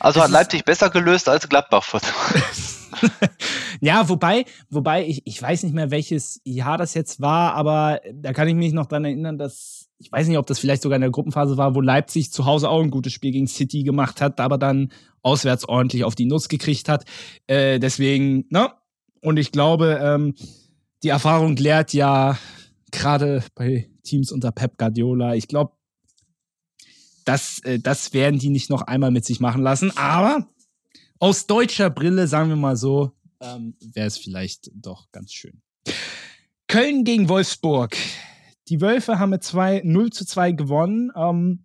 Also 0.00 0.20
es 0.20 0.24
hat 0.24 0.32
Leipzig 0.32 0.64
besser 0.64 0.90
gelöst 0.90 1.28
als 1.28 1.48
Gladbach. 1.48 1.86
ja, 3.80 4.08
wobei, 4.08 4.44
wobei 4.70 5.06
ich, 5.06 5.22
ich 5.26 5.40
weiß 5.40 5.62
nicht 5.62 5.74
mehr, 5.74 5.90
welches 5.90 6.40
Jahr 6.44 6.78
das 6.78 6.94
jetzt 6.94 7.20
war, 7.20 7.54
aber 7.54 8.00
da 8.12 8.32
kann 8.32 8.48
ich 8.48 8.54
mich 8.54 8.72
noch 8.72 8.86
dran 8.86 9.04
erinnern, 9.04 9.38
dass 9.38 9.88
ich 10.02 10.10
weiß 10.10 10.26
nicht, 10.26 10.38
ob 10.38 10.46
das 10.46 10.58
vielleicht 10.58 10.82
sogar 10.82 10.96
in 10.96 11.02
der 11.02 11.10
Gruppenphase 11.10 11.56
war, 11.56 11.76
wo 11.76 11.80
Leipzig 11.80 12.32
zu 12.32 12.44
Hause 12.44 12.68
auch 12.68 12.82
ein 12.82 12.90
gutes 12.90 13.12
Spiel 13.12 13.30
gegen 13.30 13.46
City 13.46 13.84
gemacht 13.84 14.20
hat, 14.20 14.40
aber 14.40 14.58
dann 14.58 14.90
auswärts 15.22 15.68
ordentlich 15.68 16.02
auf 16.02 16.16
die 16.16 16.26
Nuss 16.26 16.48
gekriegt 16.48 16.88
hat. 16.88 17.04
Äh, 17.46 17.78
deswegen, 17.78 18.44
ne? 18.50 18.72
Und 19.20 19.36
ich 19.36 19.52
glaube, 19.52 20.00
ähm, 20.02 20.34
die 21.04 21.10
Erfahrung 21.10 21.54
lehrt 21.54 21.92
ja 21.92 22.36
gerade 22.90 23.44
bei 23.54 23.88
Teams 24.02 24.32
unter 24.32 24.50
Pep 24.50 24.76
Guardiola, 24.76 25.36
ich 25.36 25.46
glaube, 25.46 25.72
das, 27.24 27.60
äh, 27.60 27.78
das 27.78 28.12
werden 28.12 28.38
die 28.38 28.50
nicht 28.50 28.70
noch 28.70 28.82
einmal 28.82 29.10
mit 29.10 29.24
sich 29.24 29.40
machen 29.40 29.62
lassen. 29.62 29.96
Aber 29.96 30.48
aus 31.18 31.46
deutscher 31.46 31.90
Brille, 31.90 32.26
sagen 32.26 32.48
wir 32.48 32.56
mal 32.56 32.76
so, 32.76 33.12
ähm, 33.40 33.74
wäre 33.80 34.06
es 34.06 34.18
vielleicht 34.18 34.70
doch 34.74 35.10
ganz 35.12 35.32
schön. 35.32 35.62
Köln 36.68 37.04
gegen 37.04 37.28
Wolfsburg. 37.28 37.96
Die 38.68 38.80
Wölfe 38.80 39.18
haben 39.18 39.30
mit 39.30 39.42
2 39.42 39.82
0 39.84 40.10
zu 40.10 40.24
2 40.24 40.52
gewonnen. 40.52 41.10
Ähm, 41.16 41.64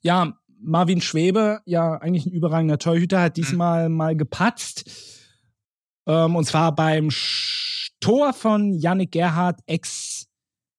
ja, 0.00 0.38
Marvin 0.60 1.00
Schwebe, 1.00 1.60
ja 1.64 1.94
eigentlich 1.94 2.26
ein 2.26 2.32
überragender 2.32 2.78
Torhüter, 2.78 3.20
hat 3.20 3.36
diesmal 3.36 3.88
mhm. 3.88 3.96
mal 3.96 4.16
gepatzt. 4.16 4.90
Ähm, 6.06 6.36
und 6.36 6.44
zwar 6.44 6.74
beim 6.74 7.10
Tor 8.00 8.32
von 8.32 8.74
Yannick 8.74 9.12
Gerhardt, 9.12 9.60
Ex- 9.66 10.28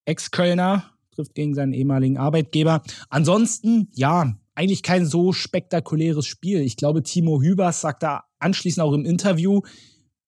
Ex-Kölner, 0.05 0.91
trifft 1.19 1.35
gegen 1.35 1.53
seinen 1.53 1.73
ehemaligen 1.73 2.17
Arbeitgeber. 2.17 2.81
Ansonsten, 3.09 3.89
ja, 3.93 4.33
eigentlich 4.55 4.83
kein 4.83 5.05
so 5.05 5.33
spektakuläres 5.33 6.25
Spiel. 6.25 6.61
Ich 6.61 6.77
glaube, 6.77 7.03
Timo 7.03 7.41
Hübers 7.41 7.81
sagt 7.81 8.03
da 8.03 8.23
anschließend 8.39 8.85
auch 8.85 8.93
im 8.93 9.05
Interview, 9.05 9.61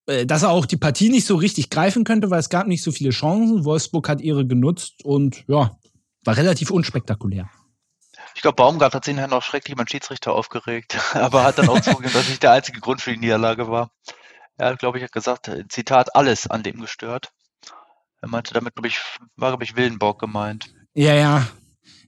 äh, 0.05 0.25
dass 0.25 0.43
er 0.43 0.51
auch 0.51 0.65
die 0.65 0.77
Partie 0.77 1.09
nicht 1.09 1.25
so 1.25 1.35
richtig 1.35 1.69
greifen 1.69 2.03
könnte, 2.03 2.29
weil 2.29 2.39
es 2.39 2.49
gab 2.49 2.67
nicht 2.67 2.83
so 2.83 2.91
viele 2.91 3.11
Chancen. 3.11 3.65
Wolfsburg 3.65 4.07
hat 4.09 4.21
ihre 4.21 4.45
genutzt 4.45 5.03
und 5.03 5.43
ja, 5.47 5.77
war 6.23 6.37
relativ 6.37 6.71
unspektakulär. 6.71 7.49
Ich 8.35 8.41
glaube, 8.41 8.55
Baumgart 8.55 8.93
hat 8.93 9.05
sich 9.05 9.15
nachher 9.15 9.27
noch 9.27 9.43
schrecklich 9.43 9.75
beim 9.75 9.87
Schiedsrichter 9.87 10.33
aufgeregt, 10.33 10.97
aber 11.13 11.43
hat 11.43 11.57
dann 11.57 11.69
auch 11.69 11.81
zugegeben, 11.81 12.13
dass 12.13 12.29
nicht 12.29 12.43
der 12.43 12.51
einzige 12.51 12.79
Grund 12.79 13.01
für 13.01 13.11
die 13.11 13.19
Niederlage 13.19 13.67
war. 13.67 13.91
Er 14.57 14.69
hat, 14.69 14.79
glaube 14.79 14.97
ich, 14.97 15.03
hat 15.03 15.11
gesagt, 15.11 15.47
äh, 15.47 15.67
Zitat, 15.67 16.15
alles 16.15 16.49
an 16.49 16.63
dem 16.63 16.79
gestört. 16.79 17.31
Er 18.21 18.29
meinte 18.29 18.53
damit, 18.53 18.75
glaube 18.75 18.87
ich, 18.87 18.99
war, 19.35 19.49
glaube 19.49 19.63
ich, 19.63 19.75
Willenborg 19.75 20.19
gemeint. 20.19 20.73
Ja, 20.93 21.13
ja. 21.15 21.47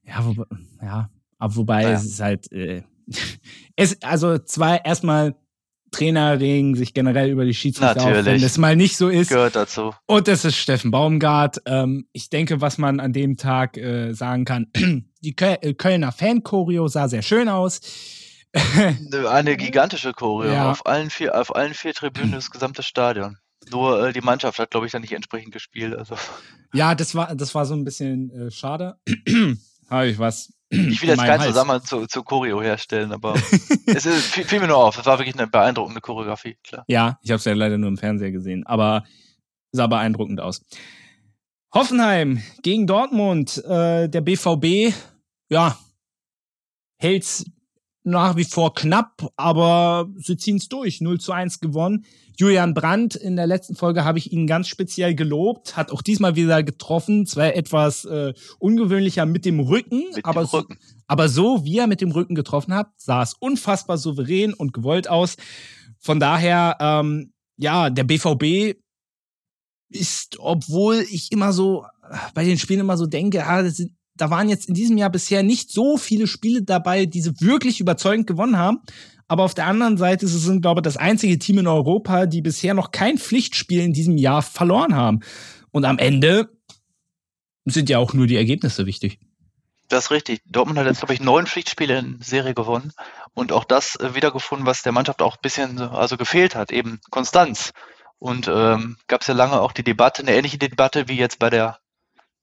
Ja, 0.05 0.25
wo, 0.25 0.45
ja. 0.81 1.09
aber 1.37 1.55
wobei 1.55 1.83
naja. 1.83 1.95
es 1.95 2.05
ist 2.05 2.19
halt, 2.19 2.51
äh, 2.51 2.83
es, 3.75 4.01
also 4.01 4.37
zwar 4.37 4.85
erstmal 4.85 5.35
Trainer 5.93 6.39
regen 6.39 6.75
sich 6.75 6.93
generell 6.93 7.29
über 7.29 7.45
die 7.45 7.53
Schiedsrichter 7.53 7.95
Natürlich. 7.95 8.19
auf, 8.19 8.25
wenn 8.25 8.41
das 8.41 8.57
mal 8.57 8.75
nicht 8.75 8.97
so 8.97 9.07
ist. 9.07 9.29
Gehört 9.29 9.55
dazu. 9.55 9.93
Und 10.07 10.27
das 10.27 10.43
ist 10.43 10.57
Steffen 10.57 10.91
Baumgart. 10.91 11.61
Ähm, 11.65 12.07
ich 12.11 12.29
denke, 12.29 12.59
was 12.59 12.77
man 12.77 12.99
an 12.99 13.13
dem 13.13 13.37
Tag 13.37 13.77
äh, 13.77 14.13
sagen 14.13 14.43
kann, 14.43 14.67
die 15.23 15.35
äh, 15.37 15.73
Kölner 15.75 16.11
Fan-Choreo 16.11 16.87
sah 16.87 17.07
sehr 17.07 17.21
schön 17.21 17.47
aus. 17.47 17.79
Eine 19.29 19.57
gigantische 19.57 20.13
Choreo 20.13 20.51
ja. 20.51 20.71
auf, 20.71 20.85
allen 20.85 21.09
vier, 21.09 21.39
auf 21.39 21.55
allen 21.55 21.73
vier 21.73 21.93
Tribünen 21.93 22.31
das 22.33 22.51
gesamte 22.51 22.83
Stadion. 22.83 23.37
Nur 23.71 24.07
äh, 24.07 24.13
die 24.13 24.21
Mannschaft 24.21 24.59
hat, 24.59 24.71
glaube 24.71 24.85
ich, 24.85 24.91
dann 24.91 25.01
nicht 25.01 25.13
entsprechend 25.13 25.53
gespielt. 25.53 25.95
Also. 25.95 26.15
Ja, 26.73 26.95
das 26.95 27.15
war, 27.15 27.35
das 27.35 27.53
war 27.55 27.65
so 27.65 27.73
ein 27.73 27.83
bisschen 27.83 28.29
äh, 28.31 28.51
schade. 28.51 28.97
Habe 29.89 30.07
ich 30.07 30.19
was. 30.19 30.53
Ich 30.69 31.01
will 31.01 31.09
jetzt 31.09 31.19
keinen 31.19 31.41
Zusammenhang 31.41 31.83
zu, 31.83 32.07
zu 32.07 32.23
Choreo 32.23 32.61
herstellen, 32.61 33.11
aber 33.11 33.35
es 33.85 34.05
ist, 34.05 34.25
fiel, 34.25 34.43
fiel, 34.43 34.59
mir 34.59 34.67
nur 34.67 34.77
auf. 34.77 34.97
Es 34.97 35.05
war 35.05 35.19
wirklich 35.19 35.37
eine 35.37 35.47
beeindruckende 35.47 36.01
Choreografie, 36.01 36.57
klar. 36.63 36.83
Ja, 36.87 37.19
ich 37.21 37.29
habe 37.29 37.37
es 37.37 37.45
ja 37.45 37.53
leider 37.53 37.77
nur 37.77 37.89
im 37.89 37.97
Fernseher 37.97 38.31
gesehen, 38.31 38.65
aber 38.65 39.03
sah 39.71 39.85
beeindruckend 39.85 40.39
aus. 40.39 40.61
Hoffenheim 41.73 42.41
gegen 42.63 42.87
Dortmund. 42.87 43.63
Äh, 43.65 44.09
der 44.09 44.21
BVB, 44.21 44.95
ja, 45.49 45.77
hält's 46.97 47.45
nach 48.03 48.35
wie 48.35 48.43
vor 48.43 48.73
knapp, 48.73 49.31
aber 49.37 50.09
sie 50.17 50.37
ziehen 50.37 50.57
es 50.57 50.67
durch. 50.67 51.01
0 51.01 51.19
zu 51.19 51.31
1 51.31 51.59
gewonnen. 51.59 52.05
Julian 52.37 52.73
Brandt, 52.73 53.15
in 53.15 53.35
der 53.35 53.47
letzten 53.47 53.75
Folge 53.75 54.03
habe 54.03 54.17
ich 54.17 54.31
ihn 54.31 54.47
ganz 54.47 54.67
speziell 54.67 55.13
gelobt, 55.15 55.77
hat 55.77 55.91
auch 55.91 56.01
diesmal 56.01 56.35
wieder 56.35 56.63
getroffen, 56.63 57.25
zwar 57.25 57.55
etwas 57.55 58.05
äh, 58.05 58.33
ungewöhnlicher 58.59 59.25
mit 59.25 59.45
dem 59.45 59.59
Rücken, 59.59 60.03
mit 60.15 60.25
aber, 60.25 60.43
dem 60.43 60.49
Rücken. 60.49 60.77
So, 60.81 60.95
aber 61.07 61.29
so, 61.29 61.63
wie 61.63 61.77
er 61.77 61.87
mit 61.87 62.01
dem 62.01 62.11
Rücken 62.11 62.35
getroffen 62.35 62.73
hat, 62.73 62.89
sah 62.97 63.21
es 63.21 63.35
unfassbar 63.35 63.97
souverän 63.97 64.53
und 64.53 64.73
gewollt 64.73 65.07
aus. 65.07 65.37
Von 65.99 66.19
daher, 66.19 66.77
ähm, 66.79 67.33
ja, 67.57 67.89
der 67.89 68.03
BVB 68.03 68.77
ist, 69.89 70.39
obwohl 70.39 71.05
ich 71.09 71.31
immer 71.31 71.53
so 71.53 71.85
bei 72.33 72.43
den 72.43 72.57
Spielen 72.57 72.81
immer 72.81 72.97
so 72.97 73.05
denke, 73.05 73.45
ah, 73.45 73.61
das 73.61 73.77
sind 73.77 73.93
da 74.15 74.29
waren 74.29 74.49
jetzt 74.49 74.67
in 74.67 74.73
diesem 74.73 74.97
Jahr 74.97 75.09
bisher 75.09 75.43
nicht 75.43 75.71
so 75.71 75.97
viele 75.97 76.27
Spiele 76.27 76.63
dabei, 76.63 77.05
die 77.05 77.21
sie 77.21 77.33
wirklich 77.39 77.79
überzeugend 77.79 78.27
gewonnen 78.27 78.57
haben. 78.57 78.79
Aber 79.27 79.43
auf 79.43 79.53
der 79.53 79.67
anderen 79.67 79.97
Seite 79.97 80.25
ist 80.25 80.33
es, 80.33 80.61
glaube 80.61 80.79
ich, 80.79 80.83
das 80.83 80.97
einzige 80.97 81.39
Team 81.39 81.59
in 81.59 81.67
Europa, 81.67 82.25
die 82.25 82.41
bisher 82.41 82.73
noch 82.73 82.91
kein 82.91 83.17
Pflichtspiel 83.17 83.81
in 83.81 83.93
diesem 83.93 84.17
Jahr 84.17 84.41
verloren 84.41 84.95
haben. 84.95 85.21
Und 85.71 85.85
am 85.85 85.97
Ende 85.97 86.49
sind 87.65 87.89
ja 87.89 87.97
auch 87.97 88.13
nur 88.13 88.27
die 88.27 88.35
Ergebnisse 88.35 88.85
wichtig. 88.85 89.19
Das 89.89 90.05
ist 90.05 90.11
richtig. 90.11 90.41
Dortmund 90.45 90.79
hat 90.79 90.85
jetzt, 90.85 90.99
glaube 90.99 91.13
ich, 91.13 91.21
neun 91.21 91.47
Pflichtspiele 91.47 91.97
in 91.97 92.21
Serie 92.21 92.53
gewonnen 92.53 92.93
und 93.33 93.51
auch 93.51 93.63
das 93.63 93.95
äh, 93.95 94.15
wiedergefunden, 94.15 94.65
was 94.65 94.81
der 94.81 94.91
Mannschaft 94.91 95.21
auch 95.21 95.35
ein 95.35 95.41
bisschen 95.41 95.79
also 95.79 96.17
gefehlt 96.17 96.55
hat, 96.55 96.71
eben 96.71 96.99
Konstanz. 97.09 97.73
Und 98.17 98.47
ähm, 98.47 98.97
gab 99.07 99.21
es 99.21 99.27
ja 99.27 99.33
lange 99.33 99.59
auch 99.59 99.71
die 99.71 99.83
Debatte, 99.83 100.21
eine 100.21 100.35
ähnliche 100.35 100.57
Debatte 100.57 101.09
wie 101.09 101.17
jetzt 101.17 101.39
bei 101.39 101.49
der 101.49 101.79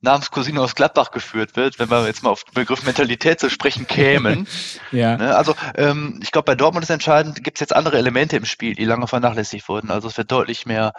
Namenscousine 0.03 0.61
aus 0.61 0.75
Gladbach 0.75 1.11
geführt 1.11 1.57
wird, 1.57 1.79
wenn 1.79 1.91
wir 1.91 2.07
jetzt 2.07 2.23
mal 2.23 2.31
auf 2.31 2.45
den 2.45 2.55
Begriff 2.55 2.85
Mentalität 2.85 3.39
zu 3.39 3.51
sprechen 3.51 3.87
kämen. 3.87 4.47
ja. 4.93 5.17
Ne, 5.17 5.37
also 5.37 5.55
ähm, 5.77 6.21
ich 6.23 6.33
glaube, 6.33 6.47
bei 6.47 6.55
Dortmund 6.55 6.85
ist 6.85 6.91
entscheidend, 6.91 7.45
gibt 7.45 7.59
es 7.59 7.61
jetzt 7.61 7.75
andere 7.75 7.99
Elemente 7.99 8.37
im 8.37 8.47
Spiel, 8.47 8.75
die 8.75 8.85
lange 8.85 9.07
vernachlässigt 9.07 9.69
wurden. 9.69 9.91
Also 9.91 10.09
es 10.09 10.17
wird 10.17 10.33
deutlich 10.33 10.65
mehr, 10.65 10.93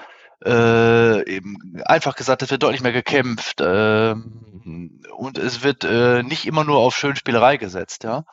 äh, 0.46 1.28
eben 1.28 1.82
einfach 1.86 2.16
gesagt, 2.16 2.44
es 2.44 2.52
wird 2.52 2.64
deutlich 2.64 2.82
mehr 2.82 2.92
gekämpft 2.92 3.62
äh, 3.62 4.14
und 4.14 5.38
es 5.38 5.64
wird 5.64 5.84
äh, 5.84 6.24
nicht 6.24 6.46
immer 6.46 6.64
nur 6.64 6.78
auf 6.78 6.96
Schönspielerei 6.96 7.58
gesetzt, 7.58 8.04
ja. 8.04 8.24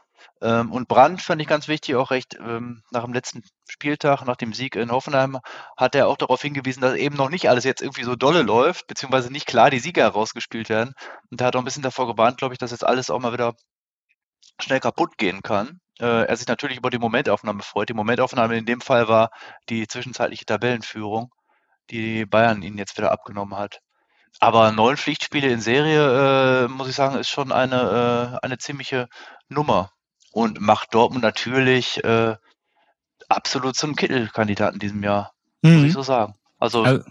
Ähm, 0.40 0.70
und 0.72 0.88
Brandt 0.88 1.22
fand 1.22 1.42
ich 1.42 1.48
ganz 1.48 1.68
wichtig, 1.68 1.96
auch 1.96 2.10
recht 2.10 2.36
ähm, 2.40 2.82
nach 2.90 3.04
dem 3.04 3.12
letzten 3.12 3.42
Spieltag, 3.68 4.24
nach 4.24 4.36
dem 4.36 4.52
Sieg 4.52 4.76
in 4.76 4.92
Hoffenheim, 4.92 5.38
hat 5.76 5.94
er 5.94 6.08
auch 6.08 6.16
darauf 6.16 6.42
hingewiesen, 6.42 6.80
dass 6.80 6.94
eben 6.94 7.16
noch 7.16 7.30
nicht 7.30 7.48
alles 7.48 7.64
jetzt 7.64 7.82
irgendwie 7.82 8.04
so 8.04 8.14
dolle 8.16 8.42
läuft, 8.42 8.86
beziehungsweise 8.86 9.32
nicht 9.32 9.46
klar 9.46 9.70
die 9.70 9.80
Sieger 9.80 10.02
herausgespielt 10.02 10.68
werden. 10.68 10.94
Und 11.30 11.40
er 11.40 11.48
hat 11.48 11.56
auch 11.56 11.60
ein 11.60 11.64
bisschen 11.64 11.82
davor 11.82 12.06
gewarnt, 12.06 12.38
glaube 12.38 12.54
ich, 12.54 12.58
dass 12.58 12.70
jetzt 12.70 12.86
alles 12.86 13.10
auch 13.10 13.18
mal 13.18 13.32
wieder 13.32 13.54
schnell 14.60 14.80
kaputt 14.80 15.18
gehen 15.18 15.42
kann. 15.42 15.80
Äh, 16.00 16.26
er 16.26 16.36
sich 16.36 16.46
natürlich 16.48 16.78
über 16.78 16.90
die 16.90 16.98
Momentaufnahme 16.98 17.62
freut. 17.62 17.88
Die 17.88 17.94
Momentaufnahme 17.94 18.56
in 18.56 18.66
dem 18.66 18.80
Fall 18.80 19.08
war 19.08 19.30
die 19.68 19.86
zwischenzeitliche 19.88 20.46
Tabellenführung, 20.46 21.30
die 21.90 22.26
Bayern 22.26 22.62
ihnen 22.62 22.78
jetzt 22.78 22.96
wieder 22.96 23.12
abgenommen 23.12 23.58
hat. 23.58 23.80
Aber 24.40 24.72
neun 24.72 24.96
Pflichtspiele 24.96 25.48
in 25.48 25.60
Serie, 25.60 26.66
äh, 26.66 26.68
muss 26.68 26.88
ich 26.88 26.94
sagen, 26.94 27.16
ist 27.18 27.28
schon 27.28 27.50
eine, 27.52 28.38
äh, 28.40 28.46
eine 28.46 28.58
ziemliche 28.58 29.08
Nummer 29.48 29.90
und 30.32 30.60
macht 30.60 30.94
Dortmund 30.94 31.22
natürlich 31.22 32.02
äh, 32.04 32.36
absolut 33.28 33.76
zum 33.76 33.96
Kittelkandidaten 33.96 34.74
in 34.74 34.80
diesem 34.80 35.02
Jahr, 35.02 35.32
mhm. 35.62 35.76
muss 35.76 35.84
ich 35.84 35.92
so 35.92 36.02
sagen. 36.02 36.34
Also, 36.58 36.82
also 36.82 37.04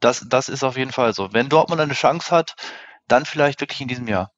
das, 0.00 0.26
das 0.28 0.48
ist 0.48 0.62
auf 0.62 0.76
jeden 0.76 0.92
Fall 0.92 1.12
so. 1.14 1.32
Wenn 1.32 1.48
Dortmund 1.48 1.80
eine 1.80 1.94
Chance 1.94 2.30
hat, 2.30 2.54
dann 3.08 3.24
vielleicht 3.24 3.60
wirklich 3.60 3.80
in 3.80 3.88
diesem 3.88 4.08
Jahr. 4.08 4.32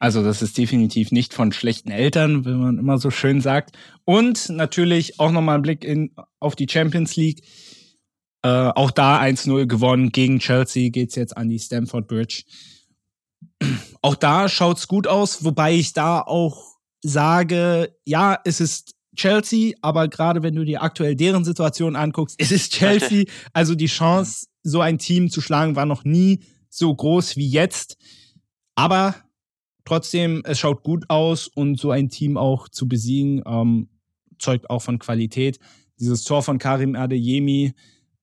Also 0.00 0.22
das 0.22 0.42
ist 0.42 0.56
definitiv 0.56 1.10
nicht 1.10 1.34
von 1.34 1.52
schlechten 1.52 1.90
Eltern, 1.90 2.44
wenn 2.44 2.60
man 2.60 2.78
immer 2.78 2.98
so 2.98 3.10
schön 3.10 3.40
sagt. 3.40 3.76
Und 4.04 4.48
natürlich 4.48 5.18
auch 5.18 5.32
nochmal 5.32 5.56
ein 5.56 5.62
Blick 5.62 5.84
in, 5.84 6.14
auf 6.38 6.54
die 6.54 6.68
Champions 6.68 7.16
League. 7.16 7.42
Äh, 8.42 8.48
auch 8.48 8.92
da 8.92 9.20
1-0 9.20 9.66
gewonnen 9.66 10.10
gegen 10.12 10.38
Chelsea 10.38 10.90
geht's 10.90 11.16
jetzt 11.16 11.36
an 11.36 11.48
die 11.48 11.58
Stamford 11.58 12.06
Bridge. 12.06 12.44
Auch 14.02 14.14
da 14.14 14.48
schaut's 14.48 14.86
gut 14.86 15.08
aus, 15.08 15.42
wobei 15.42 15.74
ich 15.74 15.92
da 15.92 16.20
auch 16.20 16.77
sage, 17.02 17.94
ja, 18.04 18.38
es 18.44 18.60
ist 18.60 18.94
Chelsea, 19.16 19.74
aber 19.82 20.08
gerade 20.08 20.42
wenn 20.42 20.54
du 20.54 20.64
dir 20.64 20.82
aktuell 20.82 21.16
deren 21.16 21.44
Situation 21.44 21.96
anguckst, 21.96 22.36
es 22.38 22.52
ist 22.52 22.72
Chelsea. 22.72 23.24
Also 23.52 23.74
die 23.74 23.86
Chance, 23.86 24.46
so 24.62 24.80
ein 24.80 24.98
Team 24.98 25.30
zu 25.30 25.40
schlagen, 25.40 25.76
war 25.76 25.86
noch 25.86 26.04
nie 26.04 26.44
so 26.70 26.94
groß 26.94 27.36
wie 27.36 27.48
jetzt. 27.48 27.96
Aber 28.74 29.14
trotzdem, 29.84 30.42
es 30.44 30.58
schaut 30.58 30.82
gut 30.84 31.04
aus 31.08 31.48
und 31.48 31.80
so 31.80 31.90
ein 31.90 32.08
Team 32.08 32.36
auch 32.36 32.68
zu 32.68 32.88
besiegen, 32.88 33.42
ähm, 33.46 33.88
zeugt 34.38 34.70
auch 34.70 34.82
von 34.82 34.98
Qualität. 34.98 35.58
Dieses 35.98 36.22
Tor 36.22 36.42
von 36.42 36.58
Karim 36.58 36.94
Adeyemi, 36.94 37.74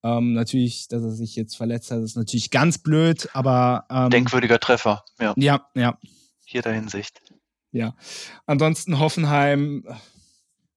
ähm, 0.02 0.32
natürlich, 0.32 0.88
dass 0.88 1.02
er 1.02 1.10
sich 1.10 1.36
jetzt 1.36 1.56
verletzt 1.56 1.90
hat, 1.90 2.00
ist 2.00 2.16
natürlich 2.16 2.50
ganz 2.50 2.78
blöd, 2.78 3.28
aber. 3.34 3.84
Ähm, 3.90 4.10
Denkwürdiger 4.10 4.58
Treffer, 4.60 5.04
ja. 5.20 5.34
Ja, 5.36 5.68
ja. 5.74 5.98
Jeder 6.46 6.72
Hinsicht. 6.72 7.20
Ja. 7.72 7.94
Ansonsten 8.46 8.98
Hoffenheim 8.98 9.84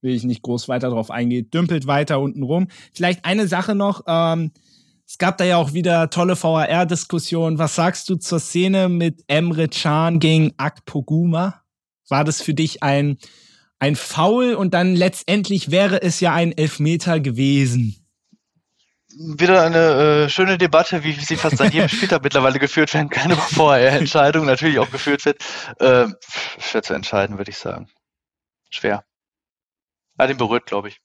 will 0.01 0.15
ich 0.15 0.23
nicht 0.23 0.41
groß 0.41 0.67
weiter 0.69 0.89
drauf 0.89 1.11
eingehen, 1.11 1.49
dümpelt 1.49 1.87
weiter 1.87 2.19
unten 2.19 2.43
rum. 2.43 2.67
Vielleicht 2.93 3.25
eine 3.25 3.47
Sache 3.47 3.75
noch, 3.75 4.03
ähm, 4.07 4.51
es 5.09 5.17
gab 5.17 5.39
da 5.39 5.43
ja 5.43 5.57
auch 5.57 5.73
wieder 5.73 6.11
tolle 6.11 6.41
VAR-Diskussionen. 6.41 7.57
Was 7.57 7.73
sagst 7.73 8.07
du 8.09 8.15
zur 8.15 8.39
Szene 8.39 8.89
mit 8.89 9.23
Emre 9.25 9.67
Can 9.67 10.19
gegen 10.19 10.53
Akpoguma? 10.57 11.63
War 12.09 12.23
das 12.23 12.43
für 12.43 12.53
dich 12.53 12.83
ein, 12.83 13.17
ein 13.79 13.95
Foul 13.95 14.53
und 14.53 14.75
dann 14.75 14.95
letztendlich 14.95 15.71
wäre 15.71 16.03
es 16.03 16.19
ja 16.19 16.35
ein 16.35 16.55
Elfmeter 16.55 17.19
gewesen? 17.19 17.99
Wieder 19.20 19.63
eine 19.63 20.24
äh, 20.24 20.30
schöne 20.30 20.57
Debatte, 20.57 21.03
wie 21.03 21.11
sie 21.11 21.36
fast 21.36 21.59
an 21.59 21.72
jedem 21.72 21.89
Spieltag 21.89 22.24
mittlerweile 22.24 22.57
geführt 22.57 22.93
werden 22.93 23.09
kann, 23.09 23.30
bevor 23.30 23.76
er 23.76 23.93
Entscheidung 23.93 24.45
natürlich 24.45 24.80
auch 24.80 24.89
geführt 24.89 25.26
wird. 25.26 25.43
Äh, 25.80 26.07
schwer 26.57 26.84
zu 26.84 26.93
entscheiden, 26.93 27.38
würde 27.38 27.51
ich 27.51 27.57
sagen. 27.57 27.89
Schwer. 28.70 29.03
Er 30.17 30.24
hat 30.24 30.32
ihn 30.32 30.38
berührt, 30.38 30.65
glaube 30.65 30.88
ich. 30.88 31.01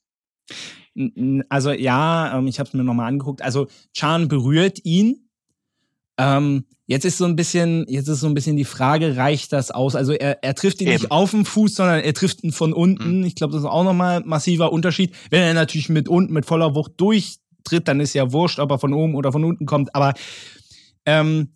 Also 1.49 1.73
ja, 1.73 2.39
ähm, 2.39 2.47
ich 2.47 2.61
habe 2.61 2.69
es 2.69 2.75
mir 2.75 2.85
nochmal 2.85 3.09
angeguckt. 3.09 3.43
Also 3.43 3.67
Chan 3.93 4.29
berührt 4.29 4.85
ihn. 4.85 5.29
Ähm, 6.17 6.67
Jetzt 6.87 7.07
ist 7.07 7.17
so 7.17 7.25
ein 7.25 7.35
bisschen, 7.35 7.87
jetzt 7.89 8.09
ist 8.09 8.21
so 8.21 8.27
ein 8.27 8.35
bisschen 8.35 8.57
die 8.57 8.67
Frage, 8.67 9.17
reicht 9.17 9.55
das 9.55 9.71
aus? 9.71 9.97
Also 9.97 10.13
er, 10.13 10.45
er 10.45 10.55
trifft 10.55 10.83
ihn 10.83 10.89
Eben. 10.89 10.97
nicht 10.97 11.11
auf 11.11 11.31
dem 11.31 11.47
Fuß, 11.47 11.77
sondern 11.77 12.01
er 12.01 12.13
trifft 12.13 12.45
ihn 12.45 12.53
von 12.53 12.75
unten. 12.75 13.21
Mhm. 13.21 13.25
Ich 13.25 13.37
glaube, 13.37 13.55
das 13.55 13.63
ist 13.63 13.69
auch 13.69 13.85
nochmal 13.85 14.19
ein 14.19 14.29
massiver 14.29 14.71
Unterschied. 14.71 15.15
Wenn 15.31 15.41
er 15.41 15.55
natürlich 15.55 15.89
mit 15.89 16.11
unten, 16.11 16.35
mit 16.35 16.45
voller 16.45 16.75
Wucht 16.75 17.01
durchtritt, 17.65 17.89
dann 17.89 18.01
ist 18.01 18.15
ja 18.15 18.33
wurscht, 18.33 18.59
ob 18.59 18.71
er 18.71 18.79
von 18.79 18.93
oben 18.93 19.15
oder 19.15 19.33
von 19.33 19.45
unten 19.45 19.67
kommt. 19.67 19.95
Aber 19.95 20.15
ähm, 21.07 21.49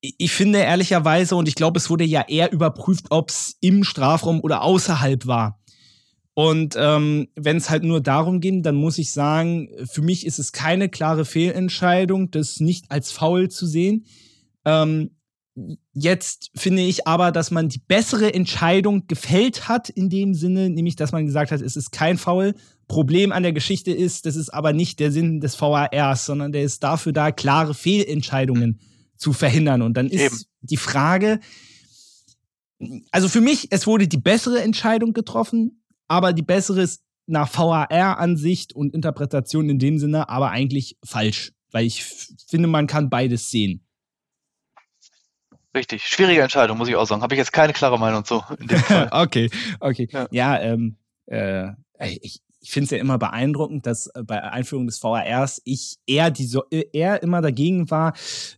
ich 0.00 0.32
finde 0.32 0.60
ehrlicherweise, 0.60 1.36
und 1.36 1.48
ich 1.48 1.54
glaube, 1.54 1.78
es 1.78 1.90
wurde 1.90 2.04
ja 2.04 2.24
eher 2.26 2.52
überprüft, 2.52 3.06
ob 3.10 3.30
es 3.30 3.56
im 3.60 3.84
Strafraum 3.84 4.40
oder 4.40 4.62
außerhalb 4.62 5.26
war. 5.26 5.58
Und 6.32 6.74
ähm, 6.78 7.28
wenn 7.36 7.58
es 7.58 7.68
halt 7.68 7.82
nur 7.82 8.00
darum 8.00 8.40
ging, 8.40 8.62
dann 8.62 8.76
muss 8.76 8.98
ich 8.98 9.12
sagen, 9.12 9.68
für 9.84 10.00
mich 10.00 10.24
ist 10.24 10.38
es 10.38 10.52
keine 10.52 10.88
klare 10.88 11.24
Fehlentscheidung, 11.24 12.30
das 12.30 12.60
nicht 12.60 12.90
als 12.90 13.12
faul 13.12 13.50
zu 13.50 13.66
sehen. 13.66 14.06
Ähm, 14.64 15.10
jetzt 15.92 16.50
finde 16.54 16.82
ich 16.82 17.06
aber, 17.06 17.32
dass 17.32 17.50
man 17.50 17.68
die 17.68 17.80
bessere 17.86 18.32
Entscheidung 18.34 19.06
gefällt 19.06 19.68
hat 19.68 19.88
in 19.88 20.08
dem 20.08 20.34
Sinne, 20.34 20.70
nämlich 20.70 20.96
dass 20.96 21.12
man 21.12 21.26
gesagt 21.26 21.50
hat, 21.50 21.60
es 21.60 21.76
ist 21.76 21.92
kein 21.92 22.18
Foul. 22.18 22.54
Problem 22.88 23.30
an 23.30 23.42
der 23.42 23.52
Geschichte 23.52 23.92
ist, 23.92 24.26
das 24.26 24.36
ist 24.36 24.50
aber 24.50 24.72
nicht 24.72 24.98
der 24.98 25.12
Sinn 25.12 25.40
des 25.40 25.60
VARs, 25.60 26.26
sondern 26.26 26.52
der 26.52 26.62
ist 26.62 26.82
dafür 26.82 27.12
da, 27.12 27.30
klare 27.30 27.74
Fehlentscheidungen 27.74 28.80
zu 29.16 29.32
verhindern. 29.32 29.82
Und 29.82 29.96
dann 29.96 30.08
ist 30.08 30.20
Eben. 30.20 30.36
die 30.62 30.76
Frage, 30.76 31.40
also 33.10 33.28
für 33.28 33.40
mich, 33.40 33.68
es 33.70 33.86
wurde 33.86 34.08
die 34.08 34.18
bessere 34.18 34.62
Entscheidung 34.62 35.12
getroffen, 35.12 35.82
aber 36.08 36.32
die 36.32 36.42
bessere 36.42 36.82
ist 36.82 37.02
nach 37.26 37.52
VAR-Ansicht 37.52 38.74
und 38.74 38.94
Interpretation 38.94 39.68
in 39.70 39.78
dem 39.78 39.98
Sinne, 39.98 40.28
aber 40.28 40.50
eigentlich 40.50 40.96
falsch, 41.04 41.52
weil 41.70 41.86
ich 41.86 42.04
finde, 42.48 42.66
man 42.66 42.86
kann 42.86 43.10
beides 43.10 43.50
sehen. 43.50 43.86
Richtig, 45.74 46.06
schwierige 46.06 46.42
Entscheidung, 46.42 46.78
muss 46.78 46.88
ich 46.88 46.96
auch 46.96 47.06
sagen. 47.06 47.22
Habe 47.22 47.34
ich 47.34 47.38
jetzt 47.38 47.52
keine 47.52 47.72
klare 47.72 47.98
Meinung 47.98 48.24
zu. 48.24 48.42
okay, 49.12 49.50
okay. 49.78 50.08
Ja, 50.10 50.26
ja 50.30 50.60
ähm, 50.60 50.96
äh, 51.26 51.68
ich, 52.00 52.40
ich 52.60 52.70
finde 52.70 52.84
es 52.86 52.90
ja 52.90 52.98
immer 52.98 53.18
beeindruckend, 53.18 53.86
dass 53.86 54.08
äh, 54.08 54.22
bei 54.24 54.42
Einführung 54.42 54.86
des 54.86 54.98
VRs 54.98 55.62
ich 55.64 55.98
eher, 56.06 56.30
die 56.30 56.46
so, 56.46 56.64
äh, 56.70 56.84
eher 56.92 57.22
immer 57.22 57.40
dagegen 57.40 57.90
war, 57.90 58.14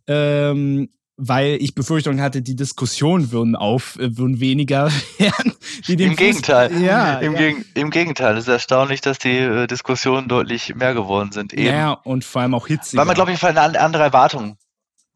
ähm, 0.07 0.89
weil 1.19 1.59
ich 1.61 1.75
Befürchtung 1.75 2.21
hatte, 2.21 2.41
die 2.41 2.57
Diskussionen 2.57 3.31
würden 3.31 3.57
auf, 3.57 3.97
äh, 3.97 4.17
würden 4.17 4.41
weniger 4.41 4.91
werden. 5.19 5.53
Im 5.87 6.17
Gegenteil. 6.17 6.83
Ja, 6.83 7.19
Im, 7.19 7.35
ja. 7.35 7.39
Geg 7.39 7.67
Im 7.75 7.91
Gegenteil. 7.91 8.37
Es 8.37 8.45
ist 8.45 8.49
erstaunlich, 8.49 9.03
dass 9.03 9.19
die 9.19 9.67
Diskussionen 9.67 10.29
deutlich 10.29 10.75
mehr 10.75 10.95
geworden 10.95 11.31
sind. 11.33 11.53
Eben. 11.53 11.67
Ja, 11.67 11.93
und 11.93 12.25
vor 12.25 12.43
allem 12.43 12.55
auch 12.55 12.67
hitziger. 12.67 12.99
Weil 12.99 13.07
man, 13.07 13.15
glaube 13.15 13.33
ich, 13.33 13.43
eine 13.45 13.61
andere 13.61 14.03
Erwartung 14.03 14.57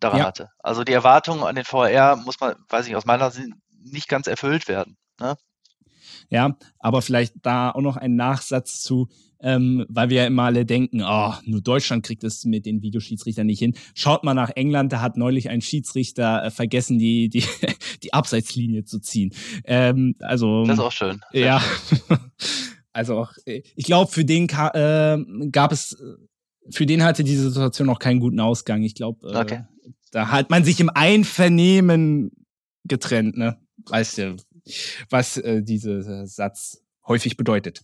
daran 0.00 0.20
ja. 0.20 0.26
hatte. 0.26 0.50
Also 0.58 0.84
die 0.84 0.92
Erwartungen 0.92 1.42
an 1.42 1.54
den 1.54 1.64
VR 1.64 2.16
muss 2.16 2.40
man, 2.40 2.54
weiß 2.68 2.86
ich, 2.88 2.96
aus 2.96 3.06
meiner 3.06 3.30
Sicht 3.30 3.48
nicht 3.82 4.08
ganz 4.08 4.26
erfüllt 4.26 4.68
werden. 4.68 4.96
Ne? 5.20 5.36
Ja, 6.28 6.56
aber 6.78 7.02
vielleicht 7.02 7.34
da 7.42 7.70
auch 7.70 7.80
noch 7.80 7.96
ein 7.96 8.16
Nachsatz 8.16 8.80
zu, 8.80 9.08
ähm, 9.40 9.84
weil 9.88 10.08
wir 10.08 10.22
ja 10.22 10.26
immer 10.26 10.44
alle 10.44 10.64
denken, 10.64 11.02
oh, 11.02 11.34
nur 11.44 11.60
Deutschland 11.60 12.04
kriegt 12.04 12.24
es 12.24 12.44
mit 12.44 12.66
den 12.66 12.82
Videoschiedsrichtern 12.82 13.46
nicht 13.46 13.58
hin. 13.58 13.74
Schaut 13.94 14.24
mal 14.24 14.34
nach 14.34 14.50
England, 14.50 14.92
da 14.92 15.00
hat 15.00 15.16
neulich 15.16 15.50
ein 15.50 15.60
Schiedsrichter 15.60 16.44
äh, 16.44 16.50
vergessen, 16.50 16.98
die, 16.98 17.28
die, 17.28 17.44
die 18.02 18.12
Abseitslinie 18.12 18.84
zu 18.84 18.98
ziehen. 18.98 19.32
Ähm, 19.64 20.16
also, 20.20 20.64
das 20.64 20.78
ist 20.78 20.84
auch 20.84 20.92
schön. 20.92 21.20
Sehr 21.32 21.46
ja. 21.46 21.60
Schön. 21.60 22.18
also 22.92 23.18
auch, 23.18 23.32
äh, 23.44 23.62
ich 23.74 23.84
glaube, 23.84 24.10
für 24.10 24.24
den 24.24 24.48
äh, 24.48 25.18
gab 25.52 25.72
es, 25.72 25.96
für 26.70 26.86
den 26.86 27.04
hatte 27.04 27.22
diese 27.22 27.50
Situation 27.50 27.86
noch 27.86 27.98
keinen 27.98 28.20
guten 28.20 28.40
Ausgang. 28.40 28.82
Ich 28.82 28.94
glaube, 28.94 29.30
äh, 29.30 29.36
okay. 29.36 29.64
Da 30.10 30.30
hat 30.30 30.50
man 30.50 30.64
sich 30.64 30.80
im 30.80 30.90
Einvernehmen 30.90 32.30
getrennt, 32.84 33.36
ne? 33.36 33.58
Weißt 33.88 34.18
du, 34.18 34.36
was 35.10 35.36
äh, 35.36 35.62
dieser 35.62 36.26
Satz 36.26 36.82
häufig 37.06 37.36
bedeutet. 37.36 37.82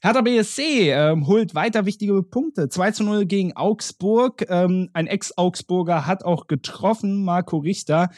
Hertha 0.00 0.20
BSC 0.20 0.90
ähm, 0.90 1.26
holt 1.26 1.54
weiter 1.54 1.84
wichtige 1.84 2.22
Punkte. 2.22 2.68
2 2.68 2.90
zu 2.92 3.04
0 3.04 3.26
gegen 3.26 3.56
Augsburg. 3.56 4.46
Ähm, 4.48 4.90
ein 4.92 5.06
Ex-Augsburger 5.06 6.06
hat 6.06 6.24
auch 6.24 6.46
getroffen, 6.46 7.24
Marco 7.24 7.58
Richter. 7.58 8.10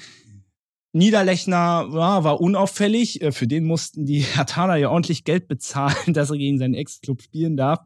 Niederlechner 0.92 1.88
ja, 1.92 2.24
war 2.24 2.40
unauffällig. 2.40 3.22
Äh, 3.22 3.32
für 3.32 3.46
den 3.46 3.64
mussten 3.64 4.04
die 4.04 4.20
Herthaner 4.34 4.76
ja 4.76 4.90
ordentlich 4.90 5.24
Geld 5.24 5.48
bezahlen, 5.48 5.94
dass 6.12 6.30
er 6.30 6.36
gegen 6.36 6.58
seinen 6.58 6.74
Ex-Club 6.74 7.22
spielen 7.22 7.56
darf. 7.56 7.80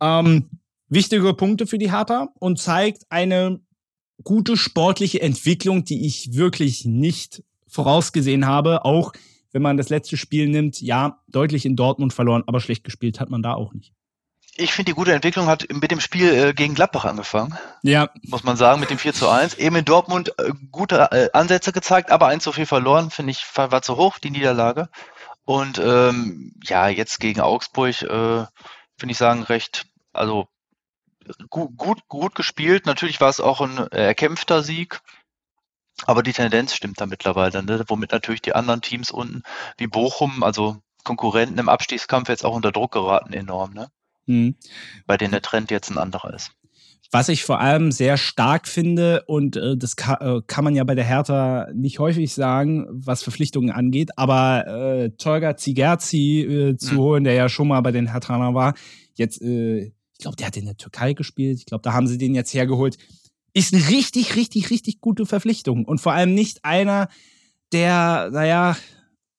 Ähm, 0.00 0.48
wichtige 0.88 1.34
Punkte 1.34 1.66
für 1.66 1.78
die 1.78 1.92
Hertha 1.92 2.28
und 2.38 2.58
zeigt 2.58 3.04
eine 3.10 3.60
gute 4.24 4.56
sportliche 4.56 5.20
Entwicklung, 5.22 5.84
die 5.84 6.06
ich 6.06 6.34
wirklich 6.34 6.84
nicht 6.84 7.42
vorausgesehen 7.68 8.46
habe. 8.46 8.84
Auch 8.84 9.12
wenn 9.52 9.62
man 9.62 9.76
das 9.76 9.88
letzte 9.88 10.16
Spiel 10.16 10.48
nimmt, 10.48 10.80
ja, 10.80 11.18
deutlich 11.28 11.66
in 11.66 11.76
Dortmund 11.76 12.12
verloren, 12.12 12.44
aber 12.46 12.60
schlecht 12.60 12.84
gespielt 12.84 13.20
hat 13.20 13.30
man 13.30 13.42
da 13.42 13.54
auch 13.54 13.72
nicht. 13.72 13.92
Ich 14.56 14.72
finde, 14.72 14.90
die 14.90 14.96
gute 14.96 15.14
Entwicklung 15.14 15.46
hat 15.46 15.66
mit 15.72 15.90
dem 15.90 16.00
Spiel 16.00 16.28
äh, 16.28 16.52
gegen 16.52 16.74
Gladbach 16.74 17.06
angefangen. 17.06 17.56
Ja. 17.82 18.10
Muss 18.22 18.44
man 18.44 18.58
sagen, 18.58 18.80
mit 18.80 18.90
dem 18.90 18.98
4 18.98 19.14
zu 19.14 19.28
1. 19.28 19.54
Eben 19.54 19.76
in 19.76 19.84
Dortmund 19.86 20.34
äh, 20.38 20.52
gute 20.70 21.10
äh, 21.10 21.30
Ansätze 21.32 21.72
gezeigt, 21.72 22.10
aber 22.10 22.26
1 22.26 22.44
zu 22.44 22.52
4 22.52 22.66
verloren, 22.66 23.10
finde 23.10 23.30
ich, 23.30 23.44
war, 23.54 23.72
war, 23.72 23.80
zu 23.80 23.96
hoch, 23.96 24.18
die 24.18 24.30
Niederlage. 24.30 24.90
Und 25.44 25.78
ähm, 25.78 26.54
ja, 26.64 26.88
jetzt 26.88 27.18
gegen 27.18 27.40
Augsburg, 27.40 28.02
äh, 28.02 28.44
finde 28.98 29.12
ich 29.12 29.16
sagen, 29.16 29.42
recht, 29.42 29.86
also 30.12 30.48
gut, 31.50 31.76
gut, 31.76 32.08
gut 32.08 32.34
gespielt. 32.34 32.86
Natürlich 32.86 33.20
war 33.20 33.28
es 33.28 33.40
auch 33.40 33.60
ein 33.60 33.78
erkämpfter 33.88 34.62
Sieg. 34.62 35.00
Aber 36.06 36.22
die 36.22 36.32
Tendenz 36.32 36.74
stimmt 36.74 37.00
da 37.00 37.06
mittlerweile, 37.06 37.62
ne? 37.62 37.84
womit 37.86 38.12
natürlich 38.12 38.42
die 38.42 38.54
anderen 38.54 38.80
Teams 38.80 39.10
unten, 39.10 39.42
wie 39.76 39.86
Bochum, 39.86 40.42
also 40.42 40.78
Konkurrenten 41.04 41.58
im 41.58 41.68
Abstiegskampf 41.68 42.28
jetzt 42.28 42.44
auch 42.44 42.54
unter 42.54 42.72
Druck 42.72 42.92
geraten 42.92 43.32
enorm, 43.32 43.72
ne? 43.72 43.88
Mhm. 44.26 44.56
Bei 45.06 45.16
denen 45.16 45.32
der 45.32 45.42
Trend 45.42 45.70
jetzt 45.70 45.90
ein 45.90 45.98
anderer 45.98 46.32
ist. 46.34 46.52
Was 47.10 47.28
ich 47.28 47.44
vor 47.44 47.60
allem 47.60 47.92
sehr 47.92 48.16
stark 48.16 48.66
finde, 48.66 49.24
und 49.26 49.56
äh, 49.56 49.76
das 49.76 49.96
kann, 49.96 50.16
äh, 50.20 50.40
kann 50.46 50.64
man 50.64 50.74
ja 50.74 50.84
bei 50.84 50.94
der 50.94 51.04
Hertha 51.04 51.66
nicht 51.74 51.98
häufig 51.98 52.32
sagen, 52.32 52.86
was 52.88 53.22
Verpflichtungen 53.22 53.70
angeht, 53.70 54.12
aber 54.16 54.66
äh, 54.66 55.10
Tolga 55.10 55.56
Zigerzi 55.56 56.40
äh, 56.40 56.76
zu 56.76 56.94
mhm. 56.94 56.98
holen, 56.98 57.24
der 57.24 57.34
ja 57.34 57.48
schon 57.50 57.68
mal 57.68 57.82
bei 57.82 57.92
den 57.92 58.10
Herthanern 58.10 58.54
war, 58.54 58.74
jetzt 59.14 59.42
äh, 59.42 59.92
glaube, 60.22 60.36
der 60.36 60.46
hat 60.46 60.56
in 60.56 60.64
der 60.64 60.76
Türkei 60.76 61.12
gespielt. 61.12 61.58
Ich 61.58 61.66
glaube, 61.66 61.82
da 61.82 61.92
haben 61.92 62.06
sie 62.06 62.18
den 62.18 62.34
jetzt 62.34 62.54
hergeholt. 62.54 62.96
Ist 63.52 63.74
eine 63.74 63.88
richtig, 63.88 64.36
richtig, 64.36 64.70
richtig 64.70 65.00
gute 65.00 65.26
Verpflichtung. 65.26 65.84
Und 65.84 66.00
vor 66.00 66.12
allem 66.12 66.34
nicht 66.34 66.64
einer, 66.64 67.08
der, 67.72 68.30
naja, 68.32 68.76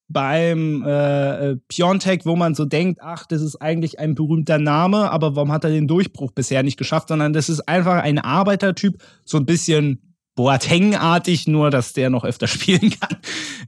beim 0.07 0.83
äh, 0.85 1.51
äh, 1.51 1.57
Piontek, 1.67 2.25
wo 2.25 2.35
man 2.35 2.53
so 2.53 2.65
denkt, 2.65 2.99
ach, 3.01 3.25
das 3.25 3.41
ist 3.41 3.55
eigentlich 3.55 3.99
ein 3.99 4.13
berühmter 4.13 4.59
Name, 4.59 5.09
aber 5.09 5.35
warum 5.35 5.51
hat 5.51 5.63
er 5.63 5.71
den 5.71 5.87
Durchbruch 5.87 6.31
bisher 6.31 6.61
nicht 6.61 6.77
geschafft, 6.77 7.07
sondern 7.07 7.33
das 7.33 7.49
ist 7.49 7.61
einfach 7.61 8.03
ein 8.03 8.19
Arbeitertyp, 8.19 9.01
so 9.25 9.37
ein 9.37 9.45
bisschen 9.45 10.15
Boateng-artig, 10.35 11.47
nur 11.47 11.71
dass 11.71 11.93
der 11.93 12.09
noch 12.09 12.23
öfter 12.23 12.47
spielen 12.47 12.91
kann. 12.91 13.17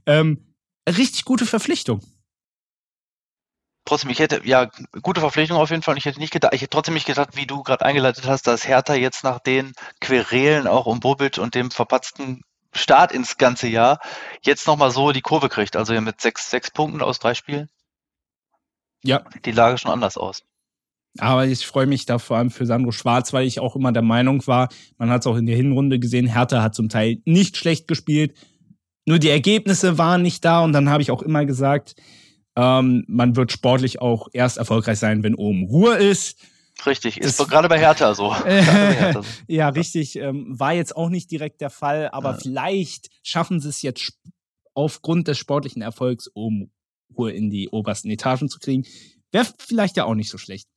Ähm, 0.06 0.38
richtig 0.88 1.24
gute 1.24 1.46
Verpflichtung 1.46 2.00
trotzdem, 3.86 4.10
ich 4.10 4.18
hätte, 4.18 4.42
ja, 4.44 4.68
gute 5.02 5.20
Verpflichtung 5.20 5.56
auf 5.56 5.70
jeden 5.70 5.82
Fall. 5.82 5.96
Ich 5.96 6.04
hätte 6.04 6.20
nicht 6.20 6.32
gedacht, 6.32 6.52
ich 6.52 6.60
hätte 6.60 6.70
trotzdem 6.70 6.94
nicht 6.94 7.06
gedacht, 7.06 7.30
wie 7.36 7.46
du 7.46 7.62
gerade 7.62 7.84
eingeleitet 7.84 8.26
hast, 8.26 8.46
dass 8.46 8.68
Hertha 8.68 8.94
jetzt 8.94 9.24
nach 9.24 9.38
den 9.38 9.72
Querelen 10.00 10.66
auch 10.66 10.86
um 10.86 11.00
Bobic 11.00 11.38
und 11.38 11.54
dem 11.54 11.70
verpatzten 11.70 12.42
Start 12.72 13.12
ins 13.12 13.38
ganze 13.38 13.68
Jahr 13.68 14.00
jetzt 14.42 14.66
nochmal 14.66 14.90
so 14.90 15.12
die 15.12 15.22
Kurve 15.22 15.48
kriegt. 15.48 15.76
Also 15.76 15.98
mit 16.00 16.20
sechs, 16.20 16.50
sechs 16.50 16.70
Punkten 16.70 17.00
aus 17.00 17.18
drei 17.18 17.34
Spielen. 17.34 17.68
Ja. 19.02 19.24
Sieht 19.32 19.46
die 19.46 19.52
Lage 19.52 19.78
schon 19.78 19.90
anders 19.90 20.18
aus. 20.18 20.42
Aber 21.18 21.46
ich 21.46 21.66
freue 21.66 21.86
mich 21.86 22.04
da 22.04 22.18
vor 22.18 22.36
allem 22.36 22.50
für 22.50 22.66
Sandro 22.66 22.92
Schwarz, 22.92 23.32
weil 23.32 23.46
ich 23.46 23.60
auch 23.60 23.74
immer 23.76 23.92
der 23.92 24.02
Meinung 24.02 24.46
war, 24.46 24.68
man 24.98 25.08
hat 25.10 25.22
es 25.22 25.26
auch 25.26 25.36
in 25.36 25.46
der 25.46 25.56
Hinrunde 25.56 25.98
gesehen, 25.98 26.26
Hertha 26.26 26.62
hat 26.62 26.74
zum 26.74 26.90
Teil 26.90 27.22
nicht 27.24 27.56
schlecht 27.56 27.88
gespielt. 27.88 28.36
Nur 29.06 29.18
die 29.18 29.30
Ergebnisse 29.30 29.98
waren 29.98 30.20
nicht 30.22 30.44
da 30.44 30.62
und 30.62 30.72
dann 30.72 30.90
habe 30.90 31.02
ich 31.02 31.10
auch 31.10 31.22
immer 31.22 31.46
gesagt, 31.46 31.94
ähm, 32.56 33.04
man 33.06 33.36
wird 33.36 33.52
sportlich 33.52 34.00
auch 34.00 34.28
erst 34.32 34.56
erfolgreich 34.56 34.98
sein, 34.98 35.22
wenn 35.22 35.34
oben 35.34 35.66
Ruhe 35.66 35.96
ist. 35.96 36.38
Richtig, 36.84 37.18
ist 37.18 37.38
das, 37.38 37.48
gerade 37.48 37.68
bei 37.68 37.78
Hertha 37.78 38.14
so. 38.14 38.34
ja, 39.46 39.68
richtig. 39.68 40.16
Ähm, 40.16 40.58
war 40.58 40.72
jetzt 40.72 40.96
auch 40.96 41.08
nicht 41.08 41.30
direkt 41.30 41.60
der 41.60 41.70
Fall, 41.70 42.08
aber 42.08 42.32
ja. 42.32 42.38
vielleicht 42.38 43.10
schaffen 43.22 43.60
sie 43.60 43.68
es 43.68 43.82
jetzt 43.82 44.12
aufgrund 44.74 45.28
des 45.28 45.38
sportlichen 45.38 45.82
Erfolgs, 45.82 46.28
um 46.28 46.70
Ruhe 47.16 47.32
in 47.32 47.50
die 47.50 47.68
obersten 47.68 48.10
Etagen 48.10 48.48
zu 48.48 48.58
kriegen. 48.58 48.84
Wäre 49.32 49.46
vielleicht 49.58 49.96
ja 49.96 50.04
auch 50.04 50.14
nicht 50.14 50.30
so 50.30 50.38
schlecht. 50.38 50.68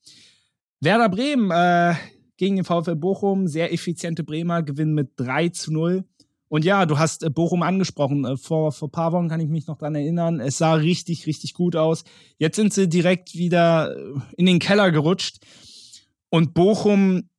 Werder 0.80 1.10
Bremen 1.10 1.52
äh, 1.52 1.96
gegen 2.38 2.56
den 2.56 2.66
VfL 2.66 2.96
Bochum, 2.96 3.48
sehr 3.48 3.74
effiziente 3.74 4.24
Bremer, 4.24 4.64
gewinnen 4.64 4.94
mit 4.94 5.12
3 5.18 5.50
zu 5.50 5.74
0. 5.74 6.06
Und 6.50 6.66
ja, 6.66 6.86
du 6.86 6.98
hast 6.98 7.24
äh, 7.24 7.30
Bochum 7.30 7.62
angesprochen. 7.64 8.26
Äh, 8.26 8.36
vor, 8.36 8.72
vor 8.72 8.92
paar 8.92 9.14
Wochen 9.14 9.30
kann 9.30 9.40
ich 9.40 9.48
mich 9.48 9.68
noch 9.68 9.78
dran 9.78 9.96
erinnern. 9.96 10.40
Es 10.40 10.58
sah 10.58 10.74
richtig, 10.74 11.28
richtig 11.28 11.54
gut 11.54 11.76
aus. 11.76 12.04
Jetzt 12.38 12.56
sind 12.56 12.74
sie 12.74 12.90
direkt 12.90 13.36
wieder 13.36 13.96
äh, 13.96 14.20
in 14.36 14.48
den 14.48 14.60
Keller 14.60 14.92
gerutscht. 14.92 15.38
Und 16.30 16.54
Bochum, 16.56 17.30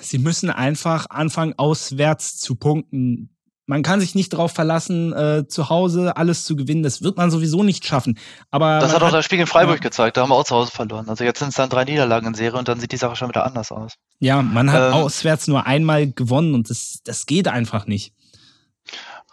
sie 0.00 0.18
müssen 0.18 0.50
einfach 0.50 1.06
anfangen, 1.10 1.54
auswärts 1.56 2.38
zu 2.38 2.54
punkten. 2.54 3.30
man 3.66 3.82
kann 3.82 3.98
sich 3.98 4.14
nicht 4.14 4.32
darauf 4.32 4.52
verlassen, 4.52 5.12
äh, 5.12 5.48
zu 5.48 5.68
Hause 5.68 6.16
alles 6.16 6.44
zu 6.44 6.54
gewinnen. 6.54 6.84
Das 6.84 7.02
wird 7.02 7.16
man 7.16 7.32
sowieso 7.32 7.64
nicht 7.64 7.84
schaffen. 7.84 8.18
Aber 8.52 8.78
das 8.78 8.94
hat 8.94 9.02
auch 9.02 9.10
das 9.10 9.24
Spiel 9.24 9.40
in 9.40 9.46
Freiburg 9.48 9.78
ja. 9.78 9.82
gezeigt. 9.82 10.16
Da 10.16 10.22
haben 10.22 10.28
wir 10.28 10.36
auch 10.36 10.44
zu 10.44 10.54
Hause 10.54 10.70
verloren. 10.70 11.08
Also 11.08 11.24
jetzt 11.24 11.40
sind 11.40 11.48
es 11.48 11.56
dann 11.56 11.70
drei 11.70 11.84
Niederlagen 11.84 12.28
in 12.28 12.34
Serie 12.34 12.58
und 12.58 12.68
dann 12.68 12.78
sieht 12.78 12.92
die 12.92 12.98
Sache 12.98 13.16
schon 13.16 13.30
wieder 13.30 13.44
anders 13.44 13.72
aus. 13.72 13.94
Ja, 14.20 14.42
man 14.42 14.70
hat 14.70 14.92
ähm, 14.92 14.94
auswärts 14.94 15.48
nur 15.48 15.66
einmal 15.66 16.12
gewonnen 16.12 16.54
und 16.54 16.70
das, 16.70 17.00
das 17.02 17.26
geht 17.26 17.48
einfach 17.48 17.86
nicht. 17.86 18.14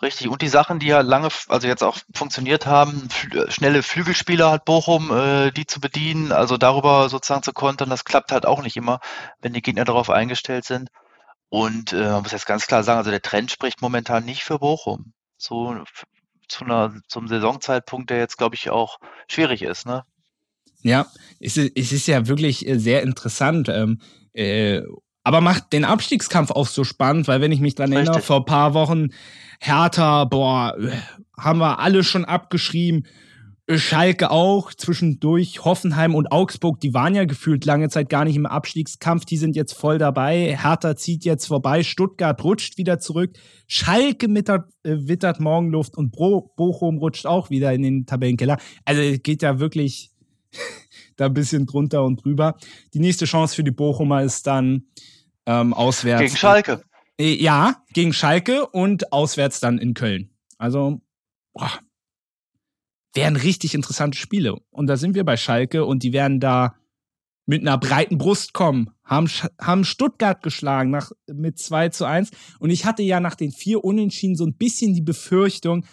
Richtig. 0.01 0.29
Und 0.29 0.41
die 0.41 0.47
Sachen, 0.47 0.79
die 0.79 0.87
ja 0.87 1.01
lange, 1.01 1.29
also 1.47 1.67
jetzt 1.67 1.83
auch 1.83 1.99
funktioniert 2.13 2.65
haben, 2.65 3.07
schnelle 3.49 3.83
Flügelspieler 3.83 4.51
hat 4.51 4.65
Bochum, 4.65 5.11
äh, 5.11 5.51
die 5.51 5.67
zu 5.67 5.79
bedienen, 5.79 6.31
also 6.31 6.57
darüber 6.57 7.07
sozusagen 7.07 7.43
zu 7.43 7.53
kontern, 7.53 7.89
das 7.89 8.03
klappt 8.03 8.31
halt 8.31 8.47
auch 8.47 8.63
nicht 8.63 8.77
immer, 8.77 8.99
wenn 9.41 9.53
die 9.53 9.61
Gegner 9.61 9.85
darauf 9.85 10.09
eingestellt 10.09 10.65
sind. 10.65 10.89
Und 11.49 11.93
äh, 11.93 12.09
man 12.09 12.23
muss 12.23 12.31
jetzt 12.31 12.47
ganz 12.47 12.65
klar 12.65 12.83
sagen, 12.83 12.97
also 12.97 13.11
der 13.11 13.21
Trend 13.21 13.51
spricht 13.51 13.81
momentan 13.81 14.25
nicht 14.25 14.43
für 14.43 14.57
Bochum. 14.57 15.13
So 15.37 15.83
zu 16.47 16.65
einer, 16.65 16.99
zum 17.07 17.27
Saisonzeitpunkt, 17.27 18.09
der 18.09 18.17
jetzt, 18.17 18.37
glaube 18.37 18.55
ich, 18.55 18.69
auch 18.69 18.97
schwierig 19.27 19.61
ist, 19.61 19.85
ne? 19.85 20.03
Ja, 20.81 21.05
es 21.39 21.57
ist, 21.57 21.71
es 21.75 21.91
ist 21.91 22.07
ja 22.07 22.27
wirklich 22.27 22.67
äh, 22.67 22.79
sehr 22.79 23.03
interessant. 23.03 23.69
Ähm, 23.69 24.01
äh, 24.33 24.81
aber 25.23 25.41
macht 25.41 25.73
den 25.73 25.85
Abstiegskampf 25.85 26.51
auch 26.51 26.67
so 26.67 26.83
spannend, 26.83 27.27
weil 27.27 27.41
wenn 27.41 27.51
ich 27.51 27.59
mich 27.59 27.75
dran 27.75 27.91
erinnere, 27.91 28.21
vor 28.21 28.37
ein 28.37 28.45
paar 28.45 28.73
Wochen 28.73 29.09
Hertha, 29.59 30.25
boah, 30.25 30.75
haben 31.37 31.59
wir 31.59 31.79
alle 31.79 32.03
schon 32.03 32.25
abgeschrieben. 32.25 33.05
Schalke 33.69 34.31
auch, 34.31 34.73
zwischendurch 34.73 35.63
Hoffenheim 35.63 36.15
und 36.15 36.31
Augsburg, 36.31 36.79
die 36.81 36.93
waren 36.93 37.15
ja 37.15 37.25
gefühlt 37.25 37.63
lange 37.63 37.89
Zeit 37.89 38.09
gar 38.09 38.25
nicht 38.25 38.35
im 38.35 38.45
Abstiegskampf, 38.45 39.23
die 39.25 39.37
sind 39.37 39.55
jetzt 39.55 39.73
voll 39.73 39.97
dabei. 39.97 40.57
Hertha 40.59 40.95
zieht 40.95 41.23
jetzt 41.23 41.45
vorbei, 41.45 41.83
Stuttgart 41.83 42.43
rutscht 42.43 42.77
wieder 42.77 42.99
zurück, 42.99 43.37
Schalke 43.67 44.27
mittert, 44.27 44.69
äh, 44.83 44.95
wittert 45.07 45.39
Morgenluft 45.39 45.95
und 45.95 46.11
Bro 46.11 46.53
Bochum 46.57 46.97
rutscht 46.97 47.25
auch 47.25 47.49
wieder 47.49 47.71
in 47.71 47.83
den 47.83 48.05
Tabellenkeller. 48.05 48.57
Also 48.83 49.01
geht 49.19 49.41
ja 49.41 49.59
wirklich 49.59 50.11
da 51.15 51.27
ein 51.27 51.33
bisschen 51.33 51.65
drunter 51.65 52.03
und 52.03 52.23
drüber. 52.23 52.57
Die 52.93 52.99
nächste 52.99 53.25
Chance 53.25 53.55
für 53.55 53.63
die 53.63 53.71
Bochumer 53.71 54.23
ist 54.23 54.47
dann 54.47 54.85
ähm, 55.45 55.73
auswärts. 55.73 56.21
Gegen 56.21 56.37
Schalke. 56.37 56.83
Äh, 57.19 57.35
ja, 57.35 57.83
gegen 57.93 58.13
Schalke 58.13 58.67
und 58.67 59.11
auswärts 59.11 59.59
dann 59.59 59.77
in 59.77 59.93
Köln. 59.93 60.29
Also, 60.57 61.01
boah, 61.53 61.71
wären 63.13 63.35
richtig 63.35 63.73
interessante 63.73 64.17
Spiele. 64.17 64.57
Und 64.69 64.87
da 64.87 64.97
sind 64.97 65.15
wir 65.15 65.23
bei 65.23 65.37
Schalke 65.37 65.85
und 65.85 66.03
die 66.03 66.13
werden 66.13 66.39
da 66.39 66.75
mit 67.45 67.61
einer 67.61 67.77
breiten 67.77 68.17
Brust 68.17 68.53
kommen. 68.53 68.91
Haben, 69.03 69.29
haben 69.59 69.83
Stuttgart 69.83 70.41
geschlagen 70.41 70.89
nach, 70.89 71.11
mit 71.27 71.59
2 71.59 71.89
zu 71.89 72.05
1. 72.05 72.31
Und 72.59 72.69
ich 72.69 72.85
hatte 72.85 73.03
ja 73.03 73.19
nach 73.19 73.35
den 73.35 73.51
vier 73.51 73.83
Unentschieden 73.83 74.35
so 74.35 74.45
ein 74.45 74.53
bisschen 74.53 74.93
die 74.93 75.01
Befürchtung, 75.01 75.85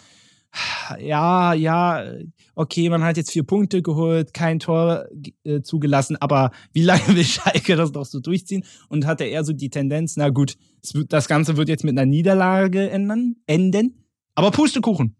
ja, 0.99 1.53
ja, 1.53 2.03
okay, 2.55 2.89
man 2.89 3.03
hat 3.03 3.17
jetzt 3.17 3.31
vier 3.31 3.43
Punkte 3.43 3.81
geholt, 3.81 4.33
kein 4.33 4.59
Tor 4.59 5.05
äh, 5.43 5.61
zugelassen, 5.61 6.17
aber 6.19 6.51
wie 6.73 6.81
lange 6.81 7.07
will 7.15 7.23
Schalke 7.25 7.75
das 7.75 7.91
doch 7.91 8.05
so 8.05 8.19
durchziehen? 8.19 8.65
Und 8.87 9.05
hatte 9.05 9.25
er 9.25 9.43
so 9.43 9.53
die 9.53 9.69
Tendenz, 9.69 10.17
na 10.17 10.29
gut, 10.29 10.55
das 11.07 11.27
Ganze 11.27 11.57
wird 11.57 11.69
jetzt 11.69 11.83
mit 11.83 11.97
einer 11.97 12.05
Niederlage 12.05 12.89
ändern, 12.89 13.35
enden, 13.45 14.05
aber 14.35 14.51
Pustekuchen. 14.51 15.15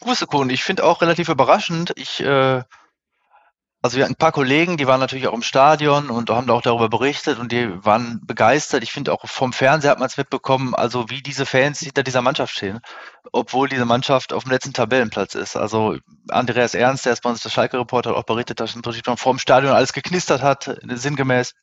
Pustekuchen, 0.00 0.50
ich 0.50 0.64
finde 0.64 0.84
auch 0.84 1.00
relativ 1.00 1.28
überraschend. 1.28 1.92
Ich 1.96 2.20
äh, 2.20 2.62
also 3.82 3.96
wir 3.96 4.04
hatten 4.04 4.12
ein 4.12 4.16
paar 4.16 4.32
Kollegen, 4.32 4.76
die 4.76 4.86
waren 4.86 5.00
natürlich 5.00 5.26
auch 5.26 5.34
im 5.34 5.42
Stadion 5.42 6.10
und 6.10 6.28
haben 6.28 6.46
da 6.46 6.52
auch 6.52 6.62
darüber 6.62 6.90
berichtet 6.90 7.38
und 7.38 7.50
die 7.50 7.82
waren 7.84 8.20
begeistert. 8.26 8.82
Ich 8.82 8.92
finde 8.92 9.10
auch 9.12 9.26
vom 9.26 9.54
Fernseher 9.54 9.92
hat 9.92 9.98
man 9.98 10.08
es 10.08 10.18
mitbekommen, 10.18 10.74
also 10.74 11.08
wie 11.08 11.22
diese 11.22 11.46
Fans 11.46 11.80
hinter 11.80 12.02
dieser 12.02 12.20
Mannschaft 12.20 12.52
stehen, 12.52 12.80
obwohl 13.32 13.70
diese 13.70 13.86
Mannschaft 13.86 14.34
auf 14.34 14.44
dem 14.44 14.52
letzten 14.52 14.74
Tabellenplatz 14.74 15.34
ist. 15.34 15.56
Also 15.56 15.96
Andreas 16.28 16.74
Ernst, 16.74 17.06
der 17.06 17.14
ist 17.14 17.22
bei 17.22 17.30
uns 17.30 17.42
der 17.42 17.48
Schalke-Reporter, 17.48 18.10
hat 18.10 18.16
auch 18.16 18.24
berichtet, 18.24 18.60
dass 18.60 18.74
im 18.74 18.82
Prinzip 18.82 19.06
schon 19.06 19.16
vor 19.16 19.32
dem 19.32 19.38
Stadion 19.38 19.72
alles 19.72 19.94
geknistert 19.94 20.42
hat, 20.42 20.76
sinngemäß. 20.82 21.54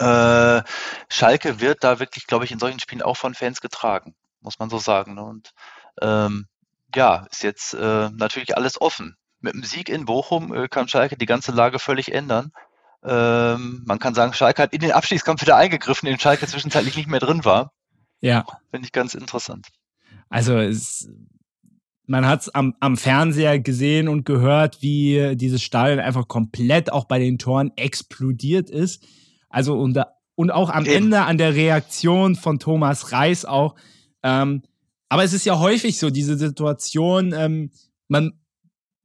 Äh, 0.00 0.62
Schalke 1.08 1.60
wird 1.60 1.82
da 1.82 1.98
wirklich, 1.98 2.26
glaube 2.26 2.44
ich, 2.44 2.52
in 2.52 2.58
solchen 2.58 2.80
Spielen 2.80 3.02
auch 3.02 3.16
von 3.16 3.34
Fans 3.34 3.62
getragen, 3.62 4.14
muss 4.40 4.58
man 4.58 4.68
so 4.68 4.76
sagen. 4.78 5.14
Ne? 5.14 5.22
Und 5.22 5.52
ähm, 6.02 6.46
ja, 6.94 7.26
ist 7.30 7.42
jetzt 7.42 7.72
äh, 7.72 8.10
natürlich 8.10 8.54
alles 8.56 8.78
offen 8.78 9.16
mit 9.42 9.54
dem 9.54 9.64
Sieg 9.64 9.88
in 9.88 10.04
Bochum 10.04 10.54
äh, 10.54 10.68
kann 10.68 10.88
Schalke 10.88 11.16
die 11.16 11.26
ganze 11.26 11.52
Lage 11.52 11.78
völlig 11.78 12.12
ändern. 12.12 12.52
Ähm, 13.04 13.82
man 13.84 13.98
kann 13.98 14.14
sagen, 14.14 14.32
Schalke 14.32 14.62
hat 14.62 14.72
in 14.72 14.80
den 14.80 14.92
Abstiegskampf 14.92 15.42
wieder 15.42 15.56
eingegriffen, 15.56 16.06
in 16.08 16.14
den 16.14 16.20
Schalke 16.20 16.46
zwischenzeitlich 16.46 16.96
nicht 16.96 17.08
mehr 17.08 17.20
drin 17.20 17.44
war. 17.44 17.72
Ja. 18.20 18.44
Finde 18.70 18.86
ich 18.86 18.92
ganz 18.92 19.14
interessant. 19.14 19.68
Also 20.28 20.56
es, 20.56 21.08
man 22.06 22.26
hat 22.26 22.42
es 22.42 22.54
am, 22.54 22.74
am 22.80 22.96
Fernseher 22.96 23.58
gesehen 23.58 24.08
und 24.08 24.24
gehört, 24.24 24.82
wie 24.82 25.34
dieses 25.36 25.62
Stadion 25.62 25.98
einfach 25.98 26.28
komplett 26.28 26.92
auch 26.92 27.04
bei 27.04 27.18
den 27.18 27.38
Toren 27.38 27.72
explodiert 27.76 28.70
ist. 28.70 29.04
Also 29.48 29.78
und, 29.78 29.98
und 30.36 30.50
auch 30.50 30.70
am 30.70 30.84
Eben. 30.84 31.04
Ende 31.04 31.22
an 31.22 31.38
der 31.38 31.54
Reaktion 31.54 32.36
von 32.36 32.58
Thomas 32.58 33.12
Reis 33.12 33.44
auch. 33.44 33.74
Ähm, 34.22 34.62
aber 35.08 35.24
es 35.24 35.32
ist 35.32 35.44
ja 35.44 35.58
häufig 35.58 35.98
so, 35.98 36.08
diese 36.08 36.38
Situation, 36.38 37.34
ähm, 37.36 37.70
man, 38.08 38.32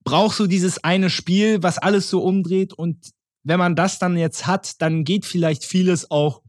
brauchst 0.07 0.39
du 0.39 0.47
dieses 0.47 0.81
eine 0.85 1.09
Spiel, 1.09 1.61
was 1.63 1.77
alles 1.77 2.09
so 2.09 2.23
umdreht 2.23 2.71
und 2.71 3.11
wenn 3.43 3.59
man 3.59 3.75
das 3.75 3.99
dann 3.99 4.15
jetzt 4.15 4.47
hat, 4.47 4.81
dann 4.81 5.03
geht 5.03 5.25
vielleicht 5.25 5.65
vieles 5.65 6.09
auch 6.11 6.43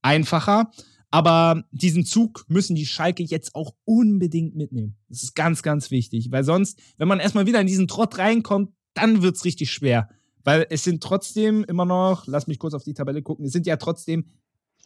einfacher. 0.00 0.70
Aber 1.10 1.64
diesen 1.72 2.04
Zug 2.04 2.44
müssen 2.46 2.76
die 2.76 2.86
Schalke 2.86 3.24
jetzt 3.24 3.56
auch 3.56 3.74
unbedingt 3.84 4.54
mitnehmen. 4.54 4.96
Das 5.08 5.24
ist 5.24 5.34
ganz, 5.34 5.64
ganz 5.64 5.90
wichtig, 5.90 6.30
weil 6.30 6.44
sonst, 6.44 6.80
wenn 6.98 7.08
man 7.08 7.18
erstmal 7.18 7.46
wieder 7.46 7.60
in 7.60 7.66
diesen 7.66 7.88
Trott 7.88 8.16
reinkommt, 8.18 8.70
dann 8.94 9.22
wird's 9.22 9.44
richtig 9.44 9.72
schwer. 9.72 10.08
Weil 10.44 10.68
es 10.70 10.84
sind 10.84 11.02
trotzdem 11.02 11.64
immer 11.64 11.84
noch, 11.84 12.28
lass 12.28 12.46
mich 12.46 12.60
kurz 12.60 12.74
auf 12.74 12.84
die 12.84 12.94
Tabelle 12.94 13.22
gucken, 13.22 13.44
es 13.44 13.52
sind 13.52 13.66
ja 13.66 13.76
trotzdem. 13.76 14.26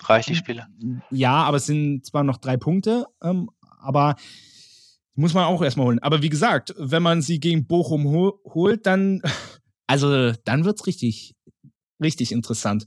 Reichlich 0.01 0.39
Spiele. 0.39 0.67
Ja, 1.11 1.43
aber 1.45 1.59
es 1.59 1.67
sind 1.67 2.07
zwar 2.07 2.25
noch 2.25 2.39
drei 2.39 2.57
Punkte, 2.57 3.05
ähm, 3.23 3.51
aber 3.81 4.17
muss 5.15 5.35
man 5.35 5.45
auch 5.45 5.63
erstmal 5.63 5.87
holen. 5.87 5.99
Aber 6.01 6.23
wie 6.23 6.29
gesagt, 6.29 6.75
wenn 6.77 7.03
man 7.03 7.23
sie 7.23 7.41
gegen 7.41 7.67
Bochum 7.67 8.05
hol 8.05 8.35
holt, 8.45 8.87
dann, 8.87 9.23
also 9.87 10.33
dann 10.45 10.65
wird's 10.65 10.87
richtig, 10.87 11.35
richtig 12.03 12.33
interessant. 12.33 12.87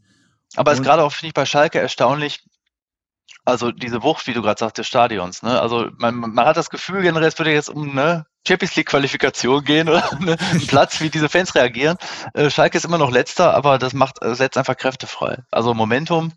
Aber 0.55 0.71
es 0.71 0.79
ist 0.79 0.85
gerade 0.85 1.03
auch, 1.03 1.11
finde 1.11 1.27
ich, 1.27 1.33
bei 1.33 1.45
Schalke 1.45 1.79
erstaunlich, 1.79 2.43
also 3.43 3.71
diese 3.71 4.03
Wucht, 4.03 4.27
wie 4.27 4.33
du 4.33 4.41
gerade 4.41 4.59
sagst, 4.59 4.77
des 4.77 4.87
Stadions. 4.87 5.41
Ne? 5.41 5.59
Also 5.59 5.89
man, 5.97 6.15
man 6.15 6.45
hat 6.45 6.57
das 6.57 6.69
Gefühl 6.69 7.01
generell, 7.01 7.27
es 7.27 7.37
würde 7.37 7.51
jetzt 7.51 7.69
um 7.69 7.91
eine 7.91 8.25
Champions 8.47 8.75
League 8.75 8.87
Qualifikation 8.87 9.63
gehen 9.63 9.89
oder 9.89 10.09
ne, 10.19 10.37
einen 10.51 10.67
Platz, 10.67 11.01
wie 11.01 11.09
diese 11.09 11.29
Fans 11.29 11.55
reagieren. 11.55 11.97
Äh, 12.33 12.49
Schalke 12.49 12.77
ist 12.77 12.85
immer 12.85 12.97
noch 12.97 13.11
letzter, 13.11 13.53
aber 13.53 13.77
das 13.77 13.93
macht 13.93 14.21
äh, 14.21 14.35
setzt 14.35 14.57
einfach 14.57 14.77
Kräfte 14.77 15.07
frei. 15.07 15.43
Also 15.51 15.73
Momentum, 15.73 16.33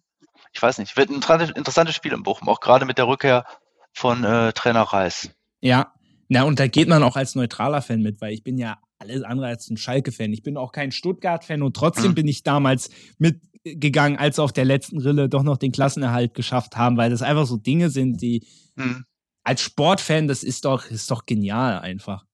ich 0.52 0.60
weiß 0.60 0.78
nicht, 0.78 0.96
wird 0.96 1.10
ein 1.10 1.50
interessantes 1.50 1.94
Spiel 1.94 2.12
im 2.12 2.22
Bochum, 2.22 2.48
auch 2.48 2.60
gerade 2.60 2.84
mit 2.84 2.98
der 2.98 3.06
Rückkehr 3.06 3.44
von 3.92 4.24
äh, 4.24 4.52
Trainer 4.52 4.82
Reis. 4.82 5.30
Ja, 5.60 5.92
na 6.28 6.44
und 6.44 6.60
da 6.60 6.68
geht 6.68 6.88
man 6.88 7.02
auch 7.02 7.16
als 7.16 7.34
neutraler 7.34 7.82
Fan 7.82 8.02
mit, 8.02 8.20
weil 8.20 8.32
ich 8.32 8.44
bin 8.44 8.56
ja 8.56 8.78
alles 8.98 9.22
andere 9.22 9.48
als 9.48 9.68
ein 9.70 9.76
Schalke-Fan. 9.76 10.32
Ich 10.32 10.42
bin 10.42 10.56
auch 10.56 10.72
kein 10.72 10.92
Stuttgart-Fan 10.92 11.62
und 11.62 11.74
trotzdem 11.74 12.10
mhm. 12.10 12.14
bin 12.14 12.28
ich 12.28 12.42
damals 12.42 12.90
mitgegangen, 13.18 14.18
als 14.18 14.38
auf 14.38 14.52
der 14.52 14.64
letzten 14.64 14.98
Rille 14.98 15.28
doch 15.28 15.42
noch 15.42 15.56
den 15.56 15.72
Klassenerhalt 15.72 16.34
geschafft 16.34 16.76
haben, 16.76 16.96
weil 16.96 17.10
das 17.10 17.22
einfach 17.22 17.46
so 17.46 17.56
Dinge 17.56 17.90
sind, 17.90 18.20
die 18.20 18.46
mhm. 18.76 19.04
als 19.42 19.62
Sportfan, 19.62 20.28
das 20.28 20.42
ist 20.42 20.64
doch, 20.66 20.86
ist 20.90 21.10
doch 21.10 21.26
genial 21.26 21.80
einfach. 21.80 22.26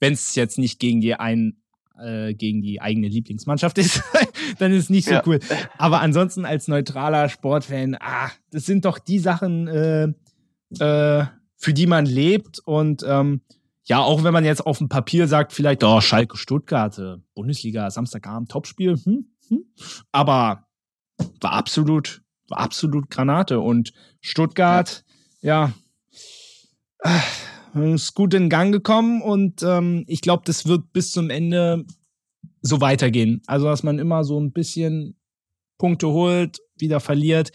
Wenn 0.00 0.12
es 0.12 0.34
jetzt 0.34 0.58
nicht 0.58 0.78
gegen 0.78 1.00
die 1.00 1.14
einen 1.14 1.62
äh, 1.98 2.34
gegen 2.34 2.62
die 2.62 2.80
eigene 2.80 3.08
Lieblingsmannschaft 3.08 3.78
ist, 3.78 4.02
dann 4.58 4.72
ist 4.72 4.84
es 4.84 4.90
nicht 4.90 5.06
so 5.06 5.12
ja. 5.12 5.22
cool. 5.26 5.40
Aber 5.78 6.00
ansonsten 6.00 6.44
als 6.44 6.68
neutraler 6.68 7.28
Sportfan, 7.28 7.96
ah, 8.00 8.30
das 8.50 8.64
sind 8.64 8.84
doch 8.84 8.98
die 8.98 9.18
Sachen, 9.18 9.68
äh, 9.68 10.08
äh, 10.78 11.26
für 11.62 11.72
die 11.72 11.86
man 11.86 12.06
lebt. 12.06 12.58
Und 12.58 13.04
ähm, 13.06 13.40
ja, 13.84 14.00
auch 14.00 14.24
wenn 14.24 14.32
man 14.32 14.44
jetzt 14.44 14.66
auf 14.66 14.78
dem 14.78 14.88
Papier 14.88 15.28
sagt, 15.28 15.52
vielleicht, 15.52 15.84
oh, 15.84 16.00
Schalke 16.00 16.36
Stuttgart, 16.36 16.98
äh, 16.98 17.16
Bundesliga, 17.34 17.88
Samstagabend, 17.88 18.50
Topspiel, 18.50 18.96
hm, 18.96 19.26
hm. 19.48 19.64
aber 20.10 20.66
war 21.40 21.52
absolut, 21.52 22.22
war 22.48 22.58
absolut 22.58 23.10
Granate. 23.10 23.60
Und 23.60 23.92
Stuttgart, 24.20 25.04
ja, 25.40 25.72
ja 27.04 27.22
äh, 27.80 27.94
ist 27.94 28.14
gut 28.14 28.34
in 28.34 28.50
Gang 28.50 28.72
gekommen 28.72 29.22
und 29.22 29.62
ähm, 29.62 30.04
ich 30.08 30.20
glaube, 30.20 30.42
das 30.44 30.66
wird 30.66 30.92
bis 30.92 31.12
zum 31.12 31.30
Ende 31.30 31.84
so 32.60 32.80
weitergehen. 32.80 33.40
Also, 33.46 33.66
dass 33.66 33.84
man 33.84 34.00
immer 34.00 34.24
so 34.24 34.38
ein 34.38 34.52
bisschen 34.52 35.16
Punkte 35.78 36.08
holt, 36.08 36.58
wieder 36.76 36.98
verliert 36.98 37.52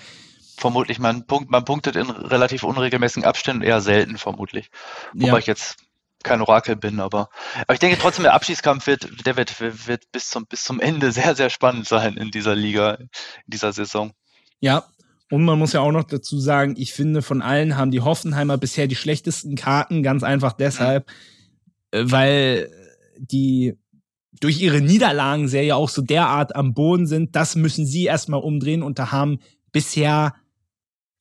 vermutlich, 0.57 0.99
man, 0.99 1.25
punkt, 1.25 1.51
man 1.51 1.65
punktet 1.65 1.95
in 1.95 2.09
relativ 2.09 2.63
unregelmäßigen 2.63 3.27
Abständen 3.27 3.63
eher 3.63 3.81
selten, 3.81 4.17
vermutlich. 4.17 4.69
Wobei 5.13 5.27
ja. 5.27 5.37
ich 5.37 5.47
jetzt 5.47 5.77
kein 6.23 6.41
Orakel 6.41 6.75
bin, 6.75 6.99
aber, 6.99 7.29
aber 7.61 7.73
ich 7.73 7.79
denke 7.79 7.97
trotzdem, 7.99 8.23
der 8.23 8.33
Abschießkampf 8.33 8.87
wird, 8.87 9.25
der 9.25 9.37
wird, 9.37 9.87
wird 9.87 10.11
bis 10.11 10.29
zum, 10.29 10.45
bis 10.45 10.63
zum 10.63 10.79
Ende 10.79 11.11
sehr, 11.13 11.35
sehr 11.35 11.49
spannend 11.49 11.87
sein 11.87 12.17
in 12.17 12.31
dieser 12.31 12.55
Liga, 12.55 12.95
in 12.95 13.09
dieser 13.45 13.71
Saison. 13.71 14.11
Ja, 14.59 14.85
Und 15.29 15.45
man 15.45 15.59
muss 15.59 15.73
ja 15.73 15.81
auch 15.81 15.91
noch 15.91 16.05
dazu 16.05 16.39
sagen, 16.39 16.75
ich 16.77 16.93
finde, 16.93 17.21
von 17.21 17.41
allen 17.41 17.77
haben 17.77 17.91
die 17.91 18.01
Hoffenheimer 18.01 18.57
bisher 18.57 18.87
die 18.87 18.95
schlechtesten 18.95 19.55
Karten, 19.55 20.03
ganz 20.03 20.23
einfach 20.23 20.53
deshalb, 20.53 21.09
äh, 21.91 22.03
weil 22.05 22.71
die 23.17 23.77
durch 24.39 24.61
ihre 24.61 24.81
Niederlagenserie 24.81 25.75
auch 25.75 25.89
so 25.89 26.01
derart 26.01 26.55
am 26.55 26.73
Boden 26.73 27.07
sind, 27.07 27.35
das 27.35 27.55
müssen 27.55 27.85
sie 27.85 28.05
erstmal 28.05 28.41
umdrehen 28.41 28.83
und 28.83 28.99
da 28.99 29.11
haben 29.11 29.39
bisher 29.71 30.35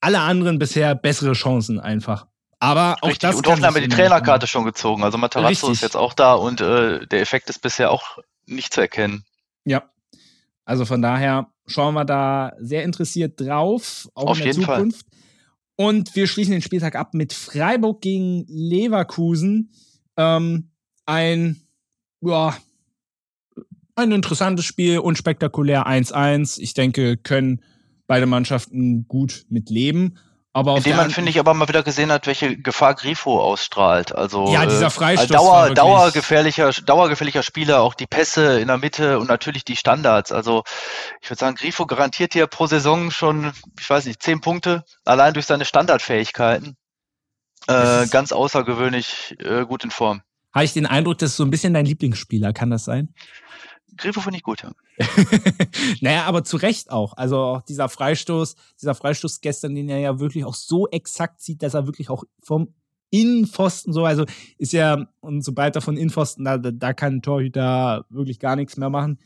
alle 0.06 0.20
anderen 0.20 0.60
bisher 0.60 0.94
bessere 0.94 1.32
Chancen 1.32 1.80
einfach. 1.80 2.28
Aber 2.60 2.98
auch 3.00 3.08
Richtig. 3.08 3.28
das 3.28 3.34
und 3.34 3.48
Hoffenheim 3.48 3.74
hat 3.74 3.82
die 3.82 3.88
Trainerkarte 3.88 4.46
schon 4.46 4.64
gezogen. 4.64 5.02
Also 5.02 5.18
Matarazzo 5.18 5.66
Richtig. 5.66 5.70
ist 5.72 5.80
jetzt 5.82 5.96
auch 5.96 6.14
da 6.14 6.34
und 6.34 6.60
äh, 6.60 7.04
der 7.08 7.20
Effekt 7.20 7.50
ist 7.50 7.58
bisher 7.58 7.90
auch 7.90 8.18
nicht 8.46 8.72
zu 8.72 8.80
erkennen. 8.80 9.24
Ja. 9.64 9.90
Also 10.64 10.84
von 10.84 11.02
daher 11.02 11.48
schauen 11.66 11.94
wir 11.94 12.04
da 12.04 12.52
sehr 12.60 12.84
interessiert 12.84 13.40
drauf, 13.40 14.08
auch 14.14 14.26
Auf 14.26 14.38
in 14.38 14.44
der 14.44 14.52
jeden 14.52 14.64
Fall. 14.64 14.76
Zukunft. 14.76 15.06
Und 15.74 16.14
wir 16.14 16.28
schließen 16.28 16.52
den 16.52 16.62
Spieltag 16.62 16.94
ab 16.94 17.12
mit 17.12 17.32
Freiburg 17.32 18.00
gegen 18.00 18.44
Leverkusen. 18.46 19.72
Ähm, 20.16 20.70
ein, 21.04 21.60
ja, 22.20 22.56
ein 23.96 24.12
interessantes 24.12 24.66
Spiel, 24.66 25.00
unspektakulär 25.00 25.88
1-1. 25.88 26.60
Ich 26.60 26.74
denke, 26.74 27.16
können 27.16 27.60
beide 28.06 28.26
Mannschaften 28.26 29.06
gut 29.08 29.46
mit 29.48 29.70
leben. 29.70 30.18
Aber 30.52 30.78
Indem 30.78 30.96
man, 30.96 31.04
an- 31.06 31.10
finde 31.10 31.30
ich, 31.30 31.38
aber 31.38 31.52
mal 31.52 31.68
wieder 31.68 31.82
gesehen 31.82 32.10
hat, 32.10 32.26
welche 32.26 32.56
Gefahr 32.56 32.94
Grifo 32.94 33.38
ausstrahlt. 33.38 34.14
Also 34.14 34.50
Ja, 34.50 34.64
dieser 34.64 34.86
äh, 34.86 34.90
Freistoß 34.90 35.30
war 35.30 35.66
Dauer, 35.66 35.74
dauergefährlicher, 35.74 36.70
dauergefährlicher 36.70 37.42
Spieler, 37.42 37.82
auch 37.82 37.92
die 37.92 38.06
Pässe 38.06 38.58
in 38.58 38.68
der 38.68 38.78
Mitte 38.78 39.18
und 39.18 39.28
natürlich 39.28 39.66
die 39.66 39.76
Standards. 39.76 40.32
Also 40.32 40.62
ich 41.20 41.28
würde 41.28 41.40
sagen, 41.40 41.56
Grifo 41.56 41.84
garantiert 41.84 42.32
hier 42.32 42.46
pro 42.46 42.66
Saison 42.66 43.10
schon, 43.10 43.52
ich 43.78 43.90
weiß 43.90 44.06
nicht, 44.06 44.22
zehn 44.22 44.40
Punkte, 44.40 44.84
allein 45.04 45.34
durch 45.34 45.44
seine 45.44 45.66
Standardfähigkeiten. 45.66 46.76
Äh, 47.68 48.06
ganz 48.06 48.32
außergewöhnlich 48.32 49.36
äh, 49.40 49.64
gut 49.66 49.84
in 49.84 49.90
Form. 49.90 50.22
habe 50.54 50.64
ich 50.64 50.72
den 50.72 50.86
Eindruck, 50.86 51.18
das 51.18 51.30
ist 51.30 51.36
so 51.36 51.44
ein 51.44 51.50
bisschen 51.50 51.74
dein 51.74 51.84
Lieblingsspieler, 51.84 52.52
kann 52.54 52.70
das 52.70 52.84
sein? 52.84 53.12
Grifo 53.96 54.20
finde 54.20 54.38
ich 54.38 54.42
gut, 54.42 54.62
ja. 54.62 54.72
naja, 56.00 56.24
aber 56.24 56.44
zu 56.44 56.56
Recht 56.56 56.90
auch. 56.90 57.16
Also 57.16 57.38
auch 57.38 57.62
dieser 57.62 57.88
Freistoß, 57.88 58.56
dieser 58.80 58.94
Freistoß 58.94 59.40
gestern, 59.40 59.74
den 59.74 59.88
er 59.88 59.98
ja 59.98 60.20
wirklich 60.20 60.44
auch 60.44 60.54
so 60.54 60.88
exakt 60.88 61.40
sieht, 61.40 61.62
dass 61.62 61.74
er 61.74 61.86
wirklich 61.86 62.10
auch 62.10 62.24
vom 62.42 62.74
Innenpfosten 63.10 63.92
so, 63.92 64.04
also 64.04 64.24
ist 64.58 64.72
ja, 64.72 65.06
und 65.20 65.42
sobald 65.42 65.76
er 65.76 65.82
von 65.82 65.96
Innenpfosten, 65.96 66.44
da, 66.44 66.58
da 66.58 66.92
kann 66.92 67.22
Torhüter 67.22 68.04
wirklich 68.10 68.38
gar 68.40 68.56
nichts 68.56 68.76
mehr 68.76 68.90
machen. 68.90 69.18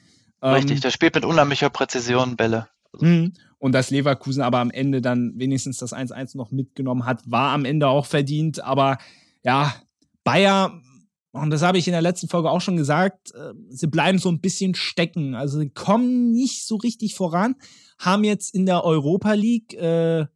Richtig, 0.43 0.77
Ähm, 0.77 0.81
der 0.81 0.91
spielt 0.91 1.15
mit 1.15 1.25
unheimlicher 1.25 1.71
Präzision 1.71 2.37
Bälle. 2.37 2.69
Mhm. 2.99 3.33
Und 3.59 3.73
dass 3.73 3.91
Leverkusen 3.91 4.43
aber 4.43 4.59
am 4.59 4.71
Ende 4.71 5.01
dann 5.01 5.33
wenigstens 5.37 5.77
das 5.79 5.93
1-1 5.93 6.37
noch 6.37 6.51
mitgenommen 6.51 7.05
hat, 7.05 7.31
war 7.31 7.53
am 7.53 7.65
Ende 7.65 7.89
auch 7.89 8.07
verdient. 8.07 8.65
Aber 8.65 8.99
ja, 9.43 9.75
Bayer, 10.25 10.81
und 11.33 11.51
das 11.51 11.63
habe 11.63 11.79
ich 11.79 11.87
in 11.87 11.93
der 11.93 12.03
letzten 12.03 12.29
Folge 12.29 12.51
auch 12.51 12.61
schon 12.61 12.77
gesagt, 12.77 13.33
äh, 13.35 13.53
sie 13.69 13.87
bleiben 13.87 14.19
so 14.19 14.29
ein 14.29 14.41
bisschen 14.41 14.75
stecken. 14.75 15.35
Also 15.35 15.61
sie 15.61 15.71
kommen 15.71 16.33
nicht 16.33 16.67
so 16.67 16.77
richtig 16.77 17.15
voran, 17.15 17.55
haben 17.99 18.25
jetzt 18.25 18.55
in 18.55 18.67
der 18.67 18.85
Europa 18.85 19.35
League, 19.35 19.75
äh, 19.75 20.21
äh, 20.21 20.27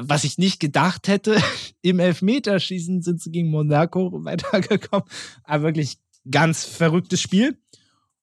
was 0.00 0.24
ich 0.24 0.38
nicht 0.38 0.58
gedacht 0.58 1.06
hätte, 1.06 1.36
im 1.82 2.00
Elfmeterschießen 2.00 3.02
sind 3.02 3.22
sie 3.22 3.30
gegen 3.30 3.50
Monaco 3.50 4.10
weitergekommen. 4.24 5.08
Aber 5.44 5.64
wirklich 5.64 5.98
ganz 6.28 6.64
verrücktes 6.64 7.20
Spiel. 7.20 7.58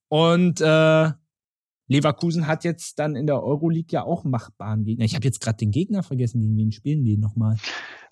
Und 0.10 0.60
äh, 0.60 1.12
Leverkusen 1.88 2.48
hat 2.48 2.66
jetzt 2.66 3.00
dann 3.00 3.16
in 3.16 3.28
der 3.28 3.42
Euroleague 3.42 3.92
ja 3.92 4.04
auch 4.04 4.26
machbaren 4.26 4.84
Gegner. 4.84 5.06
Ich 5.06 5.16
habe 5.16 5.26
jetzt 5.26 5.40
gerade 5.40 5.58
den 5.58 5.72
Gegner 5.72 6.04
vergessen, 6.04 6.42
gegen 6.42 6.58
wen 6.58 6.72
spielen 6.74 7.04
die 7.04 7.16
nochmal? 7.16 7.56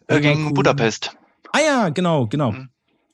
Äh, 0.07 0.21
gegen. 0.21 0.53
Budapest. 0.53 1.17
Ah 1.51 1.59
ja, 1.59 1.89
genau, 1.89 2.27
genau. 2.27 2.53
Mhm. 2.53 2.69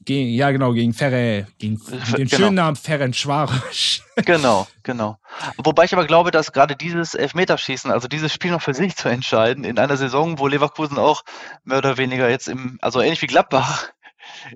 Gegen, 0.05 0.29
ja, 0.29 0.51
genau, 0.51 0.71
gegen 0.73 0.93
Ferre, 0.93 1.47
gegen 1.57 1.81
den 1.83 2.27
genau. 2.27 2.37
schönen 2.37 2.55
Namen 2.55 2.75
Ferenc 2.75 3.15
Schwarosch. 3.15 4.01
Genau, 4.23 4.65
genau. 4.83 5.17
Wobei 5.57 5.83
ich 5.83 5.91
aber 5.91 6.05
glaube, 6.05 6.31
dass 6.31 6.53
gerade 6.53 6.77
dieses 6.77 7.15
Elfmeterschießen, 7.15 7.91
also 7.91 8.07
dieses 8.07 8.31
Spiel 8.31 8.51
noch 8.51 8.61
für 8.61 8.73
sich 8.73 8.95
zu 8.95 9.09
entscheiden, 9.09 9.65
in 9.65 9.77
einer 9.77 9.97
Saison, 9.97 10.39
wo 10.39 10.47
Leverkusen 10.47 10.97
auch 10.97 11.23
mehr 11.65 11.79
oder 11.79 11.97
weniger 11.97 12.29
jetzt 12.29 12.47
im, 12.47 12.79
also 12.81 13.01
ähnlich 13.01 13.21
wie 13.21 13.27
Gladbach 13.27 13.89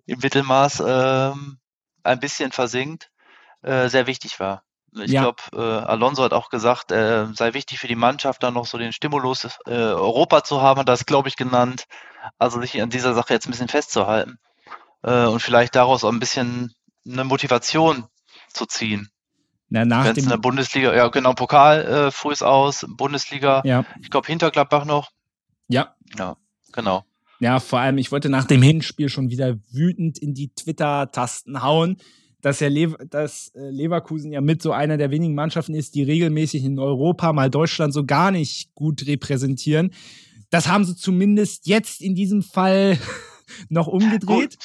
im 0.05 0.19
Mittelmaß 0.19 0.81
ähm, 0.87 1.57
ein 2.03 2.19
bisschen 2.21 2.53
versinkt, 2.53 3.11
äh, 3.61 3.89
sehr 3.89 4.07
wichtig 4.07 4.39
war. 4.39 4.63
Ich 4.93 5.11
Ja. 5.11 5.23
glaube, 5.23 5.43
äh, 5.53 5.85
Alonso 5.85 6.23
hat 6.23 6.31
auch 6.31 6.49
gesagt, 6.49 6.93
äh, 6.93 7.25
sei 7.33 7.53
wichtig 7.53 7.79
für 7.79 7.89
die 7.89 7.95
Mannschaft, 7.95 8.41
dann 8.43 8.53
noch 8.53 8.65
so 8.65 8.77
den 8.77 8.93
Stimulus 8.93 9.43
äh, 9.65 9.71
Europa 9.71 10.45
zu 10.45 10.61
haben, 10.61 10.79
hat 10.79 10.87
das, 10.87 11.05
glaube 11.05 11.27
ich, 11.27 11.35
genannt. 11.35 11.83
Also 12.37 12.61
sich 12.61 12.81
an 12.81 12.89
dieser 12.89 13.13
Sache 13.13 13.33
jetzt 13.33 13.45
ein 13.45 13.51
bisschen 13.51 13.67
festzuhalten 13.67 14.39
äh, 15.03 15.25
und 15.25 15.41
vielleicht 15.41 15.75
daraus 15.75 16.03
auch 16.03 16.11
ein 16.11 16.19
bisschen 16.19 16.73
eine 17.07 17.23
Motivation 17.23 18.05
zu 18.53 18.65
ziehen. 18.65 19.09
Na, 19.69 19.85
nach 19.85 20.05
Wenn 20.05 20.11
es 20.13 20.17
in 20.17 20.29
der 20.29 20.37
dem, 20.37 20.41
Bundesliga, 20.41 20.95
ja 20.95 21.07
genau, 21.09 21.33
Pokal 21.33 21.85
äh, 21.85 22.11
früh 22.11 22.33
ist 22.33 22.41
aus, 22.41 22.85
Bundesliga, 22.89 23.61
ja, 23.65 23.85
ich 24.01 24.09
glaube 24.09 24.27
hinter 24.27 24.49
Gladbach 24.49 24.85
noch. 24.85 25.11
ja, 25.67 25.95
Ja, 26.17 26.37
genau. 26.71 27.05
ja, 27.39 27.59
vor 27.59 27.79
allem, 27.79 27.99
ich 27.99 28.11
wollte 28.11 28.29
nach 28.29 28.45
dem 28.45 28.63
Hinspiel 28.63 29.09
schon 29.09 29.29
wieder 29.29 29.57
wütend 29.71 30.17
in 30.17 30.33
die 30.33 30.53
Twitter-Tasten 30.53 31.61
hauen, 31.61 31.97
dass 32.41 32.59
ja 32.61 32.67
Lev 32.67 32.95
dass 33.09 33.49
äh, 33.53 33.69
Leverkusen 33.69 34.31
ja 34.31 34.41
mit 34.41 34.61
so 34.61 34.71
einer 34.71 34.97
der 34.97 35.11
wenigen 35.11 35.35
Mannschaften 35.35 35.75
ist, 35.75 35.93
die 35.93 36.03
regelmäßig 36.03 36.63
in 36.63 36.79
Europa 36.79 37.31
mal 37.33 37.51
Deutschland 37.51 37.93
so 37.93 38.05
gar 38.05 38.31
nicht 38.31 38.73
gut 38.73 39.05
repräsentieren. 39.05 39.91
Das 40.49 40.67
haben 40.67 40.83
sie 40.83 40.95
zumindest 40.95 41.67
jetzt 41.67 42.01
in 42.01 42.15
diesem 42.15 42.41
Fall 42.41 42.97
noch 43.69 43.87
umgedreht. 43.87 44.57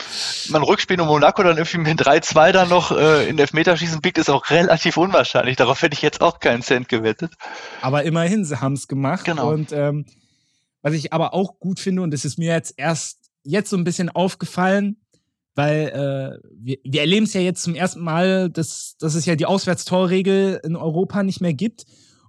Man 0.49 0.62
Rückspiel 0.62 0.99
in 0.99 1.07
Monaco 1.07 1.43
dann 1.43 1.57
irgendwie 1.57 1.78
mit 1.78 2.01
3-2 2.01 2.53
dann 2.53 2.68
noch 2.68 2.93
äh, 2.93 3.28
in 3.28 3.39
Elfmeterschießen 3.39 4.01
biegt, 4.01 4.18
ist 4.18 4.30
auch 4.30 4.51
relativ 4.51 4.97
unwahrscheinlich. 4.97 5.57
Darauf 5.57 5.82
hätte 5.82 5.95
ich 5.95 6.03
jetzt 6.03 6.20
auch 6.20 6.41
keinen 6.41 6.62
Cent 6.62 6.89
gewettet. 6.89 7.32
Aber 7.80 8.05
immerhin, 8.05 8.45
sie 8.45 8.61
haben 8.61 8.74
es 8.74 8.89
gemacht. 8.89 9.24
Genau. 9.24 9.51
Und 9.51 9.72
ähm, 9.72 10.05
was 10.82 10.95
ich 10.95 11.12
aber 11.12 11.35
auch 11.35 11.59
gut 11.59 11.80
finde, 11.80 12.03
und 12.03 12.12
das 12.12 12.24
ist 12.24 12.39
mir 12.39 12.53
jetzt 12.53 12.74
erst 12.76 13.30
jetzt 13.43 13.70
so 13.70 13.76
ein 13.76 13.85
bisschen 13.85 14.11
aufgefallen, 14.11 14.97
weil 15.55 15.89
äh, 16.43 16.49
wir, 16.57 16.78
wir 16.85 17.01
erleben 17.01 17.26
es 17.26 17.32
ja 17.32 17.41
jetzt 17.41 17.62
zum 17.62 17.74
ersten 17.74 18.01
Mal, 18.01 18.51
dass, 18.51 18.97
dass 18.99 19.14
es 19.14 19.24
ja 19.24 19.37
die 19.37 19.47
Auswärtstorregel 19.47 20.61
in 20.64 20.76
Europa 20.76 21.22
nicht 21.22 21.41
mehr 21.41 21.55
gibt. 21.55 21.85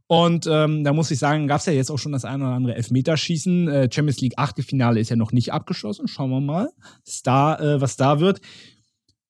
Und 0.08 0.47
ähm, 0.47 0.84
da 0.84 0.93
muss 0.93 1.10
ich 1.10 1.18
sagen, 1.18 1.47
gab 1.47 1.60
es 1.60 1.66
ja 1.66 1.74
jetzt 1.74 1.89
auch 1.89 1.97
schon 1.97 2.12
das 2.12 2.26
eine 2.26 2.43
oder 2.43 2.53
andere 2.53 2.76
Elfmeterschießen. 2.76 3.68
Äh, 3.68 3.89
Champions 3.91 4.22
League 4.22 4.38
Achtelfinale 4.38 4.99
ist 4.99 5.10
ja 5.10 5.16
noch 5.16 5.32
nicht 5.32 5.51
abgeschlossen. 5.51 6.08
Schauen 6.08 6.30
wir 6.30 6.41
mal, 6.41 6.70
was 7.06 7.24
da, 7.24 7.58
äh, 7.58 7.82
was 7.82 7.97
da 7.97 8.20
wird. 8.20 8.39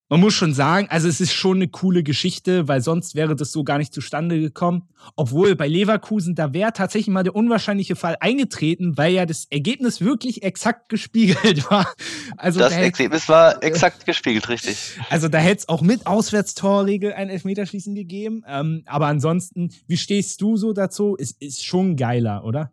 Man 0.08 0.20
muss 0.20 0.36
schon 0.36 0.54
sagen, 0.54 0.88
also 0.92 1.08
es 1.08 1.20
ist 1.20 1.34
schon 1.34 1.58
eine 1.58 1.68
coole 1.68 2.04
Geschichte, 2.04 2.68
weil 2.68 2.80
sonst 2.82 3.16
wäre 3.16 3.36
das 3.36 3.52
so 3.52 3.64
gar 3.64 3.80
nicht 3.80 3.92
zustande 3.92 4.40
gekommen. 4.40 4.88
Obwohl 5.16 5.56
bei 5.56 5.68
Leverkusen, 5.68 6.36
da 6.36 6.54
wäre 6.54 6.74
tatsächlich 6.74 7.12
mal 7.12 7.24
der 7.24 7.36
unwahrscheinliche 7.36 7.96
Fall 7.96 8.16
eingetreten, 8.20 8.98
weil 8.98 9.14
ja 9.14 9.26
das 9.26 9.46
Ergebnis 9.46 10.02
wirklich 10.02 10.44
exakt 10.44 10.90
gespiegelt 10.90 11.72
war. 11.72 11.92
Also 12.38 12.60
das 12.60 12.74
da 12.74 12.80
Ergebnis 12.80 13.28
war 13.30 13.64
exakt 13.64 14.06
gespiegelt, 14.06 14.48
richtig. 14.48 15.00
also 15.10 15.28
da 15.28 15.40
hätte 15.40 15.62
es 15.62 15.70
auch 15.70 15.82
mit 15.82 16.06
Auswärtstorregel 16.06 17.14
ein 17.14 17.30
Elfmeterschießen 17.30 17.96
gegeben. 17.96 18.44
Ähm, 18.48 18.84
aber 18.86 19.08
ansonsten, 19.08 19.74
wie 19.88 19.98
stehst 19.98 20.40
du 20.40 20.56
so 20.56 20.74
dazu? 20.74 21.18
Es 21.20 21.32
ist 21.32 21.66
schon 21.66 21.96
geiler, 21.96 22.44
oder? 22.44 22.72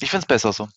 Ich 0.00 0.10
finde 0.10 0.24
es 0.24 0.26
besser 0.26 0.52
so. 0.52 0.68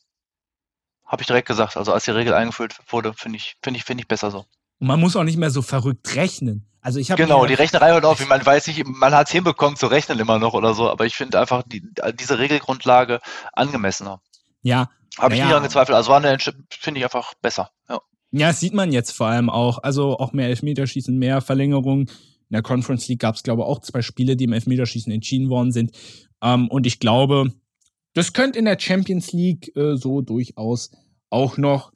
Habe 1.04 1.22
ich 1.22 1.28
direkt 1.28 1.50
gesagt. 1.50 1.76
Also 1.76 1.92
als 1.92 2.06
die 2.06 2.12
Regel 2.12 2.34
eingeführt 2.34 2.80
wurde, 2.88 3.14
finde 3.14 3.38
ich, 3.38 3.58
finde 3.62 3.78
ich, 3.78 3.84
finde 3.84 4.02
ich 4.02 4.08
besser 4.08 4.32
so. 4.32 4.46
Und 4.80 4.88
man 4.88 5.00
muss 5.00 5.16
auch 5.16 5.24
nicht 5.24 5.38
mehr 5.38 5.50
so 5.52 5.62
verrückt 5.62 6.16
rechnen. 6.16 6.68
Also 6.82 7.00
ich 7.00 7.10
habe 7.10 7.22
Genau, 7.22 7.46
die 7.46 7.56
Rechnerei 7.56 7.92
hört 7.94 8.06
auf. 8.06 8.26
Man 8.28 8.46
weiß 8.46 8.68
nicht, 8.68 8.86
man 8.86 9.14
hat 9.16 9.28
es 9.28 9.34
hinbekommen 9.34 9.76
zu 9.76 9.88
rechnen 9.88 10.20
immer 10.20 10.38
noch 10.38 10.54
oder 10.54 10.74
so, 10.76 10.90
aber 10.90 11.06
ich 11.06 11.16
finde 11.16 11.40
einfach 11.40 11.64
die, 11.66 11.82
diese 12.20 12.38
Regelgrundlage 12.38 13.22
angemessener. 13.54 14.22
ja, 14.62 14.90
Habe 15.18 15.34
ich 15.34 15.40
Naja. 15.40 15.46
nie 15.46 15.50
daran 15.50 15.64
gezweifelt. 15.64 15.96
Also 15.96 16.12
war 16.12 16.24
eine 16.24 16.38
finde 16.70 17.00
ich 17.00 17.04
einfach 17.04 17.34
besser. 17.42 17.72
Ja. 17.90 18.00
Ja, 18.32 18.48
das 18.50 18.60
sieht 18.60 18.74
man 18.74 18.92
jetzt 18.92 19.12
vor 19.12 19.28
allem 19.28 19.50
auch. 19.50 19.80
Also 19.82 20.18
auch 20.20 20.34
mehr 20.34 20.50
Elfmeterschießen, 20.50 21.18
mehr 21.18 21.40
Verlängerung. 21.42 22.02
In 22.02 22.54
der 22.54 22.62
Conference 22.62 23.08
League 23.08 23.22
gab 23.22 23.36
es, 23.36 23.44
glaube 23.44 23.62
ich, 23.62 23.68
auch 23.68 23.80
zwei 23.80 24.02
Spiele, 24.02 24.36
die 24.36 24.44
im 24.44 24.54
Elfmeterschießen 24.54 25.12
entschieden 25.12 25.50
worden 25.50 25.72
sind. 25.72 25.92
Ähm, 26.44 26.68
und 26.68 26.86
ich 26.86 27.00
glaube, 27.00 27.52
das 28.14 28.34
könnte 28.34 28.60
in 28.60 28.66
der 28.66 28.78
Champions 28.80 29.32
League 29.32 29.76
äh, 29.76 29.96
so 29.96 30.22
durchaus 30.22 30.92
auch 31.30 31.58
noch 31.58 31.92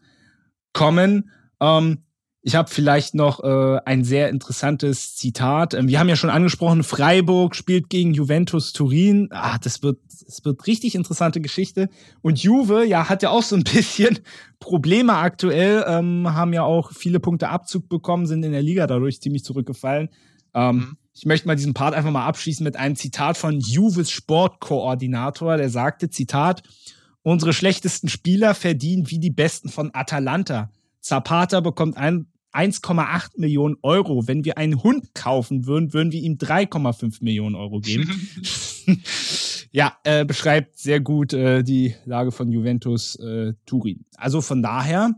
kommen. 0.74 1.30
Ähm, 1.60 2.04
ich 2.42 2.56
habe 2.56 2.70
vielleicht 2.70 3.16
noch 3.16 3.44
äh, 3.44 3.80
ein 3.86 4.04
sehr 4.04 4.30
interessantes 4.30 5.16
Zitat. 5.16 5.74
Ähm, 5.74 5.88
wir 5.88 6.00
haben 6.00 6.10
ja 6.10 6.16
schon 6.16 6.30
angesprochen, 6.30 6.84
Freiburg 6.84 7.56
spielt 7.56 7.90
gegen 7.90 8.14
Juventus 8.14 8.72
Turin. 8.72 9.28
Ah, 9.32 9.58
das 9.58 9.84
wird, 9.84 10.00
das 10.26 10.46
wird 10.46 10.66
richtig 10.68 10.96
interessante 10.96 11.42
Geschichte. 11.42 11.90
Und 12.22 12.42
Juve, 12.42 12.86
ja, 12.86 13.10
hat 13.10 13.24
ja 13.24 13.30
auch 13.30 13.44
so 13.44 13.56
ein 13.56 13.64
bisschen 13.74 14.20
Probleme 14.60 15.16
aktuell, 15.16 15.84
ähm, 15.88 16.34
haben 16.34 16.54
ja 16.54 16.64
auch 16.64 16.92
viele 16.94 17.20
Punkte 17.20 17.50
Abzug 17.50 17.90
bekommen, 17.90 18.26
sind 18.26 18.44
in 18.44 18.52
der 18.52 18.62
Liga 18.62 18.88
dadurch 18.88 19.22
ziemlich 19.22 19.44
zurückgefallen. 19.44 20.10
Ähm, 20.54 20.76
Mhm. 20.76 20.98
Ich 21.14 21.26
möchte 21.26 21.48
mal 21.48 21.56
diesen 21.56 21.74
Part 21.74 21.96
einfach 21.96 22.12
mal 22.12 22.26
abschließen 22.26 22.64
mit 22.64 22.78
einem 22.78 22.96
Zitat 22.96 23.36
von 23.36 23.60
Juves 23.60 24.10
Sportkoordinator, 24.10 25.58
der 25.58 25.70
sagte, 25.70 26.10
Zitat, 26.10 26.64
Unsere 27.22 27.52
schlechtesten 27.52 28.08
Spieler 28.08 28.56
verdienen 28.56 29.12
wie 29.12 29.20
die 29.20 29.30
besten 29.30 29.70
von 29.70 29.92
Atalanta. 29.94 30.72
Zapata 31.02 31.60
bekommt 31.60 31.98
ein 31.98 32.28
1,8 32.54 33.40
Millionen 33.40 33.76
Euro. 33.84 34.28
Wenn 34.28 34.44
wir 34.44 34.58
einen 34.58 34.82
Hund 34.84 35.14
kaufen 35.14 35.66
würden, 35.66 35.94
würden 35.94 36.12
wir 36.12 36.22
ihm 36.22 36.38
3,5 36.38 37.24
Millionen 37.24 37.56
Euro 37.56 37.80
geben. 37.80 38.30
ja, 39.72 39.98
äh, 40.04 40.26
beschreibt 40.26 40.78
sehr 40.78 41.00
gut 41.00 41.34
äh, 41.34 41.64
die 41.64 41.96
Lage 42.06 42.32
von 42.32 42.52
Juventus 42.52 43.16
äh, 43.18 43.54
Turin. 43.66 44.06
Also 44.16 44.42
von 44.42 44.64
daher, 44.64 45.14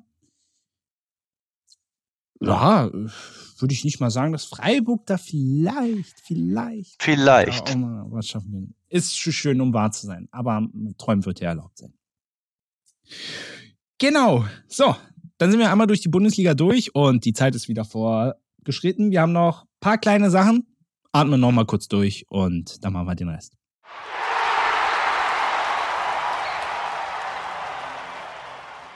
ja, 2.41 2.91
würde 2.91 3.73
ich 3.73 3.85
nicht 3.85 3.99
mal 3.99 4.11
sagen, 4.11 4.33
dass 4.33 4.45
Freiburg 4.45 5.05
da 5.05 5.17
vielleicht, 5.17 6.19
vielleicht, 6.21 7.01
vielleicht 7.01 7.69
auch 7.69 7.75
mal 7.75 8.05
was 8.09 8.27
schaffen 8.27 8.51
will. 8.51 8.67
Ist 8.89 9.15
schön, 9.15 9.61
um 9.61 9.73
wahr 9.73 9.91
zu 9.91 10.07
sein, 10.07 10.27
aber 10.31 10.67
träumen 10.97 11.25
wird 11.25 11.39
ja 11.39 11.49
erlaubt 11.49 11.77
sein. 11.77 11.93
Genau. 13.99 14.45
So, 14.67 14.95
dann 15.41 15.49
sind 15.49 15.59
wir 15.59 15.71
einmal 15.71 15.87
durch 15.87 16.01
die 16.01 16.07
Bundesliga 16.07 16.53
durch 16.53 16.93
und 16.93 17.25
die 17.25 17.33
Zeit 17.33 17.55
ist 17.55 17.67
wieder 17.67 17.83
vorgeschritten. 17.83 19.09
Wir 19.09 19.21
haben 19.21 19.31
noch 19.31 19.63
ein 19.63 19.67
paar 19.79 19.97
kleine 19.97 20.29
Sachen. 20.29 20.67
Atmen 21.13 21.39
noch 21.39 21.51
mal 21.51 21.65
kurz 21.65 21.87
durch 21.87 22.27
und 22.29 22.85
dann 22.85 22.93
machen 22.93 23.07
wir 23.07 23.15
den 23.15 23.29
Rest. 23.29 23.57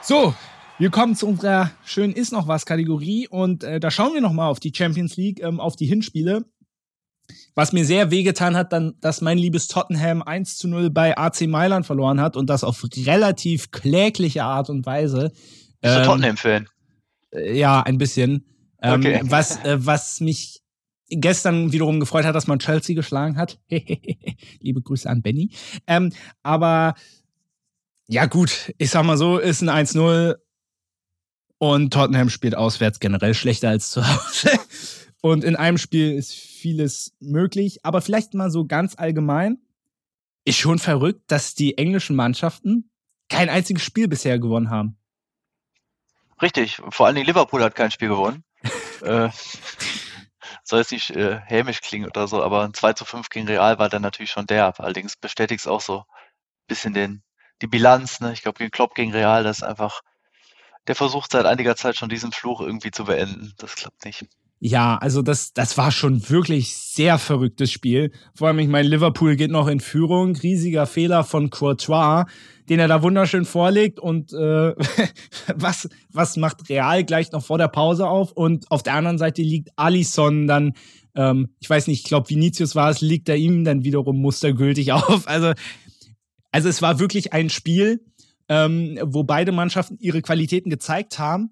So, 0.00 0.34
wir 0.78 0.90
kommen 0.90 1.16
zu 1.16 1.26
unserer 1.26 1.72
schönen 1.84 2.12
Ist 2.12 2.30
noch 2.30 2.46
was 2.46 2.64
Kategorie 2.64 3.26
und 3.26 3.64
äh, 3.64 3.80
da 3.80 3.90
schauen 3.90 4.14
wir 4.14 4.20
noch 4.20 4.32
mal 4.32 4.46
auf 4.46 4.60
die 4.60 4.72
Champions 4.72 5.16
League, 5.16 5.42
ähm, 5.42 5.58
auf 5.58 5.74
die 5.74 5.86
Hinspiele. 5.86 6.44
Was 7.56 7.72
mir 7.72 7.84
sehr 7.84 8.12
wehgetan 8.12 8.56
hat, 8.56 8.72
dann, 8.72 8.94
dass 9.00 9.20
mein 9.20 9.36
liebes 9.36 9.66
Tottenham 9.66 10.22
1 10.22 10.58
zu 10.58 10.68
0 10.68 10.90
bei 10.90 11.18
AC 11.18 11.48
Mailand 11.48 11.86
verloren 11.86 12.20
hat 12.20 12.36
und 12.36 12.48
das 12.48 12.62
auf 12.62 12.84
relativ 13.04 13.72
klägliche 13.72 14.44
Art 14.44 14.70
und 14.70 14.86
Weise. 14.86 15.32
Bist 15.80 15.94
du 15.94 16.00
ähm, 16.00 16.04
Tottenham-Fan? 16.04 16.68
Äh, 17.32 17.58
ja, 17.58 17.82
ein 17.82 17.98
bisschen. 17.98 18.44
Ähm, 18.82 19.00
okay. 19.00 19.20
was, 19.24 19.64
äh, 19.64 19.84
was 19.84 20.20
mich 20.20 20.62
gestern 21.08 21.72
wiederum 21.72 22.00
gefreut 22.00 22.24
hat, 22.24 22.34
dass 22.34 22.46
man 22.46 22.58
Chelsea 22.58 22.94
geschlagen 22.94 23.36
hat. 23.36 23.58
Liebe 24.60 24.82
Grüße 24.82 25.08
an 25.08 25.22
Benny. 25.22 25.50
Ähm, 25.86 26.12
aber 26.42 26.94
ja, 28.08 28.26
gut, 28.26 28.72
ich 28.78 28.90
sag 28.90 29.04
mal 29.04 29.16
so, 29.16 29.38
ist 29.38 29.62
ein 29.62 29.86
1-0 29.86 30.36
und 31.58 31.92
Tottenham 31.92 32.28
spielt 32.28 32.54
auswärts 32.54 33.00
generell 33.00 33.34
schlechter 33.34 33.70
als 33.70 33.90
zu 33.90 34.06
Hause. 34.06 34.50
Und 35.22 35.42
in 35.42 35.56
einem 35.56 35.78
Spiel 35.78 36.12
ist 36.12 36.34
vieles 36.34 37.16
möglich. 37.18 37.84
Aber 37.84 38.00
vielleicht 38.00 38.34
mal 38.34 38.50
so 38.50 38.66
ganz 38.66 38.94
allgemein. 38.96 39.58
Ist 40.44 40.58
schon 40.58 40.78
verrückt, 40.78 41.22
dass 41.26 41.54
die 41.54 41.78
englischen 41.78 42.14
Mannschaften 42.14 42.90
kein 43.28 43.48
einziges 43.48 43.82
Spiel 43.82 44.06
bisher 44.06 44.38
gewonnen 44.38 44.70
haben. 44.70 44.96
Richtig. 46.42 46.80
Vor 46.90 47.06
allen 47.06 47.14
Dingen 47.14 47.26
Liverpool 47.26 47.62
hat 47.62 47.74
kein 47.74 47.90
Spiel 47.90 48.08
gewonnen. 48.08 48.44
äh, 49.02 49.30
soll 50.64 50.80
jetzt 50.80 50.92
nicht 50.92 51.10
äh, 51.10 51.40
hämisch 51.46 51.80
klingen 51.80 52.08
oder 52.08 52.28
so, 52.28 52.42
aber 52.42 52.64
ein 52.64 52.74
2 52.74 52.92
zu 52.94 53.04
5 53.04 53.28
gegen 53.28 53.46
Real 53.46 53.78
war 53.78 53.88
dann 53.88 54.02
natürlich 54.02 54.30
schon 54.30 54.46
derb. 54.46 54.80
Allerdings 54.80 55.16
bestätigt 55.16 55.60
es 55.60 55.66
auch 55.66 55.80
so 55.80 56.00
ein 56.00 56.04
bisschen 56.66 56.94
den, 56.94 57.22
die 57.62 57.66
Bilanz. 57.66 58.20
Ne? 58.20 58.32
Ich 58.32 58.42
glaube, 58.42 58.58
gegen 58.58 58.70
Klopp 58.70 58.94
gegen 58.94 59.12
Real, 59.12 59.44
das 59.44 59.58
ist 59.58 59.62
einfach 59.62 60.02
der 60.86 60.94
versucht 60.94 61.32
seit 61.32 61.46
einiger 61.46 61.76
Zeit 61.76 61.96
schon 61.96 62.08
diesen 62.08 62.32
Fluch 62.32 62.60
irgendwie 62.60 62.90
zu 62.90 63.04
beenden. 63.04 63.52
Das 63.58 63.74
klappt 63.74 64.04
nicht. 64.04 64.26
Ja, 64.58 64.96
also 64.96 65.20
das, 65.20 65.52
das 65.52 65.76
war 65.76 65.92
schon 65.92 66.30
wirklich 66.30 66.74
sehr 66.76 67.18
verrücktes 67.18 67.70
Spiel. 67.70 68.10
Vor 68.34 68.48
allem, 68.48 68.58
ich 68.58 68.68
meine, 68.68 68.88
Liverpool 68.88 69.36
geht 69.36 69.50
noch 69.50 69.68
in 69.68 69.80
Führung. 69.80 70.34
Riesiger 70.34 70.86
Fehler 70.86 71.24
von 71.24 71.50
Courtois, 71.50 72.24
den 72.68 72.78
er 72.78 72.88
da 72.88 73.02
wunderschön 73.02 73.44
vorlegt. 73.44 74.00
Und 74.00 74.32
äh, 74.32 74.74
was, 75.54 75.90
was 76.10 76.38
macht 76.38 76.70
Real 76.70 77.04
gleich 77.04 77.32
noch 77.32 77.44
vor 77.44 77.58
der 77.58 77.68
Pause 77.68 78.08
auf? 78.08 78.32
Und 78.32 78.70
auf 78.70 78.82
der 78.82 78.94
anderen 78.94 79.18
Seite 79.18 79.42
liegt 79.42 79.68
Alisson 79.76 80.46
dann, 80.46 80.72
ähm, 81.14 81.50
ich 81.60 81.68
weiß 81.68 81.86
nicht, 81.88 82.00
ich 82.00 82.08
glaube, 82.08 82.30
Vinicius 82.30 82.74
war 82.74 82.88
es, 82.88 83.02
liegt 83.02 83.28
er 83.28 83.36
ihm 83.36 83.62
dann 83.62 83.84
wiederum 83.84 84.16
mustergültig 84.22 84.92
auf. 84.92 85.28
Also, 85.28 85.52
also 86.50 86.68
es 86.70 86.80
war 86.80 86.98
wirklich 86.98 87.34
ein 87.34 87.50
Spiel, 87.50 88.00
ähm, 88.48 88.98
wo 89.02 89.22
beide 89.22 89.52
Mannschaften 89.52 89.98
ihre 90.00 90.22
Qualitäten 90.22 90.70
gezeigt 90.70 91.18
haben, 91.18 91.50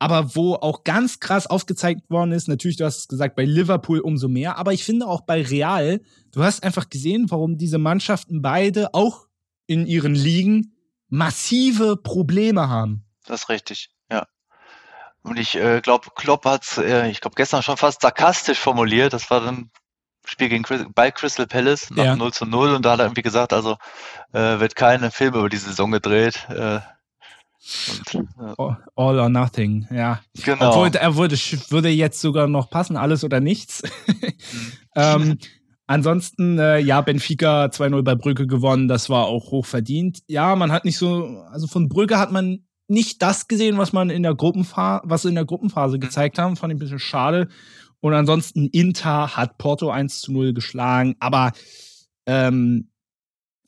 aber 0.00 0.34
wo 0.34 0.54
auch 0.54 0.82
ganz 0.82 1.20
krass 1.20 1.46
aufgezeigt 1.46 2.10
worden 2.10 2.32
ist, 2.32 2.48
natürlich, 2.48 2.78
du 2.78 2.86
hast 2.86 2.98
es 2.98 3.08
gesagt, 3.08 3.36
bei 3.36 3.44
Liverpool 3.44 4.00
umso 4.00 4.28
mehr, 4.28 4.56
aber 4.56 4.72
ich 4.72 4.82
finde 4.82 5.06
auch 5.06 5.20
bei 5.20 5.42
Real, 5.42 6.00
du 6.32 6.42
hast 6.42 6.64
einfach 6.64 6.88
gesehen, 6.88 7.30
warum 7.30 7.58
diese 7.58 7.76
Mannschaften 7.78 8.40
beide 8.40 8.94
auch 8.94 9.26
in 9.66 9.86
ihren 9.86 10.14
Ligen 10.14 10.74
massive 11.10 11.98
Probleme 11.98 12.68
haben. 12.68 13.04
Das 13.26 13.42
ist 13.42 13.48
richtig, 13.50 13.90
ja. 14.10 14.26
Und 15.22 15.38
ich 15.38 15.54
äh, 15.56 15.82
glaube, 15.82 16.08
Klopp 16.14 16.46
hat 16.46 16.78
äh, 16.78 17.10
ich 17.10 17.20
glaube, 17.20 17.34
gestern 17.36 17.62
schon 17.62 17.76
fast 17.76 18.00
sarkastisch 18.00 18.58
formuliert. 18.58 19.12
Das 19.12 19.30
war 19.30 19.42
dann 19.42 19.70
Spiel 20.24 20.48
gegen 20.48 20.64
bei 20.94 21.10
Crystal 21.10 21.46
Palace 21.46 21.90
nach 21.90 22.04
ja. 22.04 22.16
0 22.16 22.32
zu 22.32 22.46
0 22.46 22.74
und 22.74 22.84
da 22.84 22.92
hat 22.92 23.00
er 23.00 23.06
irgendwie 23.06 23.22
gesagt, 23.22 23.52
also 23.52 23.76
äh, 24.32 24.60
wird 24.60 24.76
keine 24.76 25.10
Film 25.10 25.34
über 25.34 25.48
die 25.50 25.58
Saison 25.58 25.90
gedreht. 25.90 26.48
Äh, 26.48 26.80
und, 28.14 28.24
äh, 28.38 28.74
All 28.96 29.18
or 29.18 29.28
nothing, 29.28 29.86
ja. 29.90 30.20
Genau. 30.44 30.70
Obwohl 30.70 30.90
er 30.94 31.16
würde, 31.16 31.36
würde 31.36 31.88
jetzt 31.88 32.20
sogar 32.20 32.46
noch 32.48 32.70
passen, 32.70 32.96
alles 32.96 33.24
oder 33.24 33.40
nichts. 33.40 33.82
Ähm, 34.96 35.38
ansonsten, 35.86 36.58
äh, 36.58 36.80
ja, 36.80 37.00
Benfica 37.00 37.66
2-0 37.66 38.02
bei 38.02 38.16
Brücke 38.16 38.48
gewonnen, 38.48 38.88
das 38.88 39.08
war 39.08 39.26
auch 39.26 39.52
hoch 39.52 39.66
verdient. 39.66 40.18
Ja, 40.26 40.56
man 40.56 40.72
hat 40.72 40.84
nicht 40.84 40.98
so, 40.98 41.44
also 41.50 41.68
von 41.68 41.88
Brücke 41.88 42.18
hat 42.18 42.32
man 42.32 42.64
nicht 42.88 43.22
das 43.22 43.46
gesehen, 43.46 43.78
was 43.78 43.92
man 43.92 44.10
in 44.10 44.24
der 44.24 44.34
Gruppenphase, 44.34 45.02
was 45.04 45.24
in 45.24 45.36
der 45.36 45.44
Gruppenphase 45.44 45.96
mhm. 45.96 46.00
gezeigt 46.00 46.38
haben, 46.38 46.56
fand 46.56 46.72
ich 46.72 46.76
ein 46.76 46.80
bisschen 46.80 46.98
schade. 46.98 47.48
Und 48.00 48.14
ansonsten 48.14 48.66
Inter 48.68 49.36
hat 49.36 49.58
Porto 49.58 49.90
1 49.90 50.22
zu 50.22 50.32
0 50.32 50.54
geschlagen. 50.54 51.14
Aber 51.20 51.52
ähm, 52.26 52.89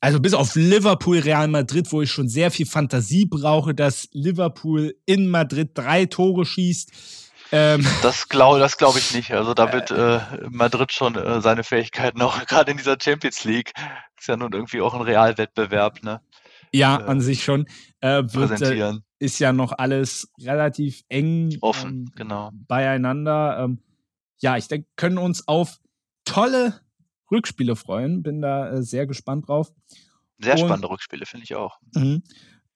also 0.03 0.19
bis 0.19 0.33
auf 0.33 0.55
Liverpool, 0.55 1.19
Real 1.19 1.47
Madrid, 1.47 1.89
wo 1.93 2.01
ich 2.01 2.11
schon 2.11 2.27
sehr 2.27 2.51
viel 2.51 2.65
Fantasie 2.65 3.23
brauche, 3.25 3.73
dass 3.73 4.09
Liverpool 4.11 4.97
in 5.05 5.29
Madrid 5.29 5.69
drei 5.75 6.07
Tore 6.07 6.45
schießt. 6.45 6.91
Ähm, 7.53 7.87
das 8.01 8.27
glaube 8.27 8.59
das 8.59 8.75
glaub 8.75 8.97
ich 8.97 9.13
nicht. 9.13 9.31
Also 9.31 9.53
da 9.53 9.71
wird 9.71 9.91
äh, 9.91 10.19
Madrid 10.49 10.91
schon 10.91 11.15
äh, 11.15 11.39
seine 11.39 11.63
Fähigkeiten 11.63 12.21
auch 12.21 12.45
gerade 12.47 12.71
in 12.71 12.77
dieser 12.77 12.97
Champions 13.01 13.45
League. 13.45 13.71
Ist 14.19 14.27
ja 14.27 14.35
nun 14.35 14.51
irgendwie 14.51 14.81
auch 14.81 14.93
ein 14.93 14.99
Realwettbewerb, 14.99 16.03
ne? 16.03 16.19
Ja, 16.73 16.99
äh, 16.99 17.03
an 17.05 17.21
sich 17.21 17.45
schon. 17.45 17.65
Äh, 18.01 18.23
wird, 18.23 18.33
äh, 18.33 18.47
präsentieren. 18.47 19.05
ist 19.19 19.39
ja 19.39 19.53
noch 19.53 19.71
alles 19.71 20.27
relativ 20.37 21.03
eng 21.07 21.57
offen, 21.61 22.07
ähm, 22.07 22.11
genau. 22.13 22.49
beieinander. 22.53 23.57
Ähm, 23.63 23.81
ja, 24.41 24.57
ich 24.57 24.67
denke, 24.67 24.89
können 24.97 25.17
uns 25.17 25.47
auf 25.47 25.79
tolle 26.25 26.82
Rückspiele 27.33 27.75
freuen. 27.75 28.23
Bin 28.23 28.41
da 28.41 28.69
äh, 28.69 28.83
sehr 28.83 29.05
gespannt 29.07 29.47
drauf. 29.47 29.71
Sehr 30.39 30.57
spannende 30.57 30.89
Rückspiele, 30.89 31.25
finde 31.25 31.45
ich 31.45 31.55
auch. 31.55 31.79
Mhm. 31.93 32.23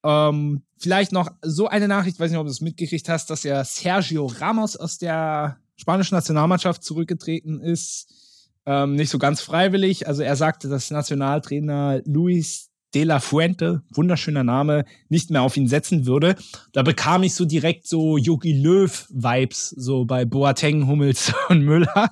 Ähm, 0.03 0.63
vielleicht 0.77 1.11
noch 1.11 1.29
so 1.41 1.67
eine 1.67 1.87
Nachricht, 1.87 2.19
weiß 2.19 2.31
nicht, 2.31 2.39
ob 2.39 2.45
du 2.45 2.51
es 2.51 2.61
mitgekriegt 2.61 3.09
hast, 3.09 3.29
dass 3.29 3.43
ja 3.43 3.63
Sergio 3.63 4.25
Ramos 4.25 4.75
aus 4.75 4.97
der 4.97 5.57
spanischen 5.75 6.15
Nationalmannschaft 6.15 6.83
zurückgetreten 6.83 7.61
ist. 7.61 8.49
Ähm, 8.65 8.95
nicht 8.95 9.09
so 9.09 9.17
ganz 9.17 9.41
freiwillig. 9.41 10.07
Also 10.07 10.23
er 10.23 10.35
sagte, 10.35 10.69
dass 10.69 10.91
Nationaltrainer 10.91 12.01
Luis 12.05 12.69
de 12.93 13.03
la 13.03 13.19
Fuente, 13.19 13.83
wunderschöner 13.93 14.43
Name, 14.43 14.85
nicht 15.09 15.29
mehr 15.29 15.41
auf 15.41 15.57
ihn 15.57 15.67
setzen 15.67 16.05
würde. 16.05 16.35
Da 16.71 16.83
bekam 16.83 17.23
ich 17.23 17.35
so 17.35 17.45
direkt 17.45 17.87
so 17.87 18.17
Yogi 18.17 18.53
Löw-Vibes, 18.53 19.69
so 19.69 20.05
bei 20.05 20.25
Boateng, 20.25 20.87
Hummels 20.87 21.33
und 21.49 21.61
Müller. 21.61 22.11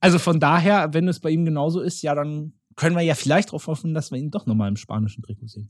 Also 0.00 0.18
von 0.18 0.40
daher, 0.40 0.92
wenn 0.92 1.08
es 1.08 1.20
bei 1.20 1.30
ihm 1.30 1.44
genauso 1.44 1.80
ist, 1.80 2.02
ja, 2.02 2.14
dann 2.14 2.54
können 2.74 2.96
wir 2.96 3.02
ja 3.02 3.14
vielleicht 3.14 3.48
darauf 3.48 3.66
hoffen, 3.66 3.94
dass 3.94 4.10
wir 4.10 4.18
ihn 4.18 4.30
doch 4.30 4.46
nochmal 4.46 4.68
im 4.68 4.76
spanischen 4.76 5.22
Trikot 5.22 5.48
sehen. 5.48 5.68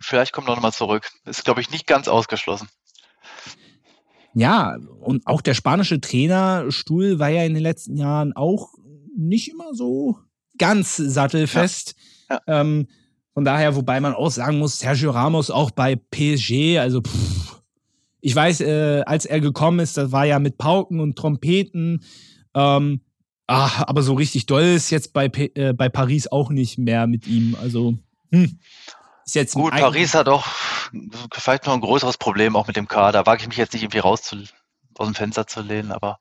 Vielleicht 0.00 0.32
kommt 0.32 0.48
er 0.48 0.54
nochmal 0.54 0.72
zurück. 0.72 1.10
Ist, 1.24 1.44
glaube 1.44 1.60
ich, 1.60 1.70
nicht 1.70 1.86
ganz 1.86 2.08
ausgeschlossen. 2.08 2.68
Ja, 4.34 4.76
und 5.00 5.26
auch 5.26 5.40
der 5.40 5.54
spanische 5.54 6.00
Trainerstuhl 6.00 7.18
war 7.18 7.30
ja 7.30 7.44
in 7.44 7.54
den 7.54 7.62
letzten 7.62 7.96
Jahren 7.96 8.34
auch 8.34 8.74
nicht 9.16 9.48
immer 9.50 9.72
so 9.72 10.18
ganz 10.58 10.96
sattelfest. 10.96 11.94
Ja. 12.28 12.40
Ja. 12.46 12.60
Ähm, 12.60 12.88
von 13.36 13.44
daher, 13.44 13.76
wobei 13.76 14.00
man 14.00 14.14
auch 14.14 14.30
sagen 14.30 14.58
muss, 14.58 14.78
Sergio 14.78 15.10
Ramos 15.10 15.50
auch 15.50 15.70
bei 15.70 15.94
PSG, 15.94 16.78
also 16.78 17.02
pff, 17.02 17.60
ich 18.22 18.34
weiß, 18.34 18.62
äh, 18.62 19.02
als 19.04 19.26
er 19.26 19.42
gekommen 19.42 19.80
ist, 19.80 19.98
das 19.98 20.10
war 20.10 20.24
ja 20.24 20.38
mit 20.38 20.56
Pauken 20.56 21.00
und 21.00 21.16
Trompeten. 21.16 22.02
Ähm, 22.54 23.02
ach, 23.46 23.82
aber 23.86 24.00
so 24.00 24.14
richtig 24.14 24.46
doll 24.46 24.62
ist 24.62 24.88
jetzt 24.88 25.12
bei, 25.12 25.26
äh, 25.26 25.74
bei 25.74 25.90
Paris 25.90 26.28
auch 26.28 26.48
nicht 26.48 26.78
mehr 26.78 27.06
mit 27.06 27.26
ihm. 27.26 27.54
Also, 27.60 27.98
hm. 28.32 28.58
Ist 29.26 29.34
jetzt 29.34 29.52
Gut, 29.52 29.70
Paris 29.70 30.14
hat 30.14 30.30
auch 30.30 30.46
vielleicht 31.34 31.66
noch 31.66 31.74
ein 31.74 31.82
größeres 31.82 32.16
Problem 32.16 32.56
auch 32.56 32.66
mit 32.66 32.76
dem 32.76 32.88
Kader. 32.88 33.26
Wage 33.26 33.42
ich 33.42 33.48
mich 33.48 33.58
jetzt 33.58 33.74
nicht 33.74 33.82
irgendwie 33.82 33.98
raus 33.98 34.22
zu, 34.22 34.36
aus 34.96 35.08
dem 35.08 35.14
Fenster 35.14 35.46
zu 35.46 35.60
lehnen, 35.60 35.92
aber 35.92 36.20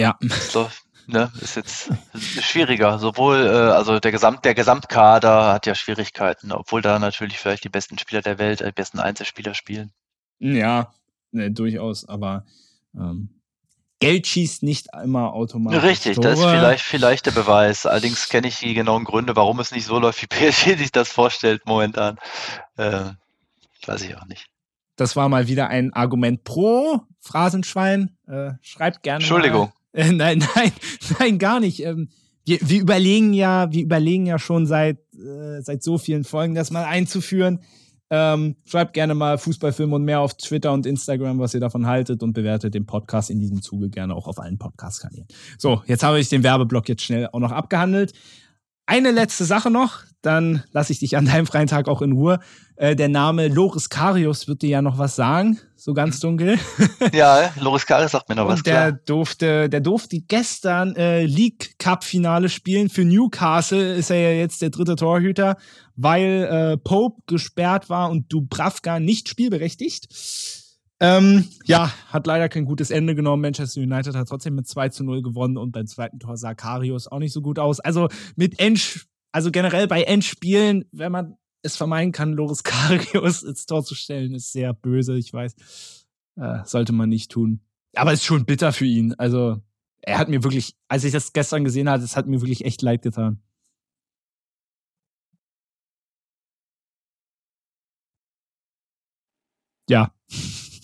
ja. 0.00 0.18
Läuft, 0.54 0.84
ne, 1.06 1.30
ist 1.40 1.56
jetzt 1.56 1.90
schwieriger. 2.40 2.98
Sowohl, 2.98 3.46
äh, 3.46 3.72
also 3.72 4.00
der, 4.00 4.12
Gesamt, 4.12 4.44
der 4.44 4.54
Gesamtkader 4.54 5.52
hat 5.52 5.66
ja 5.66 5.74
Schwierigkeiten, 5.74 6.52
obwohl 6.52 6.82
da 6.82 6.98
natürlich 6.98 7.38
vielleicht 7.38 7.64
die 7.64 7.68
besten 7.68 7.98
Spieler 7.98 8.22
der 8.22 8.38
Welt, 8.38 8.60
die 8.60 8.72
besten 8.72 8.98
Einzelspieler 8.98 9.54
spielen. 9.54 9.92
Ja, 10.38 10.92
ne, 11.32 11.50
durchaus, 11.50 12.08
aber 12.08 12.44
ähm, 12.94 13.40
Geld 14.00 14.26
schießt 14.26 14.62
nicht 14.62 14.88
immer 15.04 15.34
automatisch. 15.34 15.82
Richtig, 15.82 16.14
Tore. 16.16 16.28
das 16.28 16.38
ist 16.38 16.46
vielleicht, 16.46 16.84
vielleicht 16.84 17.26
der 17.26 17.32
Beweis. 17.32 17.84
Allerdings 17.84 18.30
kenne 18.30 18.48
ich 18.48 18.58
die 18.58 18.72
genauen 18.72 19.04
Gründe, 19.04 19.36
warum 19.36 19.60
es 19.60 19.72
nicht 19.72 19.84
so 19.84 19.98
läuft, 19.98 20.22
wie 20.22 20.26
PSG 20.50 20.78
sich 20.78 20.90
das 20.90 21.10
vorstellt 21.10 21.62
momentan. 21.66 22.16
Äh, 22.76 23.10
weiß 23.86 24.02
ich 24.02 24.16
auch 24.16 24.24
nicht. 24.24 24.46
Das 24.96 25.16
war 25.16 25.28
mal 25.28 25.48
wieder 25.48 25.68
ein 25.68 25.92
Argument 25.92 26.44
pro 26.44 27.02
Phrasenschwein. 27.20 28.16
Äh, 28.26 28.52
schreibt 28.62 29.02
gerne. 29.02 29.18
Entschuldigung. 29.18 29.66
Mal. 29.66 29.79
Äh, 29.92 30.12
nein, 30.12 30.44
nein, 30.54 30.72
nein, 31.18 31.38
gar 31.38 31.60
nicht. 31.60 31.84
Ähm, 31.84 32.08
wir, 32.44 32.58
wir, 32.62 32.80
überlegen 32.80 33.32
ja, 33.32 33.70
wir 33.72 33.82
überlegen 33.82 34.26
ja 34.26 34.38
schon 34.38 34.66
seit, 34.66 34.98
äh, 35.14 35.60
seit 35.60 35.82
so 35.82 35.98
vielen 35.98 36.24
Folgen, 36.24 36.54
das 36.54 36.70
mal 36.70 36.84
einzuführen. 36.84 37.60
Ähm, 38.12 38.56
schreibt 38.64 38.94
gerne 38.94 39.14
mal 39.14 39.38
Fußballfilm 39.38 39.92
und 39.92 40.04
mehr 40.04 40.18
auf 40.18 40.34
Twitter 40.36 40.72
und 40.72 40.84
Instagram, 40.84 41.38
was 41.38 41.54
ihr 41.54 41.60
davon 41.60 41.86
haltet 41.86 42.24
und 42.24 42.32
bewertet 42.32 42.74
den 42.74 42.84
Podcast 42.84 43.30
in 43.30 43.38
diesem 43.38 43.62
Zuge 43.62 43.88
gerne 43.88 44.16
auch 44.16 44.26
auf 44.26 44.40
allen 44.40 44.58
Podcast-Kanälen. 44.58 45.28
So, 45.58 45.82
jetzt 45.86 46.02
habe 46.02 46.18
ich 46.18 46.28
den 46.28 46.42
Werbeblock 46.42 46.88
jetzt 46.88 47.02
schnell 47.02 47.28
auch 47.30 47.38
noch 47.38 47.52
abgehandelt. 47.52 48.12
Eine 48.86 49.12
letzte 49.12 49.44
Sache 49.44 49.70
noch, 49.70 50.02
dann 50.22 50.62
lasse 50.72 50.92
ich 50.92 50.98
dich 50.98 51.16
an 51.16 51.24
deinem 51.24 51.46
freien 51.46 51.66
Tag 51.66 51.88
auch 51.88 52.02
in 52.02 52.12
Ruhe. 52.12 52.38
Äh, 52.76 52.96
der 52.96 53.08
Name 53.08 53.48
Loris 53.48 53.88
Karius 53.88 54.48
wird 54.48 54.62
dir 54.62 54.70
ja 54.70 54.82
noch 54.82 54.98
was 54.98 55.16
sagen, 55.16 55.58
so 55.76 55.94
ganz 55.94 56.16
mhm. 56.16 56.20
dunkel. 56.20 56.58
Ja, 57.12 57.50
Loris 57.60 57.86
Karius 57.86 58.12
sagt 58.12 58.28
mir 58.28 58.34
noch 58.34 58.44
Und 58.44 58.52
was. 58.52 58.62
Der 58.62 58.74
klar. 58.74 58.92
durfte, 59.06 59.68
der 59.68 59.80
durfte 59.80 60.20
gestern 60.20 60.94
äh, 60.96 61.24
League 61.24 61.78
Cup 61.78 62.04
Finale 62.04 62.48
spielen. 62.48 62.88
Für 62.88 63.04
Newcastle 63.04 63.94
ist 63.94 64.10
er 64.10 64.16
ja 64.16 64.38
jetzt 64.38 64.62
der 64.62 64.70
dritte 64.70 64.96
Torhüter, 64.96 65.56
weil 65.96 66.48
äh, 66.50 66.76
Pope 66.76 67.22
gesperrt 67.26 67.88
war 67.88 68.10
und 68.10 68.32
Dubravka 68.32 69.00
nicht 69.00 69.28
spielberechtigt. 69.28 70.08
Ähm, 71.02 71.48
ja, 71.64 71.90
hat 72.08 72.26
leider 72.26 72.50
kein 72.50 72.66
gutes 72.66 72.90
Ende 72.90 73.14
genommen. 73.14 73.40
Manchester 73.40 73.80
United 73.80 74.14
hat 74.14 74.28
trotzdem 74.28 74.54
mit 74.54 74.68
2 74.68 74.90
zu 74.90 75.02
0 75.02 75.22
gewonnen 75.22 75.56
und 75.56 75.72
beim 75.72 75.86
zweiten 75.86 76.18
Tor 76.18 76.36
sah 76.36 76.54
Karius 76.54 77.08
auch 77.08 77.18
nicht 77.18 77.32
so 77.32 77.40
gut 77.40 77.58
aus. 77.58 77.80
Also 77.80 78.08
mit 78.36 78.60
End, 78.60 79.06
also 79.32 79.50
generell 79.50 79.86
bei 79.86 80.02
Endspielen, 80.02 80.84
wenn 80.92 81.12
man 81.12 81.36
es 81.62 81.76
vermeiden 81.76 82.12
kann, 82.12 82.32
Loris 82.32 82.62
Karius 82.62 83.42
ins 83.44 83.66
Tor 83.66 83.84
zu 83.84 83.94
stellen, 83.94 84.34
ist 84.34 84.52
sehr 84.52 84.72
böse, 84.72 85.16
ich 85.16 85.32
weiß. 85.32 86.06
Äh, 86.36 86.64
sollte 86.64 86.92
man 86.92 87.08
nicht 87.08 87.30
tun. 87.30 87.60
Aber 87.94 88.12
ist 88.12 88.24
schon 88.24 88.44
bitter 88.46 88.72
für 88.72 88.86
ihn. 88.86 89.14
Also, 89.14 89.60
er 90.02 90.18
hat 90.18 90.28
mir 90.28 90.42
wirklich, 90.42 90.76
als 90.88 91.04
ich 91.04 91.12
das 91.12 91.32
gestern 91.32 91.64
gesehen 91.64 91.88
habe, 91.88 92.02
es 92.02 92.16
hat 92.16 92.26
mir 92.26 92.40
wirklich 92.40 92.64
echt 92.64 92.82
leid 92.82 93.02
getan. 93.02 93.42
Ja. 99.88 100.14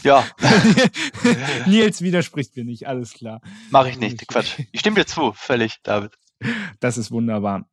Ja. 0.03 0.27
Nils 1.67 2.03
widerspricht 2.03 2.57
mir 2.57 2.65
nicht, 2.65 2.87
alles 2.87 3.13
klar. 3.13 3.41
Mache 3.71 3.91
ich 3.91 3.99
nicht, 3.99 4.27
Quatsch. 4.29 4.61
Ich 4.73 4.81
stimme 4.81 4.97
dir 4.97 5.07
zu, 5.07 5.33
völlig, 5.33 5.79
David. 5.83 6.19
Das 6.81 6.99
ist 6.99 7.11
wunderbar. 7.11 7.69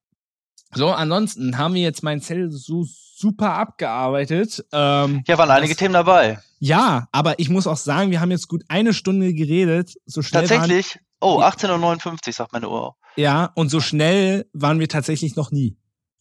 So, 0.75 0.89
ansonsten 0.89 1.57
haben 1.57 1.73
wir 1.73 1.81
jetzt 1.81 2.03
mein 2.03 2.21
Zell 2.21 2.51
so 2.51 2.85
super 3.15 3.53
abgearbeitet. 3.53 4.65
Ähm, 4.71 5.23
ja, 5.27 5.37
waren 5.37 5.51
einige 5.51 5.73
das, 5.73 5.79
Themen 5.79 5.93
dabei. 5.93 6.39
Ja, 6.59 7.07
aber 7.11 7.39
ich 7.39 7.49
muss 7.49 7.67
auch 7.67 7.77
sagen, 7.77 8.11
wir 8.11 8.21
haben 8.21 8.31
jetzt 8.31 8.47
gut 8.47 8.63
eine 8.67 8.93
Stunde 8.93 9.33
geredet. 9.33 9.95
So 10.05 10.21
schnell 10.21 10.47
tatsächlich? 10.47 10.99
Waren, 11.19 11.33
oh, 11.37 11.41
18.59 11.41 12.27
Uhr, 12.27 12.33
sagt 12.33 12.53
meine 12.53 12.69
Uhr. 12.69 12.95
Ja, 13.15 13.51
und 13.55 13.69
so 13.69 13.79
schnell 13.79 14.45
waren 14.53 14.79
wir 14.79 14.89
tatsächlich 14.89 15.35
noch 15.35 15.51
nie. 15.51 15.77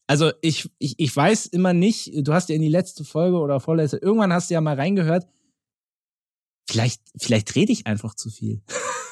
Also 0.06 0.30
ich, 0.42 0.70
ich, 0.78 0.94
ich 0.98 1.16
weiß 1.16 1.46
immer 1.46 1.72
nicht, 1.72 2.10
du 2.14 2.34
hast 2.34 2.48
ja 2.48 2.54
in 2.54 2.62
die 2.62 2.68
letzte 2.68 3.04
Folge 3.04 3.38
oder 3.38 3.60
vorletzte, 3.60 3.96
irgendwann 3.96 4.32
hast 4.32 4.50
du 4.50 4.54
ja 4.54 4.60
mal 4.60 4.74
reingehört, 4.74 5.26
vielleicht, 6.72 7.02
vielleicht 7.18 7.54
rede 7.54 7.72
ich 7.72 7.86
einfach 7.86 8.14
zu 8.14 8.30
viel. 8.30 8.62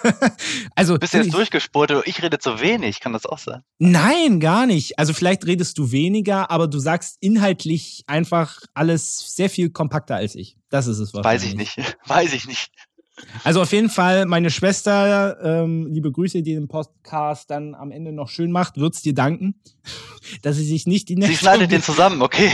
also. 0.75 0.95
Du 0.95 1.01
bist 1.01 1.15
jetzt 1.15 1.33
durchgespurt, 1.33 1.93
ich 2.07 2.23
rede 2.23 2.39
zu 2.39 2.61
wenig, 2.61 3.01
kann 3.01 3.13
das 3.13 3.27
auch 3.27 3.39
sein? 3.39 3.63
Nein, 3.79 4.41
gar 4.41 4.67
nicht. 4.67 4.99
Also 4.99 5.13
vielleicht 5.13 5.47
redest 5.47 5.79
du 5.79 5.93
weniger, 5.93 6.51
aber 6.51 6.69
du 6.69 6.79
sagst 6.79 7.19
inhaltlich 7.21 8.05
einfach 8.07 8.61
alles 8.75 9.37
sehr 9.37 9.51
viel 9.51 9.71
kompakter 9.71 10.17
als 10.17 10.35
ich. 10.35 10.57
Das 10.71 10.87
ist 10.87 10.99
es 10.99 11.13
wahrscheinlich. 11.13 11.43
Weiß 11.43 11.45
ich 11.45 11.55
nicht. 11.55 11.97
Weiß 12.07 12.33
ich 12.33 12.47
nicht. 12.47 12.71
Also 13.45 13.61
auf 13.63 13.73
jeden 13.73 13.91
Fall, 13.91 14.27
meine 14.27 14.51
Schwester, 14.51 15.37
ähm, 15.43 15.87
liebe 15.87 16.11
Grüße, 16.11 16.43
die 16.43 16.55
den 16.55 16.69
Podcast 16.69 17.51
dann 17.51 17.75
am 17.75 17.91
Ende 17.91 18.13
noch 18.13 18.29
schön 18.29 18.51
macht, 18.51 18.77
wird's 18.77 19.03
dir 19.03 19.15
danken, 19.15 19.55
dass 20.43 20.57
sie 20.57 20.65
sich 20.65 20.87
nicht 20.87 21.09
die 21.09 21.17
nächste. 21.17 21.35
Sie 21.35 21.41
schneidet 21.41 21.71
den 21.71 21.83
zusammen, 21.83 22.23
okay. 22.23 22.51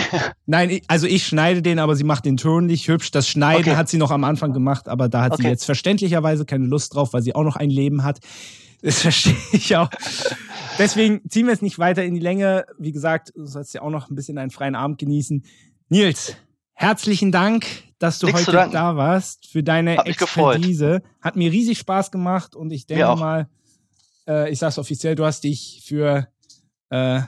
Nein, 0.47 0.81
also 0.89 1.07
ich 1.07 1.27
schneide 1.27 1.63
den, 1.63 1.79
aber 1.79 1.97
sie 1.97 2.05
macht 2.05 2.25
den 2.25 2.37
Ton 2.37 2.67
nicht 2.67 2.89
hübsch. 2.89 3.11
Das 3.11 3.29
Schneiden 3.29 3.63
okay. 3.63 3.77
hat 3.77 3.89
sie 3.89 3.99
noch 3.99 4.11
am 4.11 4.25
Anfang 4.25 4.53
gemacht, 4.53 4.89
aber 4.89 5.09
da 5.09 5.23
hat 5.23 5.33
okay. 5.33 5.43
sie 5.43 5.49
jetzt 5.49 5.65
verständlicherweise 5.65 6.45
keine 6.45 6.67
Lust 6.67 6.95
drauf, 6.95 7.13
weil 7.13 7.23
sie 7.23 7.35
auch 7.35 7.45
noch 7.45 7.57
ein 7.57 7.71
Leben 7.71 8.03
hat. 8.05 8.21
Das 8.83 9.01
verstehe 9.03 9.35
ich 9.53 9.77
auch. 9.77 9.91
Deswegen 10.79 11.23
ziehen 11.29 11.47
wir 11.47 11.55
es 11.55 11.63
nicht 11.63 11.79
weiter 11.79 12.05
in 12.05 12.15
die 12.15 12.21
Länge. 12.21 12.67
Wie 12.79 12.93
gesagt, 12.93 13.33
du 13.35 13.47
sollst 13.47 13.73
ja 13.75 13.83
auch 13.83 13.91
noch 13.91 14.11
ein 14.11 14.15
bisschen 14.15 14.39
einen 14.39 14.51
freien 14.51 14.75
Abend 14.75 14.99
genießen. 14.99 15.45
Nils, 15.89 16.37
herzlichen 16.75 17.33
Dank 17.33 17.86
dass 17.99 18.19
du 18.19 18.27
Nichts 18.27 18.47
heute 18.47 18.71
da 18.71 18.97
warst 18.97 19.47
für 19.47 19.63
deine 19.63 19.97
Hat 19.97 20.07
Expertise. 20.07 21.03
Hat 21.21 21.37
mir 21.37 21.51
riesig 21.51 21.79
Spaß 21.79 22.11
gemacht 22.11 22.55
und 22.55 22.71
ich 22.71 22.87
denke 22.87 23.17
mal, 23.17 23.49
äh, 24.29 24.51
ich 24.51 24.59
sag's 24.59 24.79
offiziell, 24.79 25.15
du 25.15 25.25
hast 25.25 25.45
dich 25.45 25.83
für 25.85 26.29
äh, 26.91 27.23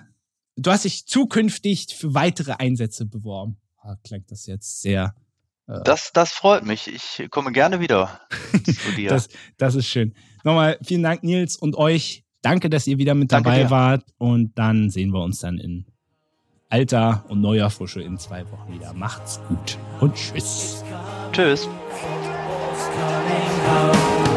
du 0.56 0.70
hast 0.70 0.84
dich 0.84 1.06
zukünftig 1.06 1.86
für 1.96 2.14
weitere 2.14 2.52
Einsätze 2.52 3.06
beworben. 3.06 3.56
Ah, 3.80 3.96
klingt 4.04 4.30
das 4.30 4.46
jetzt 4.46 4.82
sehr. 4.82 5.14
Äh, 5.66 5.82
das, 5.84 6.12
das 6.12 6.32
freut 6.32 6.64
mich. 6.64 6.88
Ich 6.88 7.30
komme 7.30 7.52
gerne 7.52 7.80
wieder 7.80 8.20
zu 8.64 8.92
dir. 8.96 9.08
das, 9.10 9.28
das 9.56 9.74
ist 9.74 9.86
schön. 9.86 10.14
Nochmal 10.44 10.78
vielen 10.82 11.02
Dank, 11.02 11.22
Nils, 11.22 11.56
und 11.56 11.76
euch. 11.76 12.24
Danke, 12.40 12.70
dass 12.70 12.86
ihr 12.86 12.98
wieder 12.98 13.14
mit 13.14 13.32
Danke 13.32 13.50
dabei 13.50 13.64
dir. 13.64 13.70
wart. 13.70 14.04
Und 14.16 14.56
dann 14.58 14.90
sehen 14.90 15.10
wir 15.10 15.22
uns 15.22 15.40
dann 15.40 15.58
in 15.58 15.86
alter 16.68 17.24
und 17.28 17.40
neuer 17.40 17.70
Frische 17.70 18.02
in 18.02 18.18
zwei 18.18 18.44
Wochen 18.50 18.72
wieder. 18.72 18.92
Macht's 18.92 19.40
gut 19.48 19.78
und 20.00 20.14
tschüss. 20.14 20.84
Tschüss. 21.32 21.68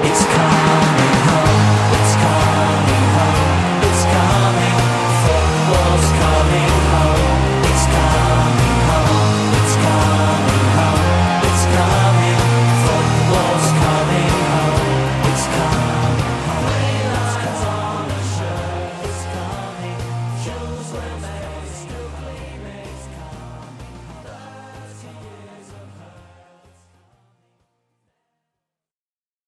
It's 0.03 0.25
coming. 0.25 1.10